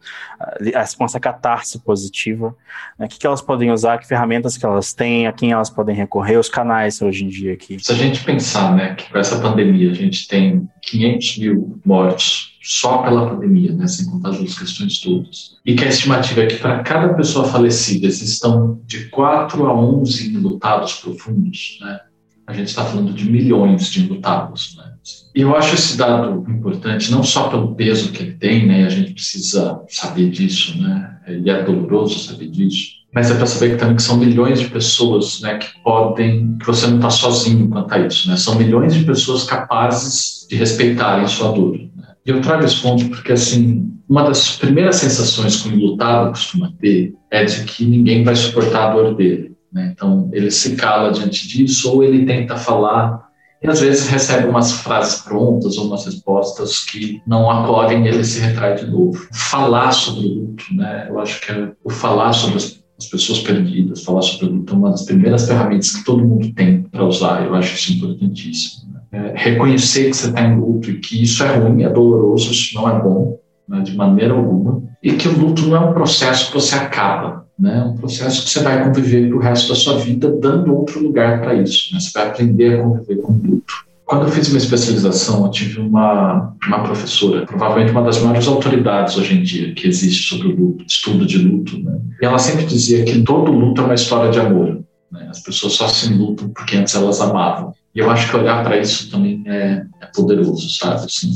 essa 1.00 1.20
catarse 1.20 1.80
positiva. 1.80 2.56
Né? 3.00 3.06
O 3.06 3.10
que, 3.10 3.18
que 3.18 3.28
elas 3.28 3.42
podem 3.42 3.72
usar, 3.72 3.98
que 3.98 4.08
ferramentas 4.08 4.58
que 4.58 4.66
elas 4.66 4.94
têm, 4.94 5.28
a 5.28 5.32
quem 5.32 5.52
elas 5.52 5.70
podem 5.70 5.96
recorrer, 5.96 6.38
os 6.38 6.50
canais 6.50 7.02
hoje 7.02 7.24
em 7.24 7.30
dia 7.30 7.54
aqui. 7.54 7.78
Se 7.82 7.92
a 7.92 7.96
gente 7.96 8.24
pensar 8.24 8.76
né, 8.76 8.96
que 8.96 9.10
com 9.10 9.18
essa 9.18 9.40
pandemia 9.40 9.92
a 9.92 9.94
gente 9.94 10.28
tem 10.28 10.68
500 10.82 11.38
mil 11.38 11.80
mortos 11.86 12.55
só 12.68 13.03
pela 13.03 13.30
pandemia, 13.30 13.72
né, 13.74 13.86
sem 13.86 14.07
contar 14.07 14.30
as 14.30 14.38
outras 14.38 14.57
questões 14.57 14.99
todas. 14.99 15.57
E 15.63 15.76
que 15.76 15.86
a 15.86 15.88
estimativa 15.88 16.41
é 16.41 16.47
que 16.47 16.55
para 16.55 16.80
cada 16.80 17.13
pessoa 17.13 17.47
falecida 17.47 18.07
existam 18.07 18.80
de 18.88 19.05
4 19.09 19.68
a 19.68 19.74
11 19.80 20.34
enlutados 20.34 20.93
profundos, 20.93 21.78
né? 21.80 21.99
A 22.47 22.53
gente 22.53 22.70
está 22.70 22.84
falando 22.84 23.13
de 23.13 23.30
milhões 23.30 23.91
de 23.91 24.03
enlutados, 24.03 24.76
né? 24.78 24.93
E 25.36 25.41
eu 25.41 25.55
acho 25.55 25.76
esse 25.76 25.95
dado 25.95 26.43
importante, 26.49 27.11
não 27.11 27.24
só 27.24 27.49
pelo 27.49 27.76
peso 27.76 28.11
que 28.11 28.24
ele 28.24 28.34
tem, 28.34 28.66
né? 28.66 28.86
A 28.86 28.89
gente 28.89 29.13
precisa 29.13 29.80
saber 29.88 30.32
disso, 30.32 30.76
né? 30.82 31.20
E 31.28 31.47
é 31.47 31.61
doloroso 31.61 32.18
saber 32.18 32.49
disso. 32.49 32.95
Mas 33.13 33.30
é 33.30 33.36
para 33.36 33.45
saber 33.45 33.72
que 33.72 33.78
também 33.78 33.95
que 33.95 34.01
são 34.01 34.18
milhões 34.18 34.59
de 34.59 34.70
pessoas, 34.70 35.39
né? 35.41 35.59
Que 35.59 35.68
podem, 35.84 36.57
que 36.57 36.66
você 36.66 36.88
não 36.88 36.95
está 36.95 37.11
sozinho 37.11 37.70
quanto 37.70 37.93
a 37.93 37.99
isso, 37.99 38.28
né? 38.28 38.38
São 38.38 38.55
milhões 38.55 38.95
de 38.95 39.03
pessoas 39.03 39.43
capazes 39.43 40.47
de 40.49 40.55
respeitarem 40.55 41.28
sua 41.28 41.51
dor. 41.51 41.86
E 42.26 42.32
eu 42.32 42.42
trago 42.42 42.66
esse 42.66 42.82
ponto 42.82 43.08
porque, 43.10 43.34
assim, 43.34 43.92
uma 44.10 44.24
das 44.24 44.58
primeiras 44.58 44.96
sensações 44.96 45.62
que 45.62 45.70
o 45.70 45.74
enlutado 45.74 46.30
costuma 46.30 46.74
ter 46.80 47.14
é 47.30 47.46
de 47.46 47.64
que 47.66 47.86
ninguém 47.86 48.24
vai 48.24 48.36
suportar 48.36 48.90
a 48.90 48.94
dor 48.96 49.16
dele. 49.16 49.56
Né? 49.72 49.92
Então, 49.94 50.30
ele 50.34 50.50
se 50.50 50.76
cala 50.76 51.12
diante 51.12 51.48
disso 51.48 51.92
ou 51.92 52.04
ele 52.04 52.26
tenta 52.26 52.58
falar 52.58 53.26
e 53.62 53.68
às 53.68 53.80
vezes 53.80 54.08
recebe 54.08 54.48
umas 54.48 54.72
frases 54.72 55.22
prontas 55.22 55.78
ou 55.78 55.86
umas 55.86 56.06
respostas 56.06 56.84
que 56.84 57.22
não 57.28 57.50
acolhem 57.50 58.08
ele 58.08 58.24
se 58.24 58.40
retrai 58.40 58.76
de 58.76 58.88
novo. 58.88 59.28
Falar 59.32 59.92
sobre 59.92 60.28
o 60.28 60.34
luto, 60.34 60.66
né? 60.72 61.08
Eu 61.10 61.20
acho 61.20 61.42
que 61.42 61.52
é 61.52 61.72
o 61.84 61.90
falar 61.90 62.34
sobre 62.34 62.58
as, 62.58 62.84
as 62.98 63.08
pessoas 63.08 63.40
perdidas, 63.40 64.04
falar 64.04 64.22
sobre 64.22 64.48
o 64.48 64.58
luto 64.58 64.74
é 64.74 64.78
uma 64.78 64.92
das 64.92 65.04
primeiras 65.04 65.48
ferramentas 65.48 65.92
que 65.92 66.04
todo 66.04 66.26
mundo 66.26 66.54
tem 66.54 66.84
para 66.84 67.06
usar. 67.06 67.44
Eu 67.44 67.54
acho 67.56 67.76
isso 67.76 67.94
importantíssimo 67.94 68.95
é, 69.16 69.34
reconhecer 69.34 70.09
que 70.09 70.18
você 70.18 70.28
está 70.28 70.41
em 70.41 70.59
luto 70.59 70.91
e 70.91 70.99
que 70.99 71.24
isso 71.24 71.41
é 71.41 71.55
ruim, 71.55 71.84
é 71.84 71.89
doloroso, 71.89 72.51
isso 72.51 72.76
não 72.76 72.89
é 72.89 73.01
bom, 73.01 73.39
né, 73.68 73.80
de 73.80 73.95
maneira 73.95 74.34
alguma, 74.34 74.84
e 75.01 75.13
que 75.13 75.30
o 75.30 75.39
luto 75.39 75.61
não 75.68 75.78
é 75.78 75.80
um 75.80 75.93
processo 75.93 76.47
que 76.47 76.53
você 76.53 76.76
acaba, 76.76 77.45
né, 77.57 77.80
é 77.80 77.88
um 77.88 77.95
processo 77.95 78.43
que 78.43 78.49
você 78.49 78.59
vai 78.59 78.84
conviver 78.84 79.30
para 79.30 79.38
o 79.38 79.39
resto 79.39 79.70
da 79.70 79.76
sua 79.76 79.97
vida, 79.99 80.30
dando 80.30 80.76
outro 80.76 81.01
lugar 81.01 81.39
para 81.39 81.53
isso. 81.53 81.93
Né, 81.93 81.99
você 82.01 82.11
vai 82.13 82.28
aprender 82.28 82.78
a 82.78 82.84
conviver 82.84 83.16
com 83.22 83.32
o 83.32 83.41
luto. 83.41 83.74
Quando 84.03 84.24
eu 84.24 84.30
fiz 84.30 84.49
minha 84.49 84.59
especialização, 84.59 85.45
eu 85.45 85.49
tive 85.49 85.80
uma, 85.80 86.53
uma 86.68 86.84
professora, 86.84 87.45
provavelmente 87.45 87.91
uma 87.91 88.03
das 88.03 88.20
maiores 88.20 88.47
autoridades 88.47 89.18
hoje 89.18 89.34
em 89.34 89.41
dia 89.41 89.74
que 89.74 89.88
existe 89.88 90.28
sobre 90.30 90.49
o 90.49 90.55
luto, 90.55 90.86
estudo 90.86 91.26
de 91.26 91.39
luto, 91.39 91.80
né? 91.80 91.99
E 92.22 92.26
ela 92.26 92.38
sempre 92.38 92.66
dizia 92.66 93.03
que 93.03 93.24
todo 93.24 93.51
luto 93.51 93.82
é 93.82 93.86
uma 93.86 93.95
história 93.95 94.30
de 94.30 94.39
amor. 94.39 94.80
Né? 95.11 95.28
As 95.28 95.39
pessoas 95.39 95.74
só 95.74 95.88
se 95.88 96.13
lutam 96.13 96.49
porque 96.49 96.76
antes 96.76 96.93
elas 96.93 97.20
amavam. 97.20 97.74
E 97.96 98.00
eu 98.00 98.12
acho 98.12 98.30
que 98.30 98.36
olhar 98.36 98.62
para 98.64 98.78
isso 98.78 99.10
também 99.10 99.41
é, 99.48 99.86
é, 100.02 100.06
poderoso, 100.14 100.70
sabe? 100.78 101.06
Assim, 101.06 101.32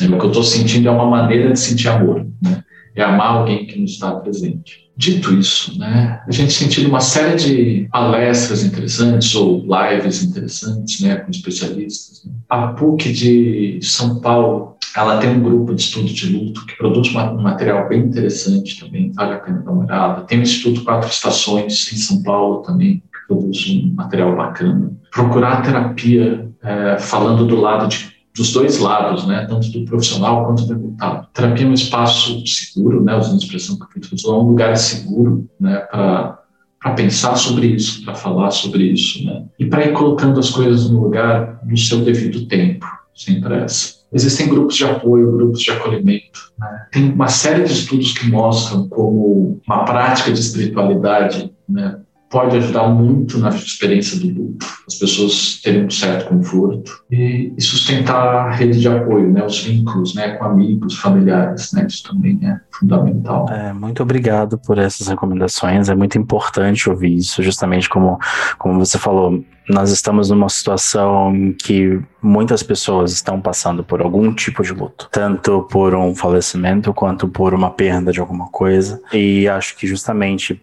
é, 0.00 0.04
o 0.06 0.18
que 0.18 0.24
eu 0.24 0.28
estou 0.28 0.44
sentindo 0.44 0.88
é 0.88 0.90
uma 0.90 1.06
maneira 1.06 1.52
de 1.52 1.58
sentir 1.58 1.88
amor, 1.88 2.24
né? 2.40 2.62
É 2.94 3.02
amar 3.02 3.38
alguém 3.38 3.66
que 3.66 3.76
não 3.76 3.84
está 3.84 4.14
presente. 4.14 4.86
Dito 4.96 5.34
isso, 5.34 5.78
né, 5.78 6.22
a 6.26 6.32
gente 6.32 6.54
sentiu 6.54 6.88
uma 6.88 7.00
série 7.00 7.36
de 7.36 7.88
palestras 7.92 8.64
interessantes 8.64 9.34
ou 9.34 9.62
lives 9.62 10.22
interessantes, 10.22 11.02
né, 11.02 11.16
com 11.16 11.30
especialistas. 11.30 12.24
Né? 12.24 12.32
A 12.48 12.68
PUC 12.68 13.12
de 13.12 13.78
São 13.82 14.22
Paulo, 14.22 14.78
ela 14.96 15.18
tem 15.18 15.28
um 15.28 15.42
grupo 15.42 15.74
de 15.74 15.82
estudo 15.82 16.06
de 16.06 16.34
luto 16.34 16.64
que 16.64 16.78
produz 16.78 17.14
um 17.14 17.42
material 17.42 17.86
bem 17.90 18.00
interessante 18.00 18.80
também, 18.80 19.12
vale 19.12 19.34
a 19.34 19.38
pena 19.38 19.58
dar 19.58 19.70
uma 19.70 19.84
olhada. 19.84 20.22
Tem 20.22 20.38
o 20.38 20.42
Instituto 20.42 20.82
Quatro 20.82 21.10
Estações 21.10 21.92
em 21.92 21.96
São 21.96 22.22
Paulo 22.22 22.62
também, 22.62 23.02
produz 23.26 23.66
um 23.68 23.94
material 23.94 24.36
bacana. 24.36 24.92
Procurar 25.12 25.62
terapia 25.62 26.48
é, 26.62 26.98
falando 26.98 27.46
do 27.46 27.56
lado 27.56 27.88
de, 27.88 28.12
dos 28.34 28.52
dois 28.52 28.78
lados, 28.78 29.26
né? 29.26 29.46
Tanto 29.48 29.70
do 29.70 29.84
profissional 29.84 30.44
quanto 30.46 30.64
do 30.64 30.74
deputado. 30.74 31.26
Terapia 31.32 31.66
é 31.66 31.68
um 31.68 31.74
espaço 31.74 32.46
seguro, 32.46 33.02
né? 33.02 33.16
Usando 33.16 33.34
a 33.34 33.38
expressão 33.38 33.78
que 33.78 33.84
o 33.84 33.88
Vitor 33.94 34.10
usou, 34.14 34.34
é 34.34 34.42
um 34.42 34.48
lugar 34.48 34.76
seguro, 34.76 35.48
né? 35.60 35.78
Para 35.90 36.38
para 36.86 36.94
pensar 36.94 37.34
sobre 37.34 37.66
isso, 37.68 38.04
para 38.04 38.14
falar 38.14 38.50
sobre 38.52 38.84
isso, 38.84 39.24
né? 39.24 39.44
E 39.58 39.66
para 39.66 39.86
ir 39.86 39.92
colocando 39.92 40.38
as 40.38 40.50
coisas 40.50 40.88
no 40.88 41.02
lugar 41.02 41.60
no 41.64 41.76
seu 41.76 42.04
devido 42.04 42.46
tempo, 42.46 42.86
sem 43.12 43.40
pressa. 43.40 43.96
Existem 44.12 44.48
grupos 44.48 44.76
de 44.76 44.84
apoio, 44.84 45.32
grupos 45.32 45.62
de 45.62 45.70
acolhimento. 45.72 46.52
Né? 46.58 46.86
Tem 46.92 47.12
uma 47.12 47.26
série 47.26 47.64
de 47.64 47.72
estudos 47.72 48.16
que 48.16 48.30
mostram 48.30 48.88
como 48.88 49.60
uma 49.66 49.84
prática 49.84 50.32
de 50.32 50.38
espiritualidade 50.38 51.52
né, 51.68 51.98
pode 52.36 52.54
ajudar 52.58 52.86
muito 52.88 53.38
na 53.38 53.48
experiência 53.48 54.20
do 54.20 54.26
luto, 54.26 54.66
as 54.86 54.96
pessoas 54.96 55.58
terem 55.62 55.86
um 55.86 55.90
certo 55.90 56.28
conforto 56.28 57.02
e, 57.10 57.50
e, 57.56 57.62
sustentar 57.62 58.48
a 58.48 58.50
rede 58.50 58.78
de 58.78 58.86
apoio, 58.86 59.32
né, 59.32 59.42
os 59.42 59.64
vínculos, 59.64 60.14
né, 60.14 60.32
com 60.32 60.44
amigos, 60.44 60.98
familiares, 60.98 61.72
né, 61.72 61.86
isso 61.88 62.02
também 62.06 62.38
é 62.42 62.60
fundamental. 62.70 63.48
É, 63.50 63.72
muito 63.72 64.02
obrigado 64.02 64.58
por 64.58 64.76
essas 64.76 65.08
recomendações, 65.08 65.88
é 65.88 65.94
muito 65.94 66.18
importante 66.18 66.90
ouvir 66.90 67.14
isso, 67.14 67.42
justamente 67.42 67.88
como, 67.88 68.18
como 68.58 68.78
você 68.84 68.98
falou, 68.98 69.42
nós 69.66 69.90
estamos 69.90 70.28
numa 70.28 70.50
situação 70.50 71.34
em 71.34 71.52
que 71.54 71.98
muitas 72.22 72.62
pessoas 72.62 73.12
estão 73.12 73.40
passando 73.40 73.82
por 73.82 74.02
algum 74.02 74.32
tipo 74.32 74.62
de 74.62 74.72
luto, 74.72 75.08
tanto 75.10 75.66
por 75.70 75.94
um 75.94 76.14
falecimento 76.14 76.92
quanto 76.92 77.26
por 77.26 77.52
uma 77.52 77.70
perda 77.70 78.12
de 78.12 78.20
alguma 78.20 78.46
coisa. 78.48 79.00
E 79.12 79.48
acho 79.48 79.76
que 79.76 79.86
justamente 79.86 80.62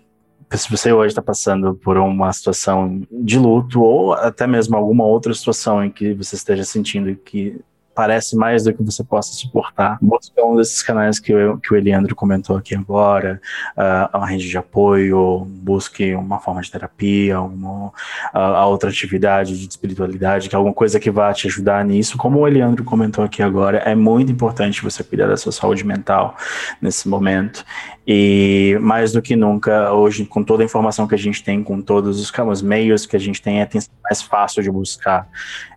se 0.57 0.69
você 0.69 0.91
hoje 0.91 1.09
está 1.09 1.21
passando 1.21 1.73
por 1.75 1.97
uma 1.97 2.31
situação 2.31 3.01
de 3.11 3.37
luto 3.39 3.81
ou 3.81 4.13
até 4.13 4.45
mesmo 4.45 4.75
alguma 4.75 5.05
outra 5.05 5.33
situação 5.33 5.83
em 5.83 5.89
que 5.89 6.13
você 6.13 6.35
esteja 6.35 6.63
sentindo 6.63 7.15
que 7.15 7.59
parece 7.93 8.35
mais 8.35 8.63
do 8.63 8.73
que 8.73 8.83
você 8.83 9.03
possa 9.03 9.33
suportar. 9.33 9.97
Busque 10.01 10.39
um 10.41 10.55
desses 10.55 10.81
canais 10.81 11.19
que, 11.19 11.31
eu, 11.31 11.57
que 11.57 11.73
o 11.73 11.77
Eliandro 11.77 12.15
comentou 12.15 12.55
aqui 12.57 12.75
agora, 12.75 13.39
uh, 13.77 14.17
uma 14.17 14.27
rede 14.27 14.49
de 14.49 14.57
apoio, 14.57 15.45
busque 15.45 16.13
uma 16.15 16.39
forma 16.39 16.61
de 16.61 16.71
terapia, 16.71 17.39
uma 17.39 17.87
uh, 18.33 18.67
outra 18.67 18.89
atividade 18.89 19.57
de 19.57 19.67
espiritualidade, 19.67 20.49
que 20.49 20.55
é 20.55 20.57
alguma 20.57 20.73
coisa 20.73 20.99
que 20.99 21.11
vá 21.11 21.31
te 21.33 21.47
ajudar 21.47 21.85
nisso. 21.85 22.17
Como 22.17 22.39
o 22.39 22.47
Eliandro 22.47 22.83
comentou 22.83 23.23
aqui 23.23 23.41
agora, 23.43 23.77
é 23.79 23.95
muito 23.95 24.31
importante 24.31 24.83
você 24.83 25.03
cuidar 25.03 25.27
da 25.27 25.37
sua 25.37 25.51
saúde 25.51 25.85
mental 25.85 26.35
nesse 26.81 27.07
momento. 27.07 27.63
E 28.05 28.77
mais 28.81 29.13
do 29.13 29.21
que 29.21 29.35
nunca, 29.35 29.93
hoje, 29.93 30.25
com 30.25 30.43
toda 30.43 30.61
a 30.61 30.65
informação 30.65 31.07
que 31.07 31.15
a 31.15 31.17
gente 31.17 31.41
tem, 31.41 31.63
com 31.63 31.81
todos 31.81 32.19
os, 32.19 32.31
os 32.31 32.61
meios 32.61 33.05
que 33.05 33.15
a 33.15 33.19
gente 33.19 33.41
tem, 33.41 33.61
é 33.61 33.69
mais 34.03 34.21
fácil 34.21 34.61
de 34.61 34.69
buscar 34.69 35.29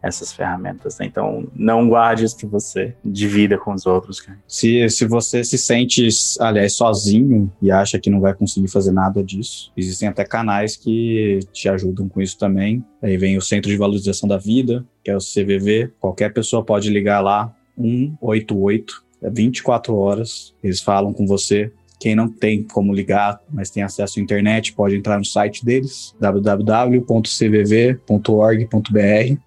essas 0.03 0.33
ferramentas. 0.33 0.99
Né? 0.99 1.07
Então, 1.07 1.47
não 1.55 1.89
guarde 1.89 2.24
isso 2.24 2.37
que 2.37 2.47
você 2.47 2.95
divida 3.05 3.57
com 3.57 3.72
os 3.72 3.87
outros. 3.87 4.27
Se, 4.47 4.89
se 4.91 5.05
você 5.05 5.45
se 5.45 5.57
sente, 5.57 6.09
aliás, 6.41 6.72
sozinho 6.72 7.51
e 7.62 7.70
acha 7.70 7.99
que 7.99 8.11
não 8.11 8.20
vai 8.20 8.35
conseguir 8.35 8.68
fazer 8.68 8.91
nada 8.91 9.22
disso, 9.22 9.72
existem 9.77 10.09
até 10.09 10.24
canais 10.24 10.77
que 10.77 11.39
te 11.53 11.68
ajudam 11.68 12.09
com 12.09 12.20
isso 12.20 12.37
também. 12.37 12.85
Aí 13.01 13.16
vem 13.16 13.37
o 13.37 13.43
Centro 13.43 13.70
de 13.70 13.77
Valorização 13.77 14.29
da 14.29 14.37
Vida, 14.37 14.85
que 15.05 15.11
é 15.12 15.16
o 15.16 15.20
CVV. 15.20 15.93
Qualquer 16.01 16.33
pessoa 16.33 16.64
pode 16.64 16.91
ligar 16.91 17.20
lá, 17.20 17.55
188 17.79 19.07
é 19.22 19.31
24 19.31 19.95
horas, 19.97 20.55
eles 20.62 20.81
falam 20.81 21.12
com 21.12 21.27
você, 21.27 21.72
quem 21.99 22.15
não 22.15 22.29
tem 22.29 22.63
como 22.63 22.93
ligar, 22.93 23.41
mas 23.53 23.71
tem 23.71 23.83
acesso 23.83 24.19
à 24.19 24.23
internet, 24.23 24.73
pode 24.73 24.97
entrar 24.97 25.19
no 25.19 25.25
site 25.25 25.65
deles, 25.65 26.15
www.cvv.org.br. 26.21 27.07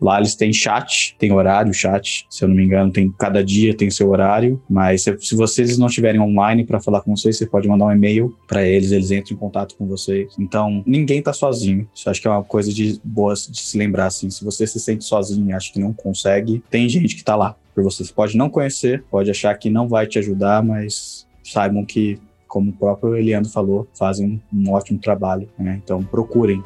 Lá 0.02 0.18
eles 0.20 0.36
têm 0.36 0.52
chat, 0.52 1.16
tem 1.18 1.32
horário, 1.32 1.74
chat, 1.74 2.26
se 2.30 2.43
eu 2.43 2.50
não 2.50 2.56
me 2.56 2.64
engano, 2.64 2.91
tem 2.91 3.12
cada 3.18 3.43
dia 3.43 3.74
tem 3.74 3.89
seu 3.89 4.10
horário, 4.10 4.62
mas 4.70 5.04
se, 5.04 5.18
se 5.20 5.36
vocês 5.36 5.78
não 5.78 5.88
estiverem 5.88 6.20
online 6.20 6.66
para 6.66 6.80
falar 6.80 7.02
com 7.02 7.16
vocês, 7.16 7.38
você 7.38 7.45
pode 7.45 7.68
mandar 7.68 7.86
um 7.86 7.91
e-mail 7.91 8.36
para 8.47 8.66
eles, 8.66 8.91
eles 8.91 9.12
entram 9.12 9.36
em 9.36 9.39
contato 9.39 9.76
com 9.76 9.88
vocês. 9.88 10.34
Então, 10.39 10.84
ninguém 10.86 11.22
tá 11.22 11.34
sozinho. 11.34 11.88
Isso 11.93 12.10
acho 12.10 12.22
que 12.22 12.28
é 12.28 12.32
uma 12.32 12.43
coisa 12.43 12.74
de 12.74 13.00
boa 13.04 13.34
de 13.34 13.60
se 13.60 13.78
lembrar 13.78 14.08
assim, 14.08 14.30
se 14.30 14.43
você 14.43 14.66
se 14.66 14.80
sente 14.80 15.06
sozinho 15.06 15.50
e 15.50 15.54
acha 15.54 15.72
que 15.72 15.80
não 15.80 15.93
consegue, 15.93 16.64
tem 16.70 16.89
gente 16.89 17.16
que 17.16 17.24
tá 17.24 17.36
lá 17.36 17.56
por 17.74 17.84
você. 17.84 18.04
Você 18.04 18.14
pode 18.14 18.38
não 18.38 18.50
conhecer, 18.50 19.04
pode 19.10 19.30
achar 19.30 19.54
que 19.56 19.70
não 19.70 19.88
vai 19.88 20.08
te 20.08 20.20
ajudar, 20.20 20.64
mas 20.64 21.28
saibam 21.43 21.86
que 21.86 22.20
como 22.50 22.72
o 22.72 22.74
próprio 22.74 23.16
Eliandro 23.16 23.50
falou, 23.50 23.88
fazem 23.93 24.41
um 24.52 24.72
ótimo 24.72 25.00
trabalho. 25.00 25.47
Né? 25.58 25.80
Então 25.82 26.04
procurem. 26.04 26.62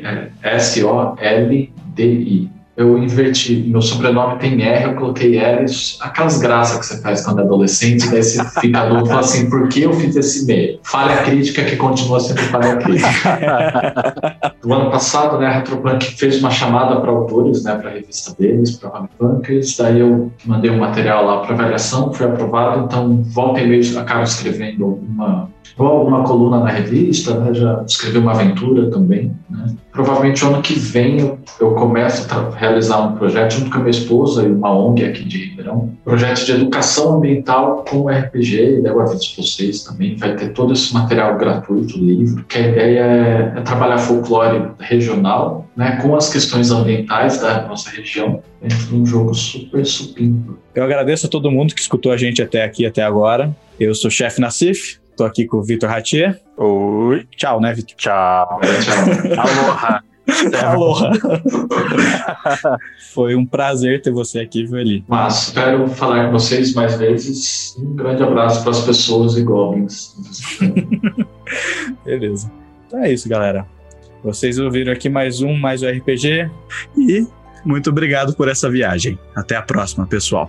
é 0.04 0.30
S-O-L-D-I 0.42 2.57
eu 2.78 2.96
inverti. 2.96 3.64
Meu 3.66 3.82
sobrenome 3.82 4.38
tem 4.38 4.62
R, 4.62 4.84
eu 4.84 4.94
coloquei 4.94 5.36
L, 5.36 5.66
aquelas 6.00 6.38
graças 6.38 6.78
que 6.78 6.86
você 6.86 7.02
faz 7.02 7.24
quando 7.24 7.40
é 7.40 7.42
adolescente, 7.42 8.08
daí 8.08 8.22
você 8.22 8.42
fica 8.60 8.82
adulto 8.82 9.06
e 9.06 9.08
fala 9.08 9.20
assim, 9.20 9.50
por 9.50 9.68
que 9.68 9.82
eu 9.82 9.92
fiz 9.92 10.14
esse 10.14 10.46
meio? 10.46 10.78
Falha 10.84 11.24
crítica 11.24 11.64
que 11.64 11.74
continua 11.74 12.20
sendo 12.20 12.40
falha 12.42 12.76
crítica. 12.76 14.54
Do 14.62 14.72
ano 14.72 14.90
passado, 14.92 15.38
né, 15.38 15.46
a 15.46 15.52
Retropunk 15.54 16.04
fez 16.16 16.38
uma 16.38 16.50
chamada 16.50 17.00
para 17.00 17.10
autores, 17.10 17.64
né, 17.64 17.74
para 17.74 17.90
a 17.90 17.92
revista 17.94 18.32
deles, 18.38 18.76
para 18.76 18.90
a 18.90 19.08
Punkers, 19.18 19.76
daí 19.76 19.98
eu 19.98 20.30
mandei 20.44 20.70
um 20.70 20.78
material 20.78 21.24
lá 21.24 21.38
para 21.38 21.54
avaliação, 21.54 22.12
foi 22.12 22.26
aprovado, 22.26 22.84
então 22.84 23.24
volta 23.24 23.60
e 23.60 23.66
meia 23.66 24.00
acabo 24.00 24.22
escrevendo 24.22 24.84
alguma 24.84 25.50
ou 25.76 25.86
alguma 25.86 26.24
coluna 26.24 26.60
na 26.60 26.70
revista, 26.70 27.38
né? 27.38 27.54
já 27.54 27.82
escrevi 27.86 28.18
uma 28.18 28.32
aventura 28.32 28.90
também. 28.90 29.32
Né? 29.50 29.74
Provavelmente 29.92 30.44
ano 30.44 30.62
que 30.62 30.78
vem 30.78 31.20
eu, 31.20 31.38
eu 31.60 31.72
começo 31.72 32.26
a 32.32 32.50
realizar 32.50 33.00
um 33.00 33.16
projeto 33.16 33.54
junto 33.54 33.70
com 33.70 33.76
a 33.76 33.80
minha 33.80 33.90
esposa 33.90 34.44
e 34.44 34.52
uma 34.52 34.70
ONG 34.70 35.04
aqui 35.04 35.24
de 35.24 35.46
Ribeirão, 35.46 35.92
projeto 36.04 36.44
de 36.44 36.52
educação 36.52 37.16
ambiental 37.16 37.84
com 37.88 38.08
RPG, 38.08 38.80
e 38.80 38.86
eu 38.86 39.00
aviso 39.00 39.34
vocês 39.36 39.82
também, 39.82 40.16
vai 40.16 40.36
ter 40.36 40.52
todo 40.52 40.72
esse 40.72 40.92
material 40.94 41.36
gratuito, 41.36 41.98
livro, 41.98 42.44
que 42.44 42.58
a 42.58 42.68
ideia 42.68 43.00
é, 43.00 43.58
é 43.58 43.60
trabalhar 43.62 43.98
folclore 43.98 44.70
regional 44.78 45.66
né, 45.76 45.98
com 46.02 46.14
as 46.16 46.32
questões 46.32 46.70
ambientais 46.70 47.40
da 47.40 47.66
nossa 47.66 47.90
região 47.90 48.42
dentro 48.60 48.78
de 48.78 48.94
um 48.94 49.06
jogo 49.06 49.34
super 49.34 49.84
supimpo. 49.86 50.58
Eu 50.74 50.84
agradeço 50.84 51.26
a 51.26 51.28
todo 51.30 51.50
mundo 51.50 51.74
que 51.74 51.80
escutou 51.80 52.12
a 52.12 52.16
gente 52.16 52.42
até 52.42 52.64
aqui, 52.64 52.84
até 52.84 53.02
agora. 53.02 53.54
Eu 53.78 53.94
sou 53.94 54.08
o 54.08 54.10
chefe 54.10 54.40
Nassif, 54.40 54.98
Tô 55.18 55.24
aqui 55.24 55.46
com 55.46 55.56
o 55.56 55.62
Vitor 55.64 55.90
Ratier. 55.90 56.40
Oi. 56.56 57.26
Tchau, 57.36 57.60
né, 57.60 57.74
Vitor? 57.74 57.96
Tchau. 57.96 58.60
Tchau. 58.62 58.94
Aloha. 59.36 60.04
Aloha. 60.64 61.10
Foi 63.12 63.34
um 63.34 63.44
prazer 63.44 64.00
ter 64.00 64.12
você 64.12 64.38
aqui, 64.38 64.64
Veli. 64.64 65.04
Mas 65.08 65.48
espero 65.48 65.88
falar 65.88 66.26
com 66.26 66.32
vocês 66.34 66.72
mais 66.72 66.96
vezes. 66.96 67.76
Um 67.80 67.96
grande 67.96 68.22
abraço 68.22 68.62
para 68.62 68.70
as 68.70 68.82
pessoas 68.82 69.36
e 69.36 69.42
goblins. 69.42 70.14
Beleza. 72.04 72.48
Então 72.86 73.00
é 73.00 73.12
isso, 73.12 73.28
galera. 73.28 73.66
Vocês 74.22 74.56
ouviram 74.56 74.92
aqui 74.92 75.08
mais 75.08 75.42
um, 75.42 75.56
mais 75.56 75.82
um 75.82 75.88
RPG. 75.88 76.48
E 76.96 77.26
muito 77.64 77.90
obrigado 77.90 78.36
por 78.36 78.46
essa 78.46 78.70
viagem. 78.70 79.18
Até 79.34 79.56
a 79.56 79.62
próxima, 79.62 80.06
pessoal. 80.06 80.48